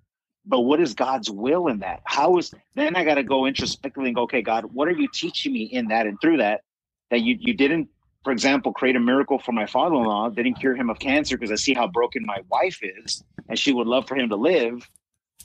but 0.46 0.62
what 0.62 0.80
is 0.80 0.94
God's 0.94 1.30
will 1.30 1.68
in 1.68 1.80
that? 1.80 2.02
How 2.06 2.38
is 2.38 2.52
then 2.76 2.96
I 2.96 3.04
got 3.04 3.16
to 3.16 3.24
go 3.24 3.46
introspectively 3.46 4.10
and 4.10 4.16
go, 4.16 4.24
okay, 4.24 4.42
God, 4.42 4.66
what 4.74 4.88
are 4.88 4.92
you 4.92 5.08
teaching 5.14 5.54
me 5.54 5.64
in 5.64 5.88
that 5.90 6.08
and 6.08 6.20
through 6.22 6.38
that 6.38 6.62
that 7.10 7.22
you 7.22 7.38
you 7.40 7.54
didn't, 7.54 7.90
for 8.24 8.32
example, 8.32 8.72
create 8.74 8.96
a 8.96 9.00
miracle 9.00 9.40
for 9.40 9.52
my 9.52 9.66
father-in-law, 9.66 10.30
didn't 10.30 10.56
cure 10.56 10.76
him 10.76 10.90
of 10.90 11.00
cancer 11.00 11.38
because 11.38 11.52
I 11.52 11.56
see 11.56 11.74
how 11.74 11.88
broken 11.88 12.26
my 12.26 12.40
wife 12.50 12.80
is, 12.82 13.24
and 13.50 13.58
she 13.60 13.72
would 13.74 13.88
love 13.88 14.08
for 14.08 14.16
him 14.16 14.30
to 14.30 14.36
live. 14.36 14.90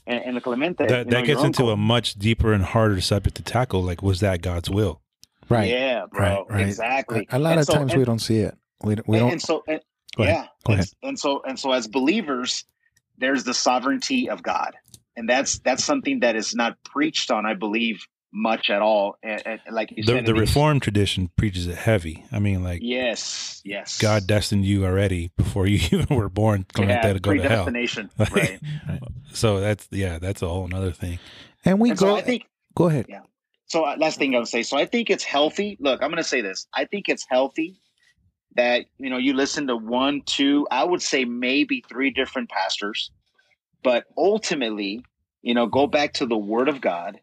And, 0.06 0.22
and 0.36 0.42
Clemente, 0.42 0.84
you 0.84 0.88
That 0.88 1.06
know, 1.06 1.10
that 1.18 1.26
gets 1.26 1.38
your 1.38 1.46
into 1.46 1.70
a 1.70 1.76
much 1.76 2.14
deeper 2.14 2.52
and 2.52 2.62
harder 2.62 3.00
subject 3.00 3.36
to 3.38 3.42
tackle. 3.42 3.82
Like, 3.82 4.02
was 4.02 4.20
that 4.20 4.40
God's 4.40 4.70
will? 4.70 5.00
Right. 5.48 5.68
Yeah, 5.70 6.06
bro. 6.10 6.44
Right. 6.48 6.50
Right. 6.58 6.66
Exactly. 6.66 7.26
A, 7.30 7.38
a 7.38 7.40
lot 7.40 7.52
And 7.52 7.60
of 7.60 7.66
so- 7.66 7.74
times 7.74 7.92
and- 7.92 7.98
we 7.98 8.04
don't 8.04 8.20
see 8.20 8.38
it. 8.38 8.56
We, 8.82 8.94
we 9.06 9.18
and, 9.18 9.24
don't. 9.24 9.32
and 9.32 9.42
so 9.42 9.64
and, 9.66 9.80
Go 10.16 10.22
ahead. 10.22 10.34
yeah 10.36 10.42
Go 10.64 10.72
and, 10.72 10.80
ahead. 10.80 10.88
and 11.02 11.18
so 11.18 11.42
and 11.46 11.58
so 11.58 11.72
as 11.72 11.88
believers 11.88 12.64
there's 13.18 13.44
the 13.44 13.54
sovereignty 13.54 14.28
of 14.28 14.42
god 14.42 14.74
and 15.16 15.28
that's 15.28 15.58
that's 15.60 15.84
something 15.84 16.20
that 16.20 16.36
is 16.36 16.54
not 16.54 16.76
preached 16.84 17.30
on 17.30 17.46
i 17.46 17.54
believe 17.54 18.06
much 18.32 18.68
at 18.68 18.82
all 18.82 19.16
and, 19.22 19.42
and 19.46 19.60
like 19.70 19.90
you 19.92 20.02
The 20.04 20.12
said 20.12 20.26
the 20.26 20.34
Reformed 20.34 20.82
tradition 20.82 21.30
preaches 21.36 21.66
it 21.68 21.76
heavy. 21.76 22.24
I 22.30 22.38
mean, 22.38 22.62
like 22.62 22.80
yes 22.82 23.62
yes 23.64 23.98
God 23.98 24.26
destined 24.26 24.66
you 24.66 24.84
already 24.84 25.30
before 25.38 25.66
you 25.66 25.78
even 25.98 26.14
were 26.14 26.28
born, 26.28 26.66
going 26.74 26.90
yeah, 26.90 27.12
to 27.14 27.18
go 27.18 27.32
to 27.32 27.40
hell. 27.40 27.64
predestination 27.64 28.10
Like- 28.18 28.32
right 28.34 28.60
So 29.32 29.60
that's 29.60 29.88
yeah, 29.90 30.18
that's 30.18 30.42
a 30.42 30.48
whole 30.48 30.68
nother 30.68 30.92
thing. 30.92 31.18
and 31.64 31.80
we 31.80 31.90
and 31.90 31.98
go. 31.98 32.06
so 32.06 32.16
i 32.16 32.20
think 32.20 32.44
go 32.74 32.88
ahead. 32.88 33.06
Yeah. 33.08 33.20
so 33.66 33.84
uh, 33.84 33.96
last 33.96 34.18
thing 34.18 34.34
i'll 34.34 34.44
say 34.44 34.62
so 34.62 34.76
i 34.76 34.84
think 34.84 35.08
it's 35.08 35.24
healthy 35.24 35.78
look 35.80 36.02
i'm 36.02 36.10
going 36.10 36.22
to 36.22 36.28
say 36.28 36.42
this 36.42 36.66
i 36.74 36.84
think 36.84 37.08
it's 37.08 37.24
healthy 37.30 37.80
that 38.56 38.86
you 38.98 39.10
know 39.10 39.18
you 39.18 39.34
listen 39.34 39.66
to 39.68 39.76
one 39.76 40.22
two 40.26 40.66
i 40.70 40.82
would 40.84 41.02
say 41.02 41.24
maybe 41.24 41.84
three 41.88 42.10
different 42.10 42.48
pastors. 42.50 43.10
But 43.82 44.04
ultimately 44.16 45.04
you 45.42 45.54
know 45.54 45.66
go 45.66 45.86
back 45.86 46.14
to 46.14 46.26
the 46.26 46.36
word 46.38 46.68
of 46.68 46.80
god 46.80 47.20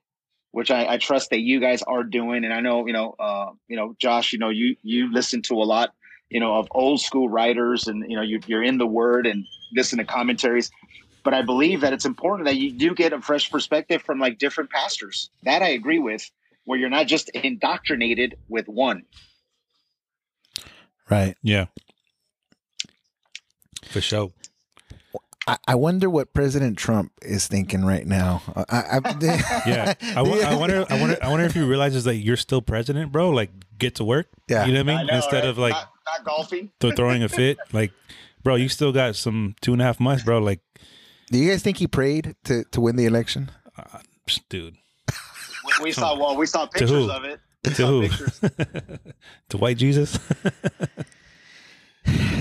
which 0.51 0.69
I, 0.69 0.93
I 0.93 0.97
trust 0.97 1.31
that 1.31 1.39
you 1.39 1.59
guys 1.59 1.81
are 1.83 2.03
doing. 2.03 2.45
And 2.45 2.53
i 2.53 2.61
know 2.61 2.85
you 2.87 2.93
know 2.93 3.15
uh 3.19 3.51
you 3.67 3.75
know 3.75 3.95
josh 3.99 4.33
you 4.33 4.39
know 4.39 4.49
you 4.49 4.75
you 4.83 5.11
listen 5.11 5.41
to 5.43 5.55
a 5.55 5.65
lot 5.65 5.93
you 6.29 6.39
know 6.39 6.55
of 6.55 6.67
old 6.71 7.01
school 7.01 7.29
writers 7.29 7.87
and 7.87 8.05
you 8.09 8.15
know 8.15 8.23
you, 8.23 8.41
you're 8.45 8.63
in 8.63 8.77
the 8.77 8.87
word 8.87 9.27
and 9.27 9.45
listen 9.75 9.97
to 9.99 10.05
commentaries. 10.05 10.71
But 11.23 11.33
i 11.33 11.41
believe 11.41 11.81
that 11.81 11.93
it's 11.93 12.05
important 12.05 12.47
that 12.47 12.57
you 12.57 12.71
do 12.77 12.93
get 12.93 13.13
a 13.13 13.21
fresh 13.21 13.49
perspective 13.51 14.01
from 14.03 14.19
like 14.19 14.37
different 14.37 14.69
pastors. 14.69 15.29
That 15.43 15.61
i 15.61 15.69
agree 15.69 15.99
with 15.99 16.29
where 16.65 16.79
you're 16.79 16.89
not 16.89 17.07
just 17.07 17.29
indoctrinated 17.29 18.35
with 18.47 18.67
one 18.67 19.03
Right. 21.09 21.35
Yeah, 21.43 21.65
for 23.85 24.01
sure. 24.01 24.31
I, 25.45 25.57
I 25.67 25.75
wonder 25.75 26.09
what 26.09 26.33
President 26.33 26.77
Trump 26.77 27.11
is 27.21 27.47
thinking 27.47 27.83
right 27.83 28.07
now. 28.07 28.41
I, 28.55 28.99
I, 29.03 29.61
Yeah, 29.67 29.93
I, 30.01 30.19
I 30.19 30.21
wonder. 30.55 30.85
I 30.89 30.99
wonder. 30.99 31.17
I 31.21 31.29
wonder 31.29 31.45
if 31.45 31.53
he 31.53 31.59
realizes 31.61 32.05
that 32.05 32.15
you're 32.15 32.37
still 32.37 32.61
president, 32.61 33.11
bro. 33.11 33.29
Like, 33.29 33.51
get 33.77 33.95
to 33.95 34.03
work. 34.05 34.27
Yeah. 34.47 34.65
you 34.65 34.73
know 34.73 34.83
what 34.83 34.93
I 34.93 35.03
mean. 35.03 35.09
Instead 35.13 35.45
of 35.45 35.57
like 35.57 35.73
not, 35.73 35.89
not 36.05 36.25
golfing 36.25 36.71
th- 36.79 36.95
throwing 36.95 37.23
a 37.23 37.29
fit, 37.29 37.57
like, 37.73 37.91
bro, 38.41 38.55
you 38.55 38.69
still 38.69 38.93
got 38.93 39.15
some 39.15 39.55
two 39.61 39.73
and 39.73 39.81
a 39.81 39.85
half 39.85 39.99
months, 39.99 40.23
bro. 40.23 40.39
Like, 40.39 40.61
Do 41.29 41.37
you 41.37 41.49
guys 41.49 41.61
think 41.61 41.77
he 41.77 41.87
prayed 41.87 42.35
to, 42.45 42.63
to 42.71 42.79
win 42.81 42.95
the 42.95 43.05
election? 43.05 43.51
Uh, 43.77 43.99
psh, 44.27 44.39
dude, 44.47 44.77
we 45.81 45.91
saw 45.91 46.17
well 46.17 46.37
we 46.37 46.45
saw 46.45 46.65
pictures 46.67 47.09
of 47.09 47.25
it 47.25 47.39
to 47.75 47.85
who? 47.87 48.07
to 49.49 49.57
white 49.57 49.77
Jesus, 49.77 50.17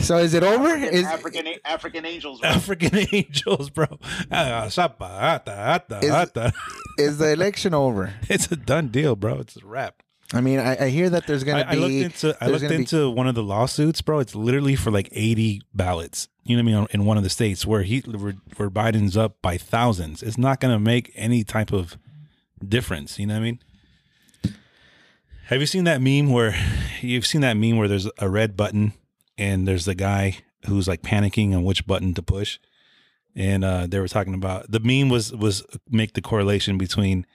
So 0.00 0.16
is 0.18 0.34
it 0.34 0.42
over? 0.42 0.74
Is, 0.74 1.04
african 1.04 1.46
african 1.64 2.04
angels 2.04 2.40
bro. 2.40 2.50
African 2.50 3.06
angels, 3.12 3.70
bro. 3.70 3.86
Ah, 4.32 4.64
ata, 4.66 5.52
ata, 5.52 6.00
Is- 6.02 6.10
ata. 6.10 6.52
is 6.98 7.18
the 7.18 7.30
election 7.32 7.72
over? 7.72 8.12
It's 8.28 8.50
a 8.50 8.56
done 8.56 8.88
deal, 8.88 9.14
bro. 9.14 9.38
It's 9.38 9.56
a 9.56 9.64
wrap. 9.64 10.02
I 10.34 10.40
mean, 10.40 10.58
I, 10.58 10.86
I 10.86 10.88
hear 10.88 11.10
that 11.10 11.26
there's 11.28 11.42
I, 11.44 11.46
going 11.46 11.58
to 11.64 11.68
I 11.70 11.74
be. 11.74 11.80
looked 11.80 11.92
into 12.24 12.36
I 12.40 12.46
looked 12.48 12.62
gonna 12.62 12.74
be- 12.74 12.80
into 12.80 13.10
one 13.10 13.28
of 13.28 13.36
the 13.36 13.42
lawsuits, 13.44 14.02
bro. 14.02 14.18
It's 14.18 14.34
literally 14.34 14.74
for 14.74 14.90
like 14.90 15.08
eighty 15.12 15.62
ballots. 15.72 16.26
You 16.42 16.56
know 16.56 16.64
what 16.64 16.76
I 16.76 16.80
mean? 16.80 16.86
In 16.90 17.04
one 17.04 17.16
of 17.16 17.22
the 17.22 17.30
states 17.30 17.64
where 17.64 17.82
he 17.82 18.00
where, 18.00 18.34
where 18.56 18.70
Biden's 18.70 19.16
up 19.16 19.40
by 19.42 19.56
thousands, 19.56 20.24
it's 20.24 20.38
not 20.38 20.58
going 20.58 20.74
to 20.74 20.80
make 20.80 21.12
any 21.14 21.44
type 21.44 21.72
of 21.72 21.96
difference. 22.66 23.20
You 23.20 23.26
know 23.28 23.34
what 23.34 23.40
I 23.40 23.44
mean? 23.44 23.58
Have 25.46 25.60
you 25.60 25.66
seen 25.66 25.84
that 25.84 26.00
meme 26.00 26.30
where 26.30 26.54
you've 27.00 27.26
seen 27.26 27.40
that 27.40 27.56
meme 27.56 27.76
where 27.76 27.88
there's 27.88 28.08
a 28.18 28.28
red 28.28 28.56
button 28.56 28.92
and 29.36 29.66
there's 29.66 29.84
the 29.84 29.94
guy 29.94 30.38
who's 30.66 30.86
like 30.86 31.02
panicking 31.02 31.54
on 31.54 31.64
which 31.64 31.86
button 31.86 32.14
to 32.14 32.22
push, 32.22 32.58
and 33.34 33.64
uh, 33.64 33.86
they 33.86 33.98
were 33.98 34.08
talking 34.08 34.34
about 34.34 34.70
the 34.70 34.80
meme 34.80 35.08
was 35.08 35.32
was 35.32 35.64
make 35.90 36.14
the 36.14 36.22
correlation 36.22 36.78
between 36.78 37.26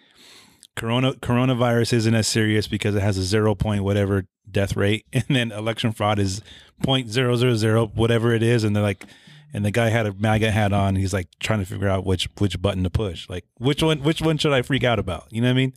corona 0.76 1.13
coronavirus 1.13 1.93
isn't 1.93 2.15
as 2.15 2.28
serious 2.28 2.67
because 2.67 2.96
it 2.96 3.02
has 3.02 3.17
a 3.17 3.24
zero 3.24 3.56
point 3.56 3.84
whatever 3.84 4.28
death 4.50 4.76
rate, 4.78 5.06
and 5.13 5.26
then 5.30 5.52
election 5.52 5.91
fraud 5.91 6.20
is 6.20 6.41
point 6.82 7.10
zero 7.10 7.36
zero 7.36 7.56
zero 7.56 7.88
whatever 7.88 8.34
it 8.34 8.43
is, 8.43 8.63
and 8.63 8.76
they're 8.76 8.84
like. 8.84 9.06
And 9.54 9.63
the 9.63 9.72
guy 9.72 9.88
had 9.88 10.06
a 10.06 10.13
MAGA 10.13 10.52
hat 10.52 10.74
on. 10.74 10.98
He's 10.98 11.13
like 11.13 11.30
trying 11.39 11.60
to 11.60 11.65
figure 11.65 11.88
out 11.88 12.06
which 12.06 12.28
which 12.38 12.62
button 12.62 12.84
to 12.84 12.89
push. 12.89 13.30
Like 13.30 13.46
which 13.58 13.82
one 13.82 14.04
which 14.04 14.22
one 14.22 14.38
should 14.38 14.52
I 14.52 14.62
freak 14.62 14.84
out 14.84 15.00
about? 15.00 15.28
You 15.32 15.39
know 15.41 15.48
what 15.48 15.52
I 15.52 15.56
mean? 15.56 15.74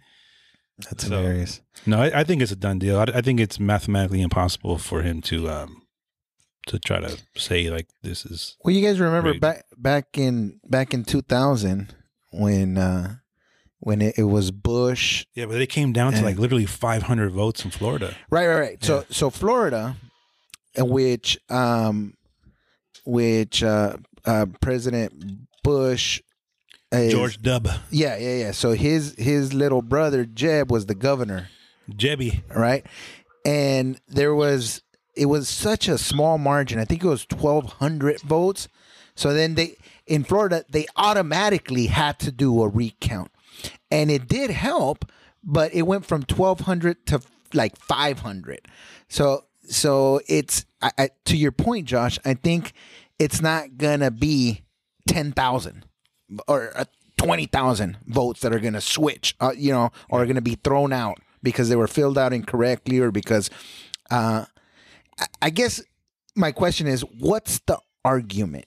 That's 0.88 1.04
so- 1.06 1.10
hilarious. 1.16 1.60
No, 1.86 2.00
I, 2.02 2.20
I 2.20 2.24
think 2.24 2.42
it's 2.42 2.52
a 2.52 2.56
done 2.56 2.78
deal. 2.78 2.98
I, 2.98 3.04
I 3.14 3.20
think 3.22 3.40
it's 3.40 3.58
mathematically 3.58 4.20
impossible 4.22 4.76
for 4.78 5.02
him 5.02 5.20
to 5.22 5.48
um 5.48 5.82
to 6.66 6.78
try 6.78 7.00
to 7.00 7.16
say 7.36 7.70
like 7.70 7.88
this 8.02 8.26
is 8.26 8.56
Well, 8.64 8.74
you 8.74 8.86
guys 8.86 9.00
remember 9.00 9.30
Rigged. 9.30 9.40
back 9.40 9.64
back 9.78 10.18
in 10.18 10.60
back 10.64 10.92
in 10.92 11.04
2000 11.04 11.94
when 12.32 12.76
uh 12.78 13.16
when 13.82 14.02
it, 14.02 14.18
it 14.18 14.24
was 14.24 14.50
Bush. 14.50 15.24
yeah, 15.34 15.46
but 15.46 15.58
it 15.60 15.68
came 15.68 15.92
down 15.94 16.12
to 16.12 16.22
like 16.22 16.38
literally 16.38 16.66
500 16.66 17.32
votes 17.32 17.64
in 17.64 17.70
Florida. 17.70 18.14
Right, 18.28 18.46
right, 18.46 18.61
right. 18.61 18.84
So 18.84 19.05
so 19.11 19.30
Florida, 19.30 19.96
uh, 20.78 20.84
which 20.84 21.38
um 21.48 22.12
which 23.07 23.62
uh, 23.62 23.96
uh 24.26 24.46
President 24.61 25.12
Bush 25.64 26.20
is- 26.93 27.12
George 27.12 27.41
Dub, 27.41 27.68
Yeah, 27.91 28.16
yeah, 28.16 28.36
yeah. 28.36 28.51
So 28.53 28.72
his 28.72 29.14
his 29.16 29.55
little 29.55 29.82
brother 29.82 30.24
Jeb 30.24 30.70
was 30.70 30.86
the 30.86 30.95
governor, 30.95 31.49
Jebby. 31.91 32.43
right? 32.55 32.84
And 33.45 34.01
there 34.09 34.34
was 34.34 34.82
it 35.14 35.26
was 35.26 35.49
such 35.49 35.88
a 35.88 35.99
small 35.99 36.38
margin. 36.38 36.78
I 36.78 36.84
think 36.84 37.03
it 37.05 37.09
was 37.09 37.24
twelve 37.26 37.74
hundred 37.74 38.20
votes. 38.22 38.68
So 39.14 39.32
then 39.32 39.55
they 39.55 39.76
in 40.07 40.24
Florida 40.24 40.64
they 40.70 40.86
automatically 40.97 41.86
had 41.86 42.18
to 42.20 42.32
do 42.32 42.62
a 42.62 42.68
recount, 42.68 43.30
and 43.91 44.11
it 44.11 44.28
did 44.28 44.51
help 44.51 45.11
but 45.43 45.72
it 45.72 45.82
went 45.82 46.05
from 46.05 46.20
1200 46.20 47.07
to 47.07 47.18
like 47.55 47.74
500 47.78 48.61
so 49.09 49.45
so 49.66 50.20
it's 50.28 50.66
I, 50.82 50.91
I, 50.99 51.11
to 51.24 51.36
your 51.36 51.51
point 51.51 51.86
josh 51.86 52.18
i 52.26 52.34
think 52.34 52.72
it's 53.18 53.41
not 53.41 53.78
gonna 53.78 54.11
be 54.11 54.62
10000 55.09 55.86
or 56.49 56.72
uh, 56.76 56.85
20000 57.18 57.99
votes 58.07 58.41
that 58.41 58.53
are 58.53 58.61
gonna 58.61 58.81
switch 58.81 59.35
uh, 59.41 59.53
you 59.57 59.72
know 59.72 59.91
or 60.09 60.22
are 60.22 60.26
gonna 60.26 60.41
be 60.41 60.55
thrown 60.55 60.93
out 60.93 61.18
because 61.43 61.68
they 61.68 61.76
were 61.76 61.87
filled 61.89 62.16
out 62.16 62.33
incorrectly 62.33 62.99
or 62.99 63.11
because 63.11 63.51
uh 64.11 64.45
I, 65.43 65.51
guess 65.51 65.83
my 66.35 66.51
question 66.51 66.87
is 66.87 67.03
what's 67.03 67.59
the 67.66 67.78
argument 68.05 68.64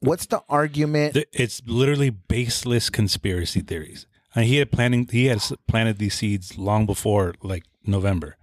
what's 0.00 0.26
the 0.26 0.42
argument 0.48 1.16
It's 1.32 1.62
literally 1.66 2.10
baseless 2.10 2.90
conspiracy 2.90 3.60
theories. 3.60 4.06
And 4.34 4.46
he 4.46 4.56
had 4.56 4.72
planning. 4.72 5.08
He 5.10 5.26
had 5.26 5.40
planted 5.68 5.98
these 5.98 6.14
seeds 6.14 6.58
long 6.58 6.86
before 6.86 7.34
like 7.42 7.64
November 7.86 8.36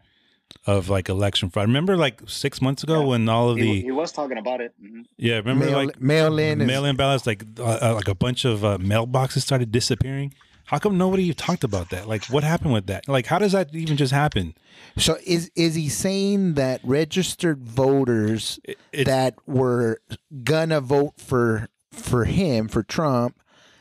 of 0.68 0.90
like 0.90 1.10
election 1.10 1.50
fraud. 1.50 1.68
Remember, 1.68 1.98
like 1.98 2.22
six 2.28 2.62
months 2.62 2.84
ago 2.84 3.08
when 3.08 3.28
all 3.30 3.50
of 3.50 3.58
He, 3.58 3.64
the 3.64 3.82
he 3.82 3.92
was 3.92 4.12
talking 4.12 4.38
about 4.38 4.62
it. 4.62 4.74
Mhm. 4.82 5.06
yeah, 5.18 5.36
remember 5.38 5.66
mail, 5.66 5.76
like 5.86 6.02
mail 6.02 6.38
in 6.40 6.66
mail-in 6.66 6.96
ballots, 6.96 7.26
like 7.26 7.44
uh, 7.60 7.80
uh, 7.82 7.94
like 7.96 8.08
a 8.08 8.16
bunch 8.16 8.46
of 8.46 8.64
uh, 8.64 8.78
mailboxes 8.78 9.42
started 9.42 9.72
disappearing. 9.72 10.34
How 10.66 10.78
come 10.80 10.98
nobody 10.98 11.34
talked 11.34 11.66
about 11.66 11.90
that? 11.90 12.08
Like, 12.08 12.24
what 12.26 12.46
happened 12.46 12.72
with 12.72 12.88
that? 12.88 13.10
Like, 13.10 13.26
how 13.26 13.40
does 13.40 13.52
that 13.52 13.76
even 13.76 13.98
just 13.98 14.14
happen? 14.14 14.54
So 14.98 15.18
is 15.26 15.52
is 15.56 15.76
he 15.76 15.90
saying 15.90 16.54
that 16.54 16.80
registered 16.84 17.64
voters 17.64 18.60
it's- 18.64 19.06
that 19.06 19.34
were 19.48 20.00
gonna 20.44 20.80
vote 20.80 21.16
for 21.18 21.68
for 21.92 22.24
him 22.26 22.68
for 22.70 22.84
Trump, 22.84 23.36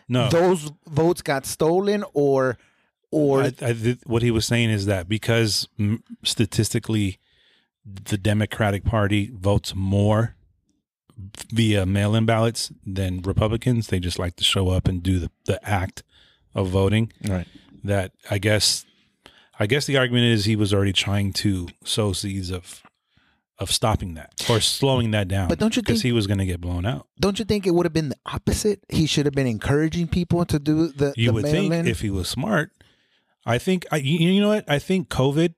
No, 0.09 0.28
those 0.31 0.72
votes 0.89 1.22
got 1.22 1.47
stolen, 1.47 2.05
or 2.12 2.59
or 3.11 3.42
I, 3.42 3.46
I, 3.62 3.72
th- 3.72 3.98
what 4.06 4.22
he 4.22 4.30
was 4.30 4.46
saying 4.46 4.70
is 4.70 4.86
that 4.86 5.08
because 5.08 5.66
statistically, 6.24 7.18
the 7.84 8.18
Democratic 8.18 8.84
Party 8.84 9.30
votes 9.34 9.74
more 9.74 10.36
via 11.52 11.84
mail-in 11.86 12.24
ballots 12.26 12.72
than 12.86 13.20
Republicans. 13.22 13.88
They 13.88 14.00
just 14.00 14.18
like 14.18 14.36
to 14.36 14.44
show 14.44 14.68
up 14.68 14.88
and 14.88 15.02
do 15.02 15.18
the, 15.18 15.30
the 15.46 15.68
act 15.68 16.02
of 16.54 16.68
voting. 16.68 17.12
right? 17.26 17.46
That 17.84 18.12
I 18.30 18.38
guess, 18.38 18.84
I 19.58 19.66
guess 19.66 19.86
the 19.86 19.96
argument 19.96 20.24
is 20.26 20.44
he 20.44 20.56
was 20.56 20.72
already 20.74 20.92
trying 20.92 21.32
to 21.34 21.68
sow 21.84 22.12
seeds 22.12 22.50
of 22.50 22.82
of 23.58 23.70
stopping 23.70 24.14
that 24.14 24.32
or 24.48 24.58
slowing 24.58 25.11
that 25.11 25.28
down. 25.28 25.46
But 25.46 25.58
don't 25.58 25.76
you 25.76 25.82
because 25.82 25.96
think- 26.00 26.04
he 26.08 26.12
was 26.12 26.26
going 26.26 26.38
to 26.38 26.46
get 26.46 26.62
blown 26.62 26.86
out? 26.86 27.06
Don't 27.20 27.38
you 27.38 27.44
think 27.44 27.66
it 27.66 27.72
would 27.72 27.84
have 27.84 27.92
been 27.92 28.08
the 28.08 28.16
opposite? 28.24 28.82
He 28.88 29.04
should 29.06 29.26
have 29.26 29.34
been 29.34 29.46
encouraging 29.46 30.08
people 30.08 30.46
to 30.46 30.58
do 30.58 30.88
the 30.88 31.12
You 31.14 31.26
the 31.26 31.32
would 31.34 31.44
think 31.44 31.68
mail-in? 31.70 31.86
if 31.86 32.00
he 32.00 32.08
was 32.08 32.26
smart. 32.28 32.72
I 33.47 33.59
think 33.59 33.86
I 33.91 33.97
you, 33.97 34.28
you 34.30 34.41
know 34.41 34.49
what? 34.49 34.64
I 34.68 34.78
think 34.78 35.09
COVID 35.09 35.55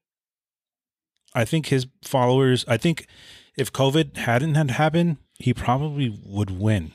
I 1.35 1.45
think 1.45 1.67
his 1.67 1.87
followers 2.05 2.65
I 2.69 2.77
think 2.77 3.07
if 3.57 3.73
COVID 3.73 4.17
hadn't 4.17 4.55
had 4.55 4.71
happened, 4.73 5.19
he 5.39 5.53
probably 5.53 6.09
would 6.25 6.51
win 6.51 6.93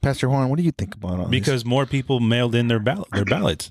Pastor 0.00 0.28
Juan, 0.28 0.48
what 0.48 0.56
do 0.56 0.64
you 0.64 0.72
think 0.72 0.96
about 0.96 1.12
all 1.20 1.26
this? 1.26 1.30
because 1.30 1.64
more 1.64 1.86
people 1.86 2.18
mailed 2.18 2.54
in 2.56 2.66
their 2.68 2.80
ballot 2.80 3.08
their 3.12 3.24
ballots. 3.24 3.70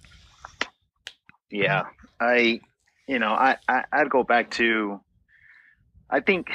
Yeah, 1.50 1.84
I, 2.22 2.62
you 3.08 3.20
know, 3.20 3.32
I, 3.34 3.58
I 3.68 3.84
I'd 3.92 4.10
go 4.10 4.24
back 4.24 4.52
to, 4.52 5.02
I 6.10 6.22
think 6.22 6.48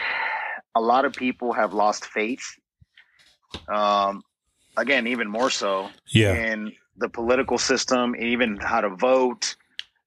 a 0.74 0.80
lot 0.80 1.04
of 1.04 1.12
people 1.12 1.52
have 1.52 1.74
lost 1.74 2.06
faith. 2.06 2.40
Um, 3.68 4.22
again, 4.78 5.06
even 5.06 5.28
more 5.28 5.50
so 5.50 5.90
Yeah. 6.08 6.34
in 6.34 6.72
the 6.98 7.08
political 7.08 7.58
system, 7.58 8.14
even 8.16 8.58
how 8.58 8.80
to 8.80 8.90
vote 8.90 9.56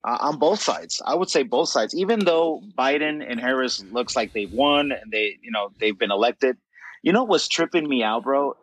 uh, 0.04 0.18
on 0.22 0.40
both 0.40 0.62
sides. 0.62 1.02
I 1.06 1.16
would 1.16 1.30
say 1.30 1.44
both 1.44 1.70
sides. 1.70 1.96
Even 1.96 2.20
though 2.20 2.62
Biden 2.78 3.24
and 3.28 3.40
Harris 3.40 3.84
looks 3.92 4.16
like 4.16 4.34
they've 4.34 4.52
won 4.52 4.92
and 4.92 5.12
they, 5.12 5.38
you 5.42 5.52
know, 5.52 5.72
they've 5.80 5.98
been 5.98 6.12
elected. 6.12 6.58
You 7.04 7.14
know 7.14 7.24
what's 7.24 7.48
tripping 7.48 7.88
me 7.88 8.04
out, 8.04 8.24
bro, 8.24 8.56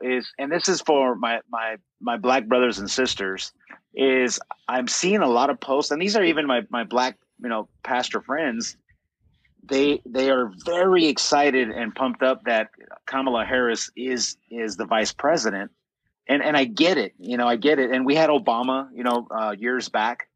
is, 0.00 0.28
and 0.38 0.50
this 0.50 0.68
is 0.68 0.80
for 0.80 1.14
my 1.14 1.40
my 1.50 1.76
my 2.00 2.16
black 2.16 2.46
brothers 2.46 2.78
and 2.78 2.90
sisters, 2.90 3.52
is 3.94 4.40
I'm 4.68 4.88
seeing 4.88 5.20
a 5.20 5.28
lot 5.28 5.50
of 5.50 5.60
posts, 5.60 5.90
and 5.90 6.02
these 6.02 6.16
are 6.16 6.24
even 6.24 6.46
my 6.46 6.62
my 6.70 6.84
black, 6.84 7.16
you 7.42 7.48
know, 7.48 7.68
pastor 7.84 8.20
friends. 8.20 8.76
They 9.68 10.00
they 10.04 10.30
are 10.30 10.52
very 10.64 11.06
excited 11.06 11.70
and 11.70 11.94
pumped 11.94 12.22
up 12.22 12.42
that 12.44 12.70
Kamala 13.06 13.44
Harris 13.44 13.90
is 13.96 14.36
is 14.50 14.76
the 14.76 14.84
vice 14.84 15.12
president 15.12 15.70
and 16.28 16.42
and 16.42 16.56
I 16.56 16.64
get 16.64 16.98
it, 16.98 17.14
you 17.18 17.36
know, 17.36 17.46
I 17.46 17.56
get 17.56 17.78
it. 17.78 17.90
And 17.90 18.04
we 18.06 18.14
had 18.14 18.30
Obama, 18.30 18.88
you 18.94 19.04
know, 19.04 19.26
uh, 19.30 19.54
years 19.58 19.88
back, 19.88 20.28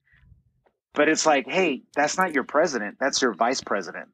but 0.94 1.08
it's 1.08 1.26
like, 1.26 1.48
hey, 1.48 1.82
that's 1.94 2.16
not 2.16 2.34
your 2.34 2.44
president; 2.44 2.96
that's 3.00 3.20
your 3.22 3.32
vice 3.34 3.60
president. 3.60 4.08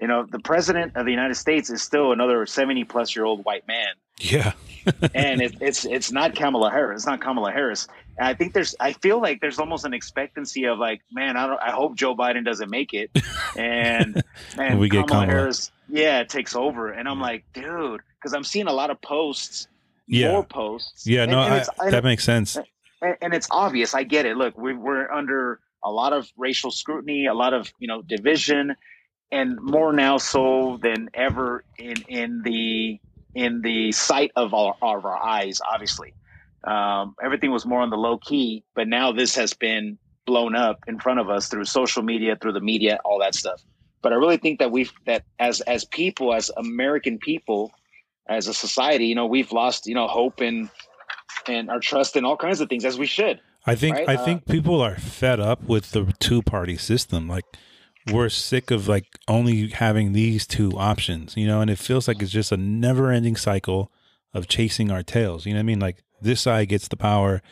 You 0.00 0.08
know, 0.08 0.26
the 0.28 0.40
president 0.40 0.96
of 0.96 1.04
the 1.04 1.12
United 1.12 1.34
States 1.36 1.70
is 1.70 1.82
still 1.82 2.12
another 2.12 2.44
seventy 2.46 2.84
plus 2.84 3.14
year 3.14 3.24
old 3.24 3.44
white 3.44 3.66
man, 3.68 3.94
Yeah. 4.20 4.52
and 5.14 5.40
it, 5.40 5.54
it's 5.60 5.84
it's 5.84 6.10
not 6.10 6.34
Kamala 6.34 6.70
Harris. 6.70 7.00
It's 7.02 7.06
not 7.06 7.20
Kamala 7.20 7.52
Harris. 7.52 7.86
And 8.18 8.26
I 8.26 8.34
think 8.34 8.52
there's, 8.52 8.74
I 8.80 8.92
feel 8.94 9.22
like 9.22 9.40
there's 9.40 9.58
almost 9.58 9.84
an 9.86 9.94
expectancy 9.94 10.64
of 10.64 10.78
like, 10.78 11.00
man, 11.12 11.36
I 11.36 11.46
don't, 11.46 11.62
I 11.62 11.70
hope 11.70 11.94
Joe 11.94 12.14
Biden 12.16 12.44
doesn't 12.44 12.68
make 12.68 12.92
it, 12.92 13.10
and 13.56 14.22
and 14.58 14.80
We 14.80 14.88
get 14.88 15.06
Kamala 15.06 15.26
Kamala. 15.26 15.26
Harris, 15.26 15.70
yeah, 15.88 16.24
takes 16.24 16.56
over, 16.56 16.90
and 16.90 17.08
I'm 17.08 17.20
like, 17.20 17.44
dude, 17.54 18.00
because 18.18 18.34
I'm 18.34 18.42
seeing 18.44 18.66
a 18.66 18.72
lot 18.72 18.90
of 18.90 19.00
posts, 19.00 19.68
Yeah. 20.06 20.32
more 20.32 20.44
posts, 20.44 21.06
Yeah, 21.06 21.22
and- 21.22 21.32
no, 21.32 21.42
and 21.42 21.66
I, 21.80 21.90
that 21.90 22.04
makes 22.04 22.24
sense. 22.24 22.56
and, 23.00 23.16
and 23.22 23.34
it's 23.34 23.48
obvious. 23.50 23.94
I 23.94 24.02
get 24.04 24.26
it. 24.26 24.36
Look, 24.36 24.56
we, 24.58 24.74
we're 24.74 25.10
under 25.10 25.60
a 25.84 25.90
lot 25.90 26.12
of 26.12 26.30
racial 26.36 26.70
scrutiny, 26.70 27.26
a 27.26 27.34
lot 27.34 27.54
of 27.54 27.72
you 27.78 27.88
know 27.88 28.02
division, 28.02 28.74
and 29.30 29.58
more 29.60 29.92
now 29.92 30.18
so 30.18 30.78
than 30.82 31.08
ever 31.14 31.64
in 31.78 31.96
in 32.08 32.42
the 32.44 32.98
in 33.34 33.62
the 33.62 33.92
sight 33.92 34.30
of 34.36 34.52
our 34.54 34.74
of 34.82 35.04
our 35.04 35.16
eyes. 35.16 35.60
Obviously, 35.72 36.14
um, 36.64 37.14
everything 37.22 37.50
was 37.50 37.64
more 37.66 37.80
on 37.80 37.90
the 37.90 37.96
low 37.96 38.18
key, 38.18 38.64
but 38.74 38.86
now 38.88 39.12
this 39.12 39.34
has 39.36 39.54
been 39.54 39.98
blown 40.26 40.54
up 40.54 40.78
in 40.86 41.00
front 41.00 41.18
of 41.18 41.28
us 41.28 41.48
through 41.48 41.64
social 41.64 42.02
media, 42.02 42.36
through 42.40 42.52
the 42.52 42.60
media, 42.60 42.98
all 43.04 43.18
that 43.18 43.34
stuff. 43.34 43.60
But 44.02 44.12
I 44.12 44.16
really 44.16 44.36
think 44.36 44.58
that 44.60 44.70
we've 44.70 44.92
that 45.06 45.24
as 45.38 45.60
as 45.62 45.84
people, 45.84 46.32
as 46.34 46.50
American 46.56 47.18
people, 47.18 47.72
as 48.28 48.48
a 48.48 48.54
society, 48.54 49.06
you 49.06 49.14
know, 49.14 49.26
we've 49.26 49.52
lost 49.52 49.86
you 49.86 49.94
know 49.94 50.06
hope 50.06 50.40
and 50.40 50.68
and 51.46 51.70
our 51.70 51.80
trust 51.80 52.16
in 52.16 52.24
all 52.24 52.36
kinds 52.36 52.60
of 52.60 52.68
things 52.68 52.84
as 52.84 52.98
we 52.98 53.06
should. 53.06 53.40
I 53.66 53.74
think 53.74 53.96
right? 53.96 54.08
I 54.08 54.14
Uh, 54.16 54.24
think 54.24 54.46
people 54.46 54.80
are 54.80 54.96
fed 54.96 55.40
up 55.40 55.62
with 55.64 55.90
the 55.92 56.12
two 56.18 56.42
party 56.42 56.76
system. 56.76 57.28
Like 57.28 57.44
we're 58.12 58.28
sick 58.28 58.70
of 58.70 58.88
like 58.88 59.06
only 59.28 59.68
having 59.68 60.12
these 60.12 60.46
two 60.46 60.72
options, 60.76 61.36
you 61.36 61.46
know, 61.46 61.60
and 61.60 61.70
it 61.70 61.78
feels 61.78 62.08
like 62.08 62.20
it's 62.22 62.32
just 62.32 62.50
a 62.52 62.56
never 62.56 63.10
ending 63.12 63.36
cycle 63.36 63.92
of 64.34 64.48
chasing 64.48 64.90
our 64.90 65.02
tails. 65.02 65.46
You 65.46 65.52
know 65.52 65.58
what 65.58 65.62
I 65.62 65.64
mean? 65.64 65.80
Like 65.80 66.02
this 66.20 66.40
side 66.40 66.68
gets 66.68 66.88
the 66.88 66.96
power, 66.96 67.42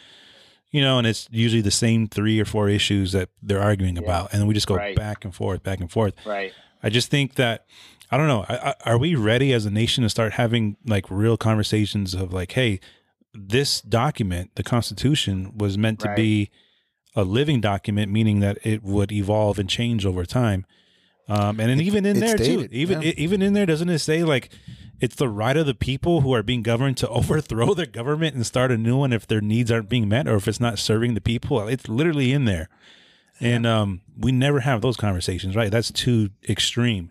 you 0.72 0.80
know, 0.80 0.98
and 0.98 1.06
it's 1.06 1.28
usually 1.30 1.62
the 1.62 1.70
same 1.70 2.08
three 2.08 2.40
or 2.40 2.44
four 2.44 2.68
issues 2.68 3.12
that 3.12 3.28
they're 3.42 3.62
arguing 3.62 3.96
about, 3.98 4.32
and 4.32 4.40
then 4.40 4.48
we 4.48 4.54
just 4.54 4.66
go 4.66 4.76
Right. 4.76 4.96
back 4.96 5.24
and 5.24 5.34
forth, 5.34 5.62
back 5.62 5.80
and 5.80 5.90
forth. 5.90 6.14
Right. 6.26 6.52
I 6.82 6.88
just 6.90 7.10
think 7.10 7.34
that 7.34 7.66
I 8.10 8.16
don't 8.16 8.26
know. 8.26 8.44
I, 8.48 8.70
I, 8.70 8.74
are 8.90 8.98
we 8.98 9.14
ready 9.14 9.52
as 9.52 9.66
a 9.66 9.70
nation 9.70 10.02
to 10.02 10.10
start 10.10 10.32
having 10.32 10.76
like 10.86 11.06
real 11.10 11.36
conversations 11.36 12.12
of 12.14 12.32
like, 12.32 12.52
hey, 12.52 12.80
this 13.32 13.80
document, 13.80 14.50
the 14.56 14.62
Constitution, 14.64 15.56
was 15.56 15.78
meant 15.78 16.00
to 16.00 16.08
Right. 16.08 16.16
be 16.16 16.50
a 17.14 17.22
living 17.22 17.60
document, 17.60 18.10
meaning 18.10 18.40
that 18.40 18.58
it 18.64 18.82
would 18.82 19.12
evolve 19.12 19.58
and 19.58 19.68
change 19.68 20.04
over 20.04 20.24
time. 20.24 20.66
Um, 21.28 21.60
and 21.60 21.70
then 21.70 21.80
even 21.80 22.04
in 22.04 22.18
there 22.18 22.36
too, 22.36 22.68
even 22.72 23.02
yeah. 23.02 23.10
e- 23.10 23.14
even 23.16 23.40
in 23.42 23.52
there, 23.52 23.66
doesn't 23.66 23.88
it 23.88 24.00
say 24.00 24.24
like 24.24 24.50
it's 25.00 25.14
the 25.14 25.28
right 25.28 25.56
of 25.56 25.64
the 25.66 25.74
people 25.74 26.22
who 26.22 26.34
are 26.34 26.42
being 26.42 26.62
governed 26.62 26.96
to 26.98 27.08
overthrow 27.20 27.74
their 27.74 27.86
government 27.86 28.34
and 28.34 28.44
start 28.44 28.72
a 28.72 28.76
new 28.76 28.96
one 28.96 29.12
if 29.12 29.28
their 29.28 29.40
needs 29.40 29.70
aren't 29.70 29.88
being 29.88 30.08
met 30.08 30.26
or 30.26 30.34
if 30.34 30.48
it's 30.48 30.58
not 30.58 30.80
serving 30.80 31.14
the 31.14 31.20
people? 31.20 31.68
It's 31.68 31.88
literally 31.88 32.32
in 32.32 32.46
there. 32.46 32.68
And 33.38 33.64
um, 33.66 34.00
we 34.18 34.32
never 34.32 34.60
have 34.60 34.82
those 34.82 34.96
conversations, 34.96 35.54
right? 35.54 35.70
That's 35.70 35.90
too 35.92 36.30
extreme. 36.48 37.10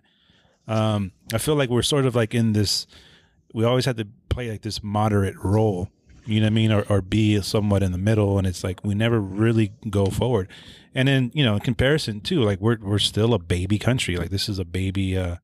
Um, 0.70 1.10
I 1.34 1.38
feel 1.38 1.56
like 1.56 1.68
we're 1.68 1.82
sort 1.82 2.06
of 2.06 2.14
like 2.14 2.32
in 2.32 2.52
this. 2.52 2.86
We 3.52 3.64
always 3.64 3.84
have 3.86 3.96
to 3.96 4.06
play 4.28 4.48
like 4.48 4.62
this 4.62 4.84
moderate 4.84 5.34
role, 5.42 5.88
you 6.24 6.38
know 6.38 6.46
what 6.46 6.52
I 6.52 6.54
mean, 6.54 6.70
or, 6.70 6.84
or 6.88 7.02
be 7.02 7.40
somewhat 7.42 7.82
in 7.82 7.90
the 7.90 7.98
middle, 7.98 8.38
and 8.38 8.46
it's 8.46 8.62
like 8.62 8.84
we 8.84 8.94
never 8.94 9.20
really 9.20 9.72
go 9.90 10.06
forward. 10.06 10.48
And 10.94 11.08
then 11.08 11.32
you 11.34 11.44
know, 11.44 11.54
in 11.54 11.60
comparison 11.60 12.20
too, 12.20 12.42
like 12.42 12.60
we're 12.60 12.78
we're 12.80 13.00
still 13.00 13.34
a 13.34 13.38
baby 13.40 13.80
country. 13.80 14.16
Like 14.16 14.30
this 14.30 14.48
is 14.48 14.60
a 14.60 14.64
baby. 14.64 15.18
Uh, 15.18 15.36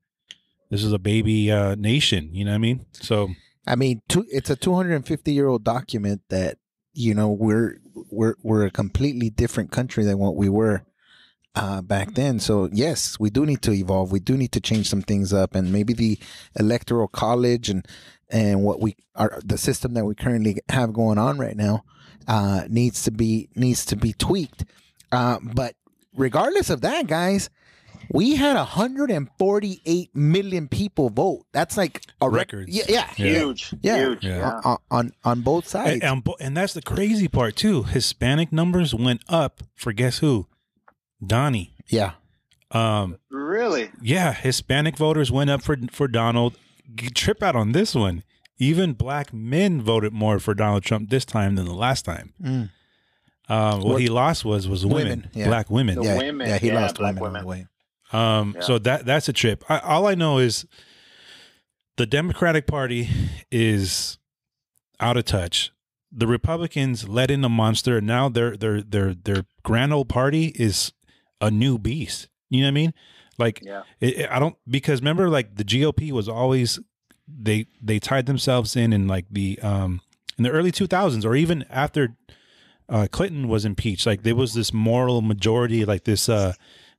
this 0.69 0.81
is 0.81 0.93
a 0.93 0.99
baby 0.99 1.51
uh, 1.51 1.75
nation. 1.75 2.29
You 2.31 2.45
know 2.45 2.51
what 2.51 2.55
I 2.55 2.59
mean? 2.59 2.85
So 2.93 3.31
I 3.65 3.75
mean, 3.75 4.01
two, 4.07 4.25
it's 4.31 4.49
a 4.49 4.55
250 4.55 5.33
year 5.33 5.47
old 5.49 5.65
document 5.65 6.21
that 6.29 6.57
you 6.93 7.13
know 7.13 7.29
we're 7.29 7.79
we're 8.09 8.35
we're 8.43 8.65
a 8.65 8.71
completely 8.71 9.29
different 9.29 9.71
country 9.71 10.05
than 10.05 10.19
what 10.19 10.37
we 10.37 10.47
were 10.47 10.85
uh, 11.57 11.81
back 11.81 12.13
then. 12.13 12.39
So 12.39 12.69
yes, 12.71 13.19
we 13.19 13.29
do 13.29 13.45
need 13.45 13.61
to 13.63 13.71
evolve. 13.71 14.11
We 14.11 14.19
do 14.19 14.37
need 14.37 14.51
to 14.53 14.59
change 14.61 14.89
some 14.89 15.01
things 15.01 15.33
up, 15.33 15.55
and 15.55 15.71
maybe 15.71 15.93
the 15.93 16.19
electoral 16.59 17.07
college 17.07 17.69
and 17.69 17.85
and 18.29 18.63
what 18.63 18.81
we 18.81 18.95
are 19.15 19.39
the 19.43 19.57
system 19.57 19.93
that 19.93 20.05
we 20.05 20.13
currently 20.15 20.59
have 20.69 20.93
going 20.93 21.17
on 21.17 21.37
right 21.37 21.55
now 21.55 21.83
uh, 22.27 22.63
needs 22.69 23.03
to 23.03 23.11
be 23.11 23.49
needs 23.55 23.85
to 23.85 23.95
be 23.95 24.13
tweaked. 24.13 24.65
Uh, 25.11 25.39
but 25.41 25.75
regardless 26.15 26.69
of 26.69 26.81
that, 26.81 27.07
guys, 27.07 27.49
we 28.11 28.35
had 28.35 28.55
148 28.57 30.15
million 30.15 30.67
people 30.67 31.09
vote. 31.09 31.45
That's 31.53 31.77
like 31.77 32.01
a 32.21 32.29
rec- 32.29 32.51
Records. 32.51 32.69
Yeah, 32.75 32.83
yeah, 32.89 33.09
Yeah. 33.17 33.39
Huge, 33.39 33.73
yeah. 33.81 33.97
huge. 33.97 34.25
Yeah. 34.25 34.37
Yeah. 34.37 34.61
On, 34.63 34.77
on 34.91 35.11
on 35.23 35.41
both 35.41 35.67
sides. 35.67 36.01
And, 36.01 36.03
and, 36.03 36.27
and 36.39 36.57
that's 36.57 36.73
the 36.73 36.81
crazy 36.81 37.27
part 37.27 37.55
too. 37.55 37.83
Hispanic 37.83 38.51
numbers 38.51 38.93
went 38.93 39.21
up 39.27 39.63
for 39.75 39.93
guess 39.93 40.19
who? 40.19 40.47
Donnie. 41.25 41.73
yeah, 41.87 42.11
Um, 42.71 43.17
Really? 43.29 43.89
yeah, 44.01 44.33
Hispanic 44.33 44.97
voters 44.97 45.31
went 45.31 45.49
up 45.49 45.61
for 45.61 45.77
for 45.91 46.07
Donald. 46.07 46.57
Trip 47.15 47.41
out 47.43 47.55
on 47.55 47.71
this 47.71 47.95
one. 47.95 48.23
Even 48.59 48.93
black 48.93 49.33
men 49.33 49.81
voted 49.81 50.13
more 50.13 50.39
for 50.39 50.53
Donald 50.53 50.83
Trump 50.83 51.09
this 51.09 51.25
time 51.25 51.55
than 51.55 51.65
the 51.65 51.73
last 51.73 52.05
time. 52.05 52.33
Mm. 52.41 52.69
Uh, 53.49 53.77
what, 53.79 54.01
he 54.01 54.07
lost 54.09 54.43
was 54.43 54.67
was 54.67 54.85
women, 54.85 55.03
Women, 55.05 55.29
yeah. 55.33 55.47
black 55.47 55.69
women. 55.69 55.95
The 55.95 56.03
yeah, 56.03 56.17
women, 56.17 56.47
yeah. 56.49 56.57
He 56.57 56.67
yeah, 56.67 56.81
lost 56.81 56.97
black 56.97 57.15
women, 57.15 57.45
women. 57.45 57.45
way. 57.45 57.67
Um, 58.11 58.53
Yeah. 58.55 58.61
so 58.63 58.79
that 58.79 59.05
that's 59.05 59.29
a 59.29 59.33
trip. 59.33 59.63
I, 59.69 59.79
all 59.79 60.07
I 60.07 60.15
know 60.15 60.37
is 60.39 60.65
the 61.97 62.05
Democratic 62.05 62.67
Party 62.67 63.09
is 63.51 64.17
out 64.99 65.17
of 65.17 65.25
touch. 65.25 65.71
The 66.11 66.27
Republicans 66.27 67.07
let 67.07 67.29
in 67.31 67.43
a 67.43 67.49
monster, 67.49 67.97
and 67.97 68.07
now 68.07 68.27
their 68.29 68.57
their 68.57 68.81
their 68.81 69.13
their 69.13 69.45
grand 69.63 69.93
old 69.93 70.09
party 70.09 70.47
is 70.55 70.91
a 71.41 71.51
new 71.51 71.77
beast. 71.77 72.27
You 72.49 72.61
know 72.61 72.67
what 72.67 72.71
I 72.71 72.71
mean? 72.71 72.93
Like 73.37 73.61
Yeah. 73.63 73.83
it, 73.99 74.29
I 74.29 74.39
don't 74.39 74.55
because 74.67 75.01
remember 75.01 75.29
like 75.29 75.55
the 75.55 75.63
GOP 75.63 76.11
was 76.11 76.27
always 76.27 76.79
they 77.27 77.67
they 77.81 77.99
tied 77.99 78.25
themselves 78.25 78.75
in 78.75 78.93
in 78.93 79.07
like 79.07 79.25
the 79.29 79.59
um 79.59 80.01
in 80.37 80.43
the 80.43 80.49
early 80.49 80.71
2000s 80.71 81.25
or 81.25 81.35
even 81.35 81.65
after 81.69 82.15
uh 82.89 83.07
Clinton 83.11 83.47
was 83.47 83.65
impeached 83.65 84.05
like 84.05 84.23
there 84.23 84.35
was 84.35 84.53
this 84.53 84.73
moral 84.73 85.21
majority 85.21 85.83
like 85.83 86.05
this 86.05 86.29
uh 86.29 86.53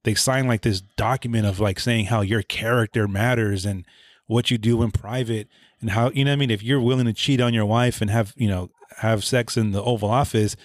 they 0.04 0.14
signed 0.14 0.46
like 0.46 0.62
this 0.62 0.80
document 0.96 1.46
of 1.46 1.60
like 1.60 1.80
saying 1.80 2.06
how 2.06 2.20
your 2.20 2.42
character 2.42 3.08
matters 3.08 3.64
and 3.64 3.86
what 4.26 4.50
you 4.50 4.58
do 4.58 4.82
in 4.82 4.90
private 4.90 5.48
and 5.80 5.90
how 5.90 6.10
you 6.10 6.24
know 6.24 6.30
what 6.30 6.34
I 6.34 6.36
mean 6.36 6.50
if 6.50 6.62
you're 6.62 6.80
willing 6.80 7.06
to 7.06 7.12
cheat 7.14 7.40
on 7.40 7.54
your 7.54 7.66
wife 7.66 8.00
and 8.02 8.10
have 8.10 8.34
you 8.36 8.48
know 8.48 8.70
have 8.98 9.24
sex 9.24 9.56
in 9.56 9.72
the 9.72 9.82
Oval 9.82 10.10
Office 10.10 10.56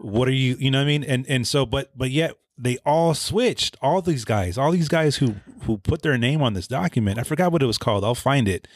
what 0.00 0.26
are 0.26 0.32
you 0.32 0.56
you 0.58 0.70
know 0.70 0.78
what 0.78 0.84
I 0.84 0.86
mean 0.86 1.04
and 1.04 1.26
and 1.28 1.46
so 1.46 1.66
but 1.66 1.90
but 1.96 2.10
yet 2.10 2.32
they 2.58 2.78
all 2.86 3.14
switched 3.14 3.76
all 3.82 4.00
these 4.02 4.24
guys 4.24 4.56
all 4.56 4.72
these 4.72 4.88
guys 4.88 5.16
who 5.16 5.36
who 5.62 5.78
put 5.78 6.02
their 6.02 6.16
name 6.16 6.42
on 6.42 6.54
this 6.54 6.66
document 6.66 7.18
I 7.18 7.22
forgot 7.22 7.52
what 7.52 7.62
it 7.62 7.66
was 7.66 7.78
called 7.78 8.04
I'll 8.04 8.14
find 8.14 8.48
it 8.48 8.66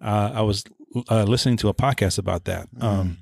uh, 0.00 0.32
I 0.34 0.42
was 0.42 0.64
uh, 1.10 1.24
listening 1.24 1.56
to 1.58 1.68
a 1.68 1.74
podcast 1.74 2.18
about 2.18 2.44
that 2.44 2.68
um 2.80 3.18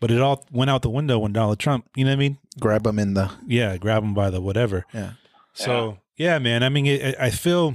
but 0.00 0.10
it 0.10 0.20
all 0.20 0.44
went 0.52 0.70
out 0.70 0.82
the 0.82 0.90
window 0.90 1.18
when 1.18 1.32
Donald 1.32 1.58
Trump 1.58 1.88
you 1.96 2.04
know 2.04 2.10
what 2.10 2.16
I 2.16 2.18
mean 2.18 2.38
Grab 2.60 2.86
him 2.86 2.98
in 2.98 3.14
the 3.14 3.30
yeah 3.46 3.76
grab 3.76 4.02
him 4.02 4.14
by 4.14 4.30
the 4.30 4.40
whatever 4.40 4.84
yeah. 4.92 5.12
so 5.54 5.98
yeah, 6.16 6.38
man. 6.38 6.62
I 6.62 6.68
mean, 6.68 6.86
it, 6.86 7.16
I 7.18 7.30
feel 7.30 7.74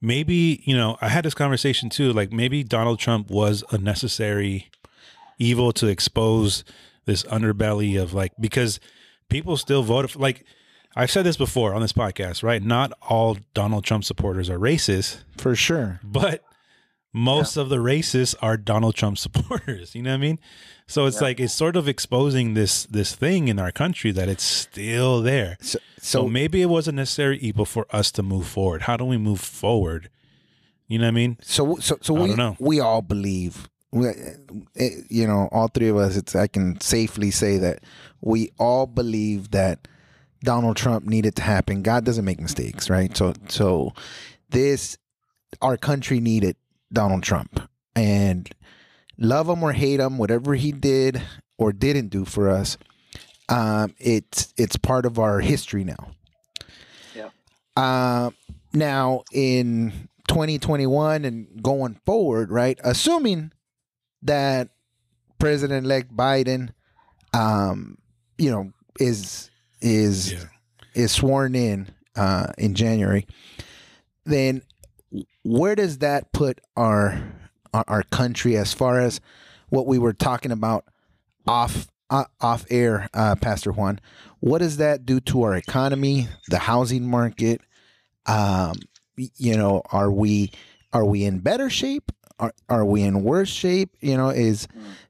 maybe 0.00 0.62
you 0.64 0.76
know 0.76 0.96
I 1.00 1.08
had 1.08 1.24
this 1.24 1.34
conversation 1.34 1.90
too. 1.90 2.12
Like 2.12 2.32
maybe 2.32 2.64
Donald 2.64 2.98
Trump 2.98 3.30
was 3.30 3.64
a 3.70 3.78
necessary 3.78 4.70
evil 5.38 5.72
to 5.72 5.86
expose 5.86 6.64
this 7.06 7.22
underbelly 7.24 8.00
of 8.00 8.12
like 8.12 8.32
because 8.40 8.80
people 9.28 9.56
still 9.56 9.82
voted 9.82 10.10
for 10.10 10.18
like 10.18 10.44
I've 10.96 11.10
said 11.10 11.24
this 11.24 11.36
before 11.36 11.74
on 11.74 11.82
this 11.82 11.92
podcast, 11.92 12.42
right? 12.42 12.62
Not 12.62 12.92
all 13.08 13.36
Donald 13.54 13.84
Trump 13.84 14.04
supporters 14.04 14.48
are 14.50 14.58
racist, 14.58 15.22
for 15.36 15.54
sure. 15.54 16.00
but 16.02 16.42
most 17.12 17.56
of 17.56 17.68
the 17.68 17.76
racists 17.76 18.34
are 18.42 18.56
Donald 18.56 18.94
Trump 18.94 19.18
supporters. 19.26 19.94
You 19.94 20.02
know 20.02 20.10
what 20.10 20.14
I 20.16 20.18
mean? 20.18 20.38
So 20.86 21.06
it's 21.06 21.20
like 21.20 21.38
it's 21.40 21.52
sort 21.52 21.76
of 21.76 21.88
exposing 21.88 22.54
this 22.54 22.84
this 22.86 23.14
thing 23.14 23.48
in 23.48 23.58
our 23.58 23.70
country 23.70 24.10
that 24.12 24.28
it's 24.28 24.42
still 24.44 25.20
there. 25.22 25.56
So, 25.60 25.78
So, 25.98 26.22
so 26.22 26.28
maybe 26.28 26.62
it 26.62 26.66
was 26.66 26.88
a 26.88 26.92
necessary 26.92 27.38
evil 27.38 27.64
for 27.64 27.86
us 27.90 28.10
to 28.12 28.22
move 28.22 28.46
forward. 28.46 28.82
How 28.82 28.96
do 28.96 29.04
we 29.04 29.18
move 29.18 29.40
forward? 29.40 30.10
You 30.86 30.98
know 30.98 31.04
what 31.04 31.08
I 31.08 31.12
mean? 31.12 31.36
So 31.42 31.76
so 31.76 31.98
so 32.00 32.16
I 32.16 32.20
we 32.22 32.28
don't 32.28 32.36
know. 32.38 32.56
we 32.58 32.80
all 32.80 33.02
believe, 33.02 33.68
we, 33.90 34.08
eh, 34.76 34.90
you 35.08 35.26
know, 35.26 35.48
all 35.52 35.68
three 35.68 35.88
of 35.88 35.96
us. 35.96 36.16
It's 36.16 36.34
I 36.34 36.46
can 36.46 36.80
safely 36.80 37.30
say 37.30 37.58
that 37.58 37.80
we 38.20 38.50
all 38.58 38.86
believe 38.86 39.50
that 39.52 39.88
Donald 40.42 40.76
Trump 40.76 41.06
needed 41.06 41.36
to 41.36 41.42
happen. 41.42 41.82
God 41.82 42.04
doesn't 42.04 42.24
make 42.24 42.40
mistakes, 42.40 42.90
right? 42.90 43.16
So 43.16 43.34
so 43.48 43.92
this 44.50 44.98
our 45.62 45.76
country 45.76 46.20
needed 46.20 46.56
Donald 46.92 47.22
Trump, 47.22 47.60
and 47.94 48.48
love 49.18 49.48
him 49.48 49.62
or 49.62 49.72
hate 49.72 50.00
him, 50.00 50.18
whatever 50.18 50.54
he 50.54 50.72
did 50.72 51.22
or 51.58 51.72
didn't 51.72 52.08
do 52.08 52.24
for 52.24 52.48
us, 52.48 52.78
um, 53.48 53.94
it's 53.98 54.52
it's 54.56 54.76
part 54.76 55.06
of 55.06 55.18
our 55.18 55.40
history 55.40 55.84
now. 55.84 56.12
Yeah. 57.14 57.30
Uh, 57.76 58.30
now 58.72 59.22
in 59.32 60.08
2021 60.28 61.24
and 61.24 61.62
going 61.62 62.00
forward, 62.06 62.50
right? 62.50 62.78
Assuming 62.84 63.52
that 64.22 64.68
President-elect 65.38 66.14
Biden, 66.16 66.70
um, 67.32 67.98
you 68.38 68.50
know, 68.50 68.72
is 68.98 69.50
is 69.80 70.32
Yeah. 70.32 70.44
is 70.94 71.12
sworn 71.12 71.54
in 71.54 71.88
uh, 72.16 72.52
in 72.58 72.74
January, 72.74 73.26
then 74.24 74.62
where 75.44 75.74
does 75.76 75.98
that 75.98 76.32
put 76.32 76.60
our 76.76 77.22
our, 77.72 77.84
our 77.86 78.02
country 78.04 78.56
as 78.56 78.72
far 78.72 79.00
as 79.00 79.20
what 79.68 79.86
we 79.86 79.98
were 79.98 80.12
talking 80.12 80.50
about 80.52 80.84
off 81.46 81.86
uh, 82.10 82.24
off 82.40 82.64
air, 82.70 83.08
uh, 83.14 83.36
Pastor 83.36 83.70
Juan? 83.72 84.00
What 84.40 84.58
does 84.58 84.78
that 84.78 85.04
do 85.06 85.20
to 85.20 85.42
our 85.42 85.54
economy, 85.56 86.28
the 86.48 86.58
housing 86.58 87.06
market? 87.08 87.60
Um, 88.26 88.76
you 89.16 89.56
know, 89.56 89.82
are 89.92 90.10
we 90.10 90.50
are 90.92 91.04
we 91.04 91.24
in 91.24 91.38
better 91.38 91.70
shape? 91.70 92.10
Are 92.38 92.52
are 92.68 92.84
we 92.84 93.02
in 93.02 93.22
worse 93.22 93.48
shape? 93.48 93.90
You 94.00 94.16
know, 94.16 94.30
is 94.30 94.68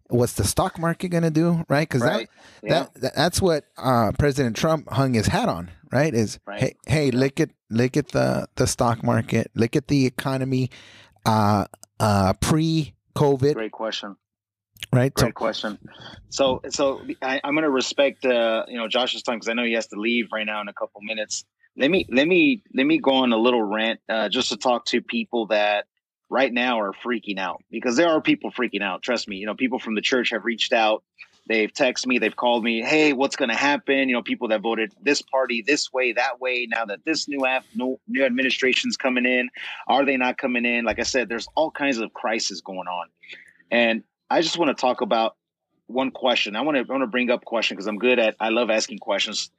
what's 0.09 0.35
the 0.35 0.45
stock 0.45 0.79
market 0.79 1.09
going 1.09 1.25
to 1.25 1.31
do? 1.31 1.65
Right? 1.69 1.89
Because 1.89 2.03
Right. 2.03 2.29
that, 2.63 2.69
Yeah. 2.69 2.79
that 2.81 2.95
that 3.01 3.15
that's 3.15 3.43
what 3.43 3.65
uh, 3.77 4.13
President 4.19 4.57
Trump 4.57 4.91
hung 4.91 5.15
his 5.15 5.27
hat 5.27 5.49
on. 5.49 5.71
Right? 5.93 6.15
Is 6.15 6.39
Right. 6.47 6.61
hey 6.61 6.75
hey 6.87 7.11
look 7.11 7.41
at 7.41 7.51
look 7.71 7.97
at 7.97 8.09
the 8.09 8.49
the 8.57 8.67
stock 8.67 9.03
market, 9.03 9.51
look 9.55 9.77
at 9.77 9.89
the 9.89 10.07
economy, 10.07 10.71
uh, 11.27 11.67
uh, 12.01 12.33
pre 12.41 12.95
COVID. 13.15 13.55
Great 13.55 13.73
question. 13.73 14.17
Right? 14.93 15.13
Great 15.13 15.35
question. 15.35 15.79
So, 16.31 16.63
so 16.71 17.03
I, 17.21 17.41
I'm 17.45 17.53
going 17.55 17.65
to 17.65 17.71
respect, 17.71 18.25
uh, 18.25 18.65
you 18.69 18.79
know, 18.79 18.89
Josh's 18.89 19.23
time 19.23 19.37
because 19.37 19.49
I 19.49 19.53
know 19.53 19.65
he 19.65 19.73
has 19.75 19.89
to 19.89 19.97
leave 20.01 20.29
right 20.33 20.47
now 20.47 20.61
in 20.63 20.69
a 20.69 20.73
couple 20.73 21.01
minutes. 21.03 21.45
Let 21.77 21.91
me, 21.91 22.07
let 22.11 22.27
me, 22.27 22.63
let 22.75 22.87
me 22.87 22.99
go 22.99 23.11
on 23.15 23.33
a 23.33 23.37
little 23.37 23.63
rant 23.63 24.01
uh, 24.09 24.29
just 24.29 24.49
to 24.51 24.57
talk 24.57 24.87
to 24.87 25.03
people 25.03 25.49
that 25.49 25.87
right 26.31 26.53
now 26.53 26.81
are 26.81 26.93
freaking 26.93 27.39
out 27.39 27.63
because 27.71 27.97
there 27.97 28.09
are 28.09 28.21
people 28.21 28.51
freaking 28.51 28.83
out. 28.83 29.03
Trust 29.03 29.29
me. 29.29 29.37
You 29.37 29.47
know, 29.47 29.55
people 29.55 29.79
from 29.79 29.95
the 29.95 30.01
church 30.01 30.31
have 30.31 30.45
reached 30.45 30.73
out. 30.73 31.03
They've 31.49 31.73
texted 31.73 32.07
me. 32.07 32.19
They've 32.19 32.37
called 32.37 32.63
me. 32.63 32.83
Hey, 32.83 33.15
what's 33.15 33.37
going 33.37 33.49
to 33.49 33.57
happen? 33.57 34.09
You 34.09 34.15
know, 34.15 34.23
people 34.23 34.49
that 34.49 34.61
voted 34.61 34.93
this 35.01 35.23
party 35.23 35.65
this 35.67 35.91
way, 35.91 36.13
that 36.13 36.41
way. 36.41 36.67
Now 36.71 36.85
that 36.85 37.07
this 37.07 37.27
new 37.27 37.47
app, 37.47 37.65
new, 37.75 37.99
new 38.07 38.25
administration's 38.25 38.99
coming 38.99 39.25
in, 39.25 39.49
are 39.87 40.05
they 40.05 40.19
not 40.19 40.37
coming 40.37 40.67
in? 40.67 40.85
Like 40.85 40.99
I 40.99 41.05
said, 41.05 41.29
there's 41.29 41.49
all 41.55 41.71
kinds 41.71 41.99
of 41.99 42.13
crisis 42.13 42.61
going 42.61 42.87
on, 42.87 43.07
and 43.71 44.03
I 44.29 44.43
just 44.43 44.59
want 44.59 44.77
to 44.77 44.81
talk 44.81 45.01
about 45.01 45.37
one 45.87 46.11
question. 46.11 46.55
I 46.55 46.61
want 46.61 46.77
to 46.77 46.83
want 46.83 47.03
to 47.03 47.07
bring 47.07 47.31
up 47.31 47.47
question 47.47 47.77
because 47.77 47.87
I'm 47.87 47.99
good 47.99 48.19
at 48.19 48.37
I 48.39 48.51
love 48.51 48.69
asking 48.69 48.99
questions. 48.99 49.51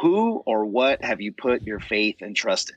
Who 0.00 0.42
or 0.46 0.64
what 0.64 1.04
have 1.04 1.20
you 1.20 1.32
put 1.32 1.66
your 1.66 1.80
faith 1.80 2.16
and 2.22 2.34
trust 2.34 2.70
in? 2.70 2.76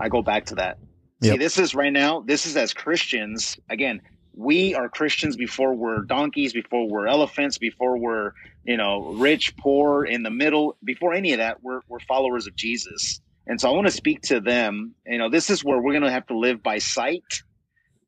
I 0.00 0.08
go 0.08 0.22
back 0.22 0.46
to 0.46 0.56
that. 0.56 0.78
See, 1.22 1.36
this 1.36 1.58
is 1.58 1.74
right 1.74 1.92
now, 1.92 2.20
this 2.20 2.46
is 2.46 2.56
as 2.56 2.72
Christians, 2.72 3.58
again, 3.68 4.00
we 4.34 4.74
are 4.74 4.88
Christians 4.88 5.36
before 5.36 5.74
we're 5.74 6.02
donkeys, 6.02 6.52
before 6.52 6.88
we're 6.88 7.06
elephants, 7.06 7.58
before 7.58 7.98
we're, 7.98 8.32
you 8.64 8.76
know, 8.76 9.12
rich, 9.14 9.54
poor, 9.56 10.04
in 10.04 10.22
the 10.22 10.30
middle, 10.30 10.76
before 10.82 11.12
any 11.12 11.32
of 11.32 11.38
that, 11.38 11.62
we're 11.62 11.80
we're 11.88 12.00
followers 12.00 12.46
of 12.46 12.56
Jesus. 12.56 13.20
And 13.46 13.60
so 13.60 13.68
I 13.68 13.72
want 13.72 13.86
to 13.86 13.92
speak 13.92 14.22
to 14.22 14.40
them. 14.40 14.94
You 15.06 15.18
know, 15.18 15.28
this 15.28 15.50
is 15.50 15.64
where 15.64 15.80
we're 15.80 15.92
going 15.92 16.04
to 16.04 16.10
have 16.10 16.26
to 16.28 16.38
live 16.38 16.62
by 16.62 16.78
sight. 16.78 17.42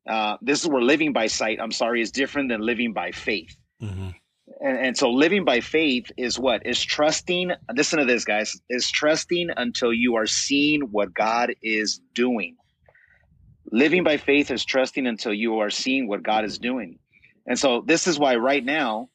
Uh, 0.09 0.37
this 0.41 0.61
is 0.61 0.67
where 0.67 0.81
living 0.81 1.13
by 1.13 1.27
sight, 1.27 1.59
I'm 1.61 1.71
sorry, 1.71 2.01
is 2.01 2.11
different 2.11 2.49
than 2.49 2.61
living 2.61 2.93
by 2.93 3.11
faith. 3.11 3.55
Mm-hmm. 3.81 4.09
And, 4.61 4.77
and 4.77 4.97
so 4.97 5.11
living 5.11 5.45
by 5.45 5.59
faith 5.59 6.11
is 6.17 6.39
what? 6.39 6.65
Is 6.65 6.81
trusting, 6.83 7.51
listen 7.75 7.99
to 7.99 8.05
this, 8.05 8.25
guys, 8.25 8.59
is 8.69 8.89
trusting 8.89 9.49
until 9.55 9.93
you 9.93 10.15
are 10.15 10.25
seeing 10.25 10.81
what 10.91 11.13
God 11.13 11.53
is 11.61 11.99
doing. 12.15 12.55
Living 13.73 14.03
by 14.03 14.17
faith 14.17 14.51
is 14.51 14.63
trusting 14.63 15.07
until 15.07 15.33
you 15.33 15.57
are 15.57 15.71
seeing 15.71 16.07
what 16.07 16.21
God 16.21 16.45
is 16.45 16.59
doing. 16.59 16.99
And 17.47 17.57
so 17.57 17.81
this 17.81 18.05
is 18.05 18.19
why 18.19 18.35
right 18.35 18.63
now, 18.63 19.09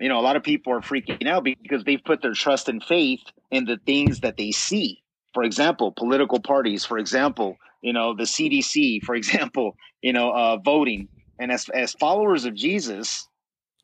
you 0.00 0.08
know, 0.08 0.18
a 0.18 0.22
lot 0.22 0.34
of 0.34 0.42
people 0.42 0.72
are 0.72 0.80
freaking 0.80 1.28
out 1.28 1.44
because 1.44 1.84
they've 1.84 2.02
put 2.02 2.22
their 2.22 2.32
trust 2.32 2.70
and 2.70 2.82
faith 2.82 3.20
in 3.50 3.66
the 3.66 3.78
things 3.84 4.20
that 4.20 4.38
they 4.38 4.50
see. 4.50 5.02
For 5.34 5.42
example, 5.42 5.92
political 5.92 6.40
parties, 6.40 6.86
for 6.86 6.96
example, 6.96 7.58
you 7.82 7.92
know, 7.92 8.14
the 8.16 8.22
CDC, 8.22 9.02
for 9.02 9.14
example, 9.22 9.76
you 10.00 10.14
know, 10.14 10.30
uh, 10.30 10.56
voting. 10.56 11.08
And 11.38 11.52
as, 11.52 11.68
as 11.68 11.92
followers 11.92 12.46
of 12.46 12.54
Jesus, 12.54 13.28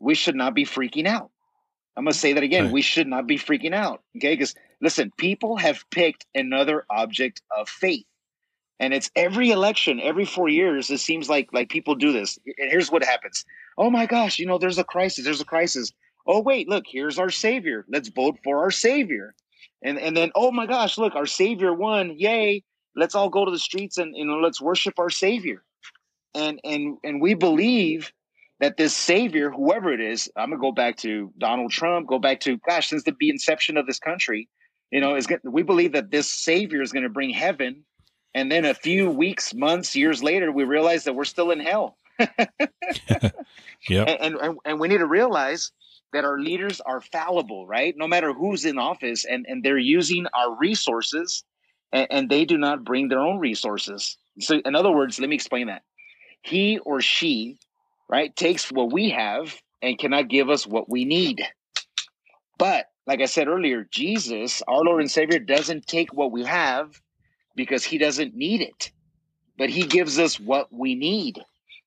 we 0.00 0.14
should 0.14 0.36
not 0.36 0.54
be 0.54 0.64
freaking 0.64 1.06
out. 1.06 1.30
I'm 1.98 2.04
going 2.04 2.14
to 2.14 2.18
say 2.18 2.32
that 2.32 2.42
again. 2.42 2.64
Right. 2.64 2.72
We 2.72 2.80
should 2.80 3.08
not 3.08 3.26
be 3.26 3.36
freaking 3.36 3.74
out. 3.74 4.00
Okay. 4.16 4.32
Because 4.32 4.54
listen, 4.80 5.12
people 5.18 5.58
have 5.58 5.84
picked 5.90 6.24
another 6.34 6.86
object 6.88 7.42
of 7.54 7.68
faith. 7.68 8.06
And 8.80 8.94
it's 8.94 9.10
every 9.16 9.50
election, 9.50 10.00
every 10.00 10.24
four 10.24 10.48
years, 10.48 10.90
it 10.90 10.98
seems 10.98 11.28
like 11.28 11.48
like 11.52 11.68
people 11.68 11.94
do 11.94 12.12
this. 12.12 12.38
And 12.46 12.70
here's 12.70 12.90
what 12.90 13.04
happens. 13.04 13.44
Oh 13.76 13.90
my 13.90 14.06
gosh, 14.06 14.38
you 14.38 14.46
know, 14.46 14.58
there's 14.58 14.78
a 14.78 14.84
crisis, 14.84 15.24
there's 15.24 15.40
a 15.40 15.44
crisis. 15.44 15.92
Oh, 16.26 16.40
wait, 16.40 16.68
look, 16.68 16.84
here's 16.86 17.18
our 17.18 17.30
savior. 17.30 17.86
Let's 17.88 18.08
vote 18.08 18.38
for 18.44 18.58
our 18.58 18.70
savior. 18.70 19.34
And 19.82 19.98
and 19.98 20.16
then, 20.16 20.30
oh 20.34 20.50
my 20.52 20.66
gosh, 20.66 20.98
look, 20.98 21.14
our 21.14 21.26
savior 21.26 21.72
won. 21.72 22.14
Yay. 22.18 22.64
Let's 22.94 23.14
all 23.14 23.30
go 23.30 23.44
to 23.44 23.50
the 23.50 23.58
streets 23.58 23.98
and 23.98 24.16
you 24.16 24.24
know, 24.24 24.38
let's 24.38 24.60
worship 24.60 24.98
our 24.98 25.10
savior. 25.10 25.62
And 26.34 26.60
and 26.64 26.98
and 27.02 27.20
we 27.20 27.34
believe 27.34 28.12
that 28.60 28.76
this 28.76 28.94
savior, 28.94 29.50
whoever 29.50 29.92
it 29.92 30.00
is, 30.00 30.30
I'm 30.36 30.50
gonna 30.50 30.60
go 30.60 30.72
back 30.72 30.96
to 30.98 31.32
Donald 31.38 31.70
Trump, 31.70 32.08
go 32.08 32.18
back 32.18 32.40
to 32.40 32.58
gosh, 32.58 32.88
since 32.88 33.04
the 33.04 33.14
inception 33.22 33.76
of 33.76 33.86
this 33.86 33.98
country, 33.98 34.48
you 34.90 35.00
know, 35.00 35.16
is 35.16 35.28
we 35.44 35.62
believe 35.62 35.92
that 35.92 36.10
this 36.10 36.30
savior 36.30 36.82
is 36.82 36.92
gonna 36.92 37.08
bring 37.08 37.30
heaven. 37.30 37.84
And 38.38 38.52
then 38.52 38.64
a 38.64 38.72
few 38.72 39.10
weeks, 39.10 39.52
months, 39.52 39.96
years 39.96 40.22
later, 40.22 40.52
we 40.52 40.62
realize 40.62 41.02
that 41.04 41.14
we're 41.14 41.24
still 41.24 41.50
in 41.50 41.58
hell. 41.58 41.96
Yep. 43.88 44.08
and, 44.08 44.34
and 44.36 44.58
and 44.64 44.80
we 44.80 44.88
need 44.88 44.98
to 44.98 45.06
realize 45.06 45.70
that 46.12 46.24
our 46.24 46.40
leaders 46.40 46.80
are 46.80 47.00
fallible 47.00 47.64
right 47.64 47.94
no 47.96 48.08
matter 48.08 48.32
who's 48.32 48.64
in 48.64 48.76
office 48.76 49.24
and 49.24 49.46
and 49.48 49.62
they're 49.62 49.78
using 49.78 50.26
our 50.34 50.56
resources 50.56 51.44
and, 51.92 52.08
and 52.10 52.28
they 52.28 52.44
do 52.44 52.58
not 52.58 52.84
bring 52.84 53.06
their 53.06 53.20
own 53.20 53.38
resources 53.38 54.16
so 54.40 54.60
in 54.64 54.74
other 54.74 54.90
words 54.90 55.20
let 55.20 55.28
me 55.28 55.36
explain 55.36 55.68
that 55.68 55.82
he 56.42 56.80
or 56.80 57.00
she 57.00 57.56
right 58.08 58.34
takes 58.34 58.72
what 58.72 58.92
we 58.92 59.10
have 59.10 59.54
and 59.80 59.96
cannot 59.96 60.26
give 60.26 60.50
us 60.50 60.66
what 60.66 60.90
we 60.90 61.04
need 61.04 61.46
but 62.58 62.86
like 63.06 63.20
i 63.20 63.26
said 63.26 63.46
earlier 63.46 63.86
jesus 63.92 64.60
our 64.66 64.82
lord 64.82 65.00
and 65.00 65.10
savior 65.10 65.38
doesn't 65.38 65.86
take 65.86 66.12
what 66.12 66.32
we 66.32 66.42
have 66.44 67.00
because 67.58 67.84
he 67.84 67.98
doesn't 67.98 68.34
need 68.34 68.62
it 68.62 68.90
but 69.58 69.68
he 69.68 69.82
gives 69.82 70.18
us 70.18 70.40
what 70.40 70.72
we 70.72 70.94
need 70.94 71.38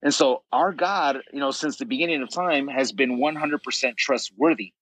and 0.03 0.13
so 0.13 0.43
our 0.51 0.71
God, 0.71 1.21
you 1.31 1.39
know, 1.39 1.51
since 1.51 1.77
the 1.77 1.85
beginning 1.85 2.21
of 2.23 2.29
time 2.29 2.67
has 2.67 2.91
been 2.91 3.19
100% 3.19 3.97
trustworthy. 3.97 4.73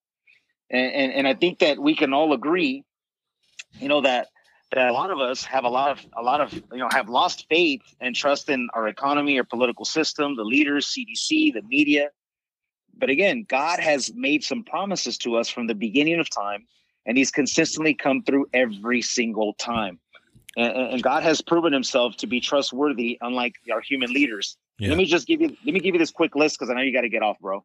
And, 0.70 0.94
and, 0.94 1.14
and 1.14 1.28
I 1.28 1.34
think 1.34 1.60
that 1.60 1.80
we 1.80 1.96
can 1.96 2.14
all 2.14 2.34
agree, 2.34 2.86
you 3.80 3.90
know, 3.90 4.02
that, 4.02 4.28
that 4.72 4.88
a 4.88 4.94
lot 4.94 5.12
of 5.12 5.20
us 5.20 5.44
have 5.44 5.66
a 5.66 5.70
lot 5.70 5.92
of, 5.92 6.06
a 6.16 6.22
lot 6.22 6.42
of, 6.42 6.54
you 6.54 6.78
know, 6.78 6.88
have 6.92 7.10
lost 7.10 7.48
faith 7.50 7.82
and 8.00 8.16
trust 8.16 8.50
in 8.50 8.70
our 8.74 8.88
economy, 8.88 9.38
our 9.38 9.44
political 9.44 9.84
system, 9.84 10.36
the 10.36 10.44
leaders, 10.44 10.88
CDC, 10.88 11.54
the 11.54 11.64
media. 11.64 12.10
But 12.98 13.10
again, 13.10 13.46
God 13.48 13.80
has 13.80 14.14
made 14.14 14.44
some 14.44 14.64
promises 14.64 15.18
to 15.20 15.36
us 15.38 15.50
from 15.50 15.68
the 15.68 15.76
beginning 15.76 16.20
of 16.20 16.30
time, 16.30 16.66
and 17.06 17.18
he's 17.18 17.32
consistently 17.32 17.94
come 17.94 18.24
through 18.24 18.48
every 18.54 19.02
single 19.02 19.54
time. 19.54 20.00
And, 20.60 20.93
and 20.93 21.03
God 21.03 21.24
has 21.24 21.41
proven 21.41 21.72
himself 21.72 22.18
to 22.18 22.28
be 22.28 22.41
trustworthy, 22.41 23.18
unlike 23.22 23.55
our 23.72 23.82
human 23.82 24.12
leaders. 24.12 24.57
Yeah. 24.78 24.89
Let 24.89 24.97
me 24.97 25.05
just 25.05 25.28
give 25.28 25.41
you 25.41 25.55
let 25.66 25.74
me 25.74 25.80
give 25.80 25.95
you 25.95 25.99
this 25.99 26.12
quick 26.12 26.36
list 26.36 26.57
because 26.57 26.70
I 26.70 26.74
know 26.74 26.82
you 26.82 26.93
got 26.93 27.01
to 27.01 27.10
get 27.10 27.24
off, 27.24 27.39
bro. 27.39 27.64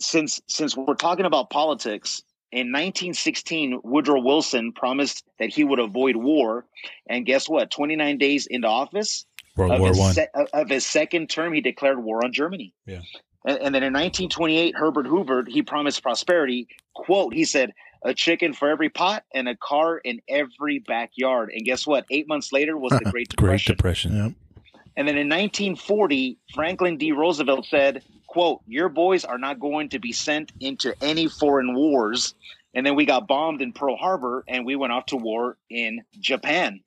Since 0.00 0.40
since 0.48 0.76
we're 0.76 0.94
talking 0.94 1.24
about 1.26 1.50
politics, 1.50 2.22
in 2.52 2.68
1916, 2.68 3.80
Woodrow 3.82 4.20
Wilson 4.20 4.72
promised 4.72 5.24
that 5.38 5.50
he 5.50 5.64
would 5.64 5.78
avoid 5.78 6.16
war, 6.16 6.66
and 7.08 7.26
guess 7.26 7.48
what? 7.48 7.70
29 7.70 8.18
days 8.18 8.46
into 8.46 8.68
office 8.68 9.26
World 9.56 9.72
of 9.72 9.80
War 9.80 9.88
his, 9.88 9.98
One. 9.98 10.14
se- 10.14 10.28
of 10.52 10.68
his 10.68 10.84
second 10.86 11.28
term, 11.28 11.52
he 11.52 11.60
declared 11.60 12.02
war 12.02 12.24
on 12.24 12.32
Germany. 12.32 12.72
Yeah. 12.86 13.00
And, 13.44 13.58
and 13.58 13.74
then 13.74 13.82
in 13.82 13.92
1928, 13.92 14.76
Herbert 14.76 15.06
Hoover 15.06 15.44
he 15.46 15.62
promised 15.62 16.02
prosperity. 16.02 16.68
Quote: 16.94 17.34
He 17.34 17.44
said, 17.44 17.72
"A 18.04 18.14
chicken 18.14 18.52
for 18.52 18.68
every 18.68 18.88
pot 18.88 19.24
and 19.34 19.48
a 19.48 19.56
car 19.56 19.98
in 19.98 20.20
every 20.28 20.78
backyard." 20.78 21.50
And 21.52 21.64
guess 21.64 21.86
what? 21.86 22.04
Eight 22.10 22.28
months 22.28 22.52
later 22.52 22.76
was 22.76 22.92
the 22.92 22.98
Great 23.10 23.28
Depression. 23.28 23.36
Great 23.36 23.76
Depression. 23.76 24.12
Depression. 24.12 24.24
Yep. 24.24 24.72
And 24.96 25.08
then 25.08 25.16
in 25.16 25.28
1940, 25.28 26.38
Franklin 26.54 26.96
D. 26.96 27.10
Roosevelt 27.10 27.66
said, 27.66 28.02
quote, 28.28 28.60
your 28.66 28.88
boys 28.88 29.24
are 29.24 29.38
not 29.38 29.58
going 29.58 29.88
to 29.88 29.98
be 29.98 30.12
sent 30.12 30.52
into 30.60 30.94
any 31.02 31.26
foreign 31.26 31.74
wars. 31.74 32.34
And 32.74 32.86
then 32.86 32.94
we 32.94 33.04
got 33.04 33.26
bombed 33.26 33.60
in 33.60 33.72
Pearl 33.72 33.96
Harbor 33.96 34.44
and 34.46 34.64
we 34.64 34.76
went 34.76 34.92
off 34.92 35.06
to 35.06 35.16
war 35.16 35.56
in 35.68 36.02
Japan. 36.20 36.80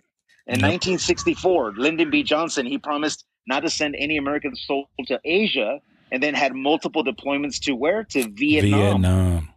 In 0.48 0.60
Yep. 0.60 0.72
1964, 0.72 1.74
Lyndon 1.78 2.10
B. 2.10 2.24
Johnson, 2.24 2.66
he 2.66 2.78
promised 2.78 3.26
not 3.46 3.62
to 3.62 3.70
send 3.70 3.96
any 3.98 4.16
American 4.16 4.56
soldiers 4.56 4.88
to 5.08 5.20
Asia 5.26 5.82
and 6.12 6.24
then 6.24 6.34
had 6.34 6.54
multiple 6.54 7.04
deployments 7.04 7.60
to 7.64 7.74
where? 7.74 8.06
To 8.06 8.30
Vietnam. 8.32 9.02
Vietnam. 9.02 9.50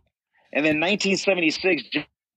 And 0.52 0.64
then 0.64 0.80
1976, 0.80 1.84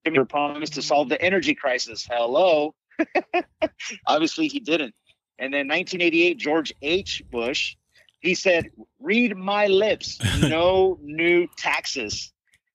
Jimmy 0.06 0.26
promised 0.26 0.74
to 0.74 0.82
solve 0.82 1.10
the 1.10 1.22
energy 1.22 1.56
crisis. 1.56 2.08
Hello. 2.10 2.76
Obviously, 4.08 4.48
he 4.48 4.60
didn't. 4.60 4.94
And 5.40 5.54
then 5.54 5.68
1988, 5.68 6.38
George 6.38 6.74
H. 6.82 7.24
Bush, 7.32 7.76
he 8.20 8.36
said, 8.36 8.70
read 9.00 9.36
my 9.36 9.68
lips, 9.68 10.20
no 10.42 11.00
new 11.02 11.48
taxes. 11.58 12.32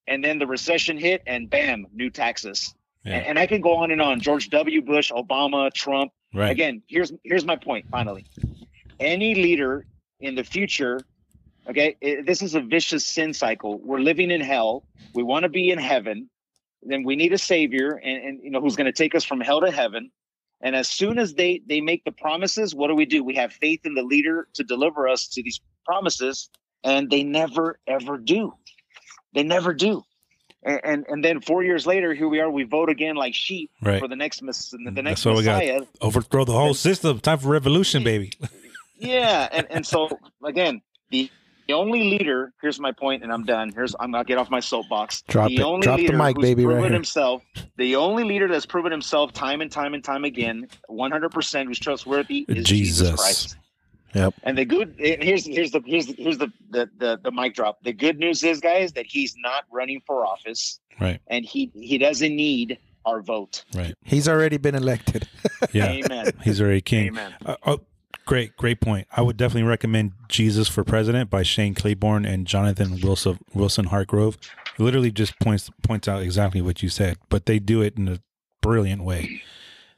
And 0.06 0.24
then 0.24 0.38
the 0.38 0.46
recession 0.46 0.98
hit, 0.98 1.22
and 1.26 1.48
bam, 1.48 1.86
new 1.92 2.10
taxes. 2.10 2.74
Yeah. 3.04 3.14
And, 3.14 3.26
and 3.26 3.38
I 3.38 3.46
can 3.46 3.60
go 3.60 3.76
on 3.76 3.90
and 3.90 4.02
on. 4.02 4.20
George 4.20 4.50
W. 4.50 4.82
Bush, 4.82 5.12
Obama, 5.12 5.72
Trump. 5.72 6.12
Right. 6.34 6.50
Again, 6.50 6.82
here's 6.88 7.12
here's 7.24 7.44
my 7.44 7.56
point. 7.56 7.86
Finally, 7.90 8.26
any 9.00 9.34
leader 9.34 9.86
in 10.20 10.34
the 10.34 10.44
future, 10.44 11.00
okay, 11.68 11.96
it, 12.00 12.26
this 12.26 12.42
is 12.42 12.54
a 12.54 12.60
vicious 12.60 13.04
sin 13.06 13.32
cycle. 13.34 13.78
We're 13.78 14.00
living 14.00 14.30
in 14.30 14.40
hell. 14.40 14.84
We 15.14 15.22
want 15.22 15.44
to 15.44 15.48
be 15.48 15.70
in 15.70 15.78
heaven. 15.78 16.28
Then 16.82 17.02
we 17.02 17.16
need 17.16 17.32
a 17.32 17.38
savior, 17.38 17.92
and, 18.02 18.24
and 18.24 18.40
you 18.42 18.50
know 18.50 18.60
who's 18.60 18.76
going 18.76 18.86
to 18.86 18.92
take 18.92 19.14
us 19.14 19.24
from 19.24 19.40
hell 19.40 19.60
to 19.60 19.70
heaven. 19.70 20.10
And 20.60 20.74
as 20.76 20.88
soon 20.88 21.18
as 21.18 21.34
they 21.34 21.60
they 21.66 21.80
make 21.80 22.04
the 22.04 22.12
promises, 22.12 22.74
what 22.74 22.88
do 22.88 22.94
we 22.94 23.04
do? 23.04 23.22
We 23.24 23.34
have 23.36 23.52
faith 23.52 23.80
in 23.84 23.94
the 23.94 24.02
leader 24.02 24.48
to 24.54 24.64
deliver 24.64 25.08
us 25.08 25.28
to 25.28 25.42
these 25.42 25.60
promises, 25.84 26.48
and 26.84 27.10
they 27.10 27.22
never 27.24 27.78
ever 27.86 28.16
do. 28.18 28.52
They 29.34 29.42
never 29.42 29.74
do. 29.74 30.02
And 30.64 30.80
and, 30.84 31.06
and 31.08 31.24
then 31.24 31.40
four 31.40 31.62
years 31.64 31.86
later, 31.86 32.14
here 32.14 32.28
we 32.28 32.40
are. 32.40 32.50
We 32.50 32.64
vote 32.64 32.90
again 32.90 33.16
like 33.16 33.34
sheep 33.34 33.70
Right. 33.82 34.00
for 34.00 34.08
the 34.08 34.16
next 34.16 34.42
mess- 34.42 34.70
the 34.70 34.78
mm, 34.78 34.94
next 35.02 35.22
That's 35.22 35.24
what 35.26 35.36
we 35.36 35.44
got. 35.44 35.58
messiah. 35.58 35.80
Overthrow 36.00 36.44
the 36.44 36.52
whole 36.52 36.74
system. 36.74 37.18
Time 37.20 37.38
for 37.38 37.48
revolution, 37.48 38.02
baby. 38.12 38.32
Yeah, 39.00 39.48
and, 39.52 39.66
and 39.70 39.86
so 39.86 40.08
again, 40.44 40.82
the 41.10 41.30
the 41.68 41.74
only 41.74 42.04
leader. 42.10 42.52
Here's 42.62 42.80
my 42.80 42.92
point, 42.92 43.22
and 43.22 43.32
I'm 43.32 43.44
done. 43.44 43.70
Here's 43.74 43.94
I'm 44.00 44.10
gonna 44.10 44.24
get 44.24 44.38
off 44.38 44.50
my 44.50 44.60
soapbox. 44.60 45.22
Drop 45.28 45.48
the 45.48 45.56
it. 45.56 45.60
only 45.62 45.84
Drop 45.84 45.98
the 45.98 46.02
leader 46.04 46.16
mic, 46.16 46.36
who's 46.36 46.42
baby, 46.42 46.64
right 46.64 46.72
proven 46.74 46.88
here. 46.90 46.94
himself. 46.94 47.42
The 47.76 47.94
only 47.96 48.24
leader 48.24 48.48
that's 48.48 48.66
proven 48.66 48.90
himself 48.90 49.32
time 49.32 49.60
and 49.60 49.70
time 49.70 49.94
and 49.94 50.02
time 50.02 50.24
again, 50.24 50.66
100 50.88 51.30
percent 51.30 51.68
who's 51.68 51.78
trustworthy 51.78 52.44
is 52.48 52.64
Jesus, 52.66 52.98
Jesus. 53.10 53.14
Christ. 53.20 53.56
Yep. 54.14 54.34
And 54.42 54.56
the 54.56 54.64
good 54.64 54.98
and 54.98 55.22
here's 55.22 55.44
here's 55.46 55.70
the 55.70 55.82
here's 55.84 56.06
the, 56.06 56.14
here's 56.14 56.38
the, 56.38 56.50
the 56.70 56.88
the 56.98 57.20
the 57.22 57.30
mic 57.30 57.54
drop. 57.54 57.82
The 57.82 57.92
good 57.92 58.18
news 58.18 58.42
is, 58.42 58.58
guys, 58.60 58.92
that 58.94 59.04
he's 59.06 59.34
not 59.38 59.64
running 59.70 60.00
for 60.06 60.24
office, 60.26 60.80
Right. 60.98 61.20
and 61.26 61.44
he 61.44 61.70
he 61.74 61.98
doesn't 61.98 62.34
need 62.34 62.78
our 63.04 63.20
vote. 63.20 63.64
Right. 63.74 63.94
He's 64.04 64.26
already 64.26 64.56
been 64.56 64.74
elected. 64.74 65.28
Yeah. 65.72 65.86
Amen. 65.90 66.30
He's 66.42 66.60
already 66.62 66.80
king. 66.80 67.08
Amen. 67.08 67.34
Uh, 67.44 67.56
oh, 67.66 67.80
great, 68.28 68.56
great 68.58 68.80
point. 68.80 69.08
I 69.16 69.22
would 69.22 69.36
definitely 69.38 69.68
recommend 69.68 70.12
Jesus 70.28 70.68
for 70.68 70.84
President 70.84 71.30
by 71.30 71.42
Shane 71.42 71.74
Claiborne 71.74 72.26
and 72.26 72.46
Jonathan 72.46 73.00
Wilson 73.02 73.38
Wilson 73.54 73.86
Hartgrove. 73.86 74.36
It 74.78 74.82
literally 74.82 75.10
just 75.10 75.38
points 75.40 75.70
points 75.82 76.06
out 76.06 76.22
exactly 76.22 76.60
what 76.60 76.82
you 76.82 76.90
said, 76.90 77.16
but 77.30 77.46
they 77.46 77.58
do 77.58 77.80
it 77.80 77.96
in 77.96 78.06
a 78.06 78.20
brilliant 78.60 79.02
way. 79.02 79.42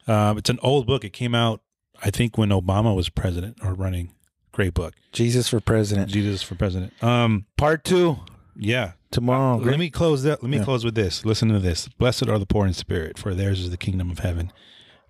Um, 0.07 0.39
it's 0.39 0.49
an 0.49 0.61
old 0.63 0.87
book. 0.87 1.05
It 1.05 1.13
came 1.13 1.35
out, 1.35 1.61
I 2.03 2.11
think, 2.11 2.39
when 2.39 2.51
Obama 2.51 2.95
was 2.95 3.09
president 3.09 3.59
or 3.63 3.75
running. 3.75 4.15
Great 4.53 4.75
book, 4.75 4.95
Jesus 5.13 5.49
for 5.49 5.61
president. 5.61 6.09
Jesus 6.11 6.43
for 6.43 6.55
President. 6.55 6.93
Um, 7.03 7.47
Part 7.57 7.85
two 7.85 8.19
yeah. 8.57 8.93
tomorrow. 9.11 9.57
Let 9.59 9.79
me 9.79 9.91
close 9.91 10.23
that. 10.23 10.43
Let 10.43 10.51
me 10.51 10.59
Yeah. 10.59 10.65
close 10.65 10.85
with 10.85 10.95
this. 10.95 11.25
Listen 11.25 11.49
to 11.49 11.59
this. 11.59 11.89
Blessed 11.89 12.29
are 12.29 12.39
the 12.39 12.47
poor 12.47 12.67
in 12.67 12.75
spirit, 12.75 13.19
for 13.19 13.35
theirs 13.35 13.61
is 13.61 13.71
the 13.71 13.77
kingdom 13.77 14.11
of 14.11 14.21
heaven. 14.21 14.53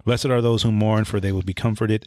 Blessed 0.05 0.27
are 0.27 0.41
those 0.41 0.63
who 0.63 0.73
mourn, 0.73 1.05
for 1.05 1.21
they 1.21 1.33
will 1.33 1.43
be 1.43 1.55
comforted. 1.55 2.07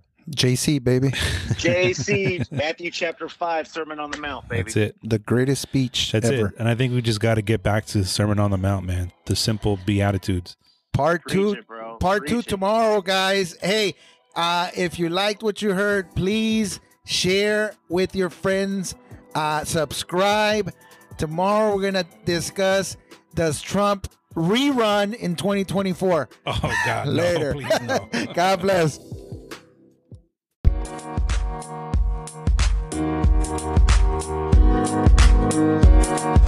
JC, 0.29 0.83
baby. 0.83 1.09
JC, 1.11 2.49
Matthew 2.51 2.91
chapter 2.91 3.27
5, 3.27 3.67
Sermon 3.67 3.99
on 3.99 4.11
the 4.11 4.17
Mount, 4.17 4.47
baby. 4.47 4.63
That's 4.63 4.75
it. 4.77 4.95
The 5.03 5.19
greatest 5.19 5.61
speech 5.61 6.11
That's 6.11 6.27
ever. 6.27 6.47
It. 6.47 6.55
And 6.59 6.67
I 6.67 6.75
think 6.75 6.93
we 6.93 7.01
just 7.01 7.19
got 7.19 7.35
to 7.35 7.41
get 7.41 7.63
back 7.63 7.85
to 7.87 7.99
the 7.99 8.05
Sermon 8.05 8.39
on 8.39 8.51
the 8.51 8.57
Mount, 8.57 8.85
man. 8.85 9.11
The 9.25 9.35
simple 9.35 9.79
Beatitudes. 9.85 10.57
Part 10.93 11.23
Preach 11.23 11.33
two, 11.33 11.51
it, 11.53 11.99
part 11.99 12.21
Preach 12.21 12.29
two 12.31 12.39
it. 12.39 12.47
tomorrow, 12.47 13.01
guys. 13.01 13.55
Hey, 13.61 13.95
uh, 14.35 14.69
if 14.75 14.99
you 14.99 15.09
liked 15.09 15.41
what 15.43 15.61
you 15.61 15.73
heard, 15.73 16.13
please 16.15 16.79
share 17.05 17.73
with 17.89 18.15
your 18.15 18.29
friends, 18.29 18.95
uh, 19.35 19.63
subscribe. 19.63 20.73
Tomorrow, 21.17 21.75
we're 21.75 21.81
going 21.81 21.93
to 21.93 22.05
discuss 22.25 22.97
does 23.33 23.61
Trump 23.61 24.07
rerun 24.35 25.13
in 25.13 25.35
2024? 25.35 26.29
Oh, 26.45 26.75
God. 26.85 27.07
Later. 27.07 27.53
No, 27.53 27.59
please, 27.61 27.81
no. 28.27 28.33
God 28.33 28.61
bless. 28.61 28.99
Música 35.61 36.40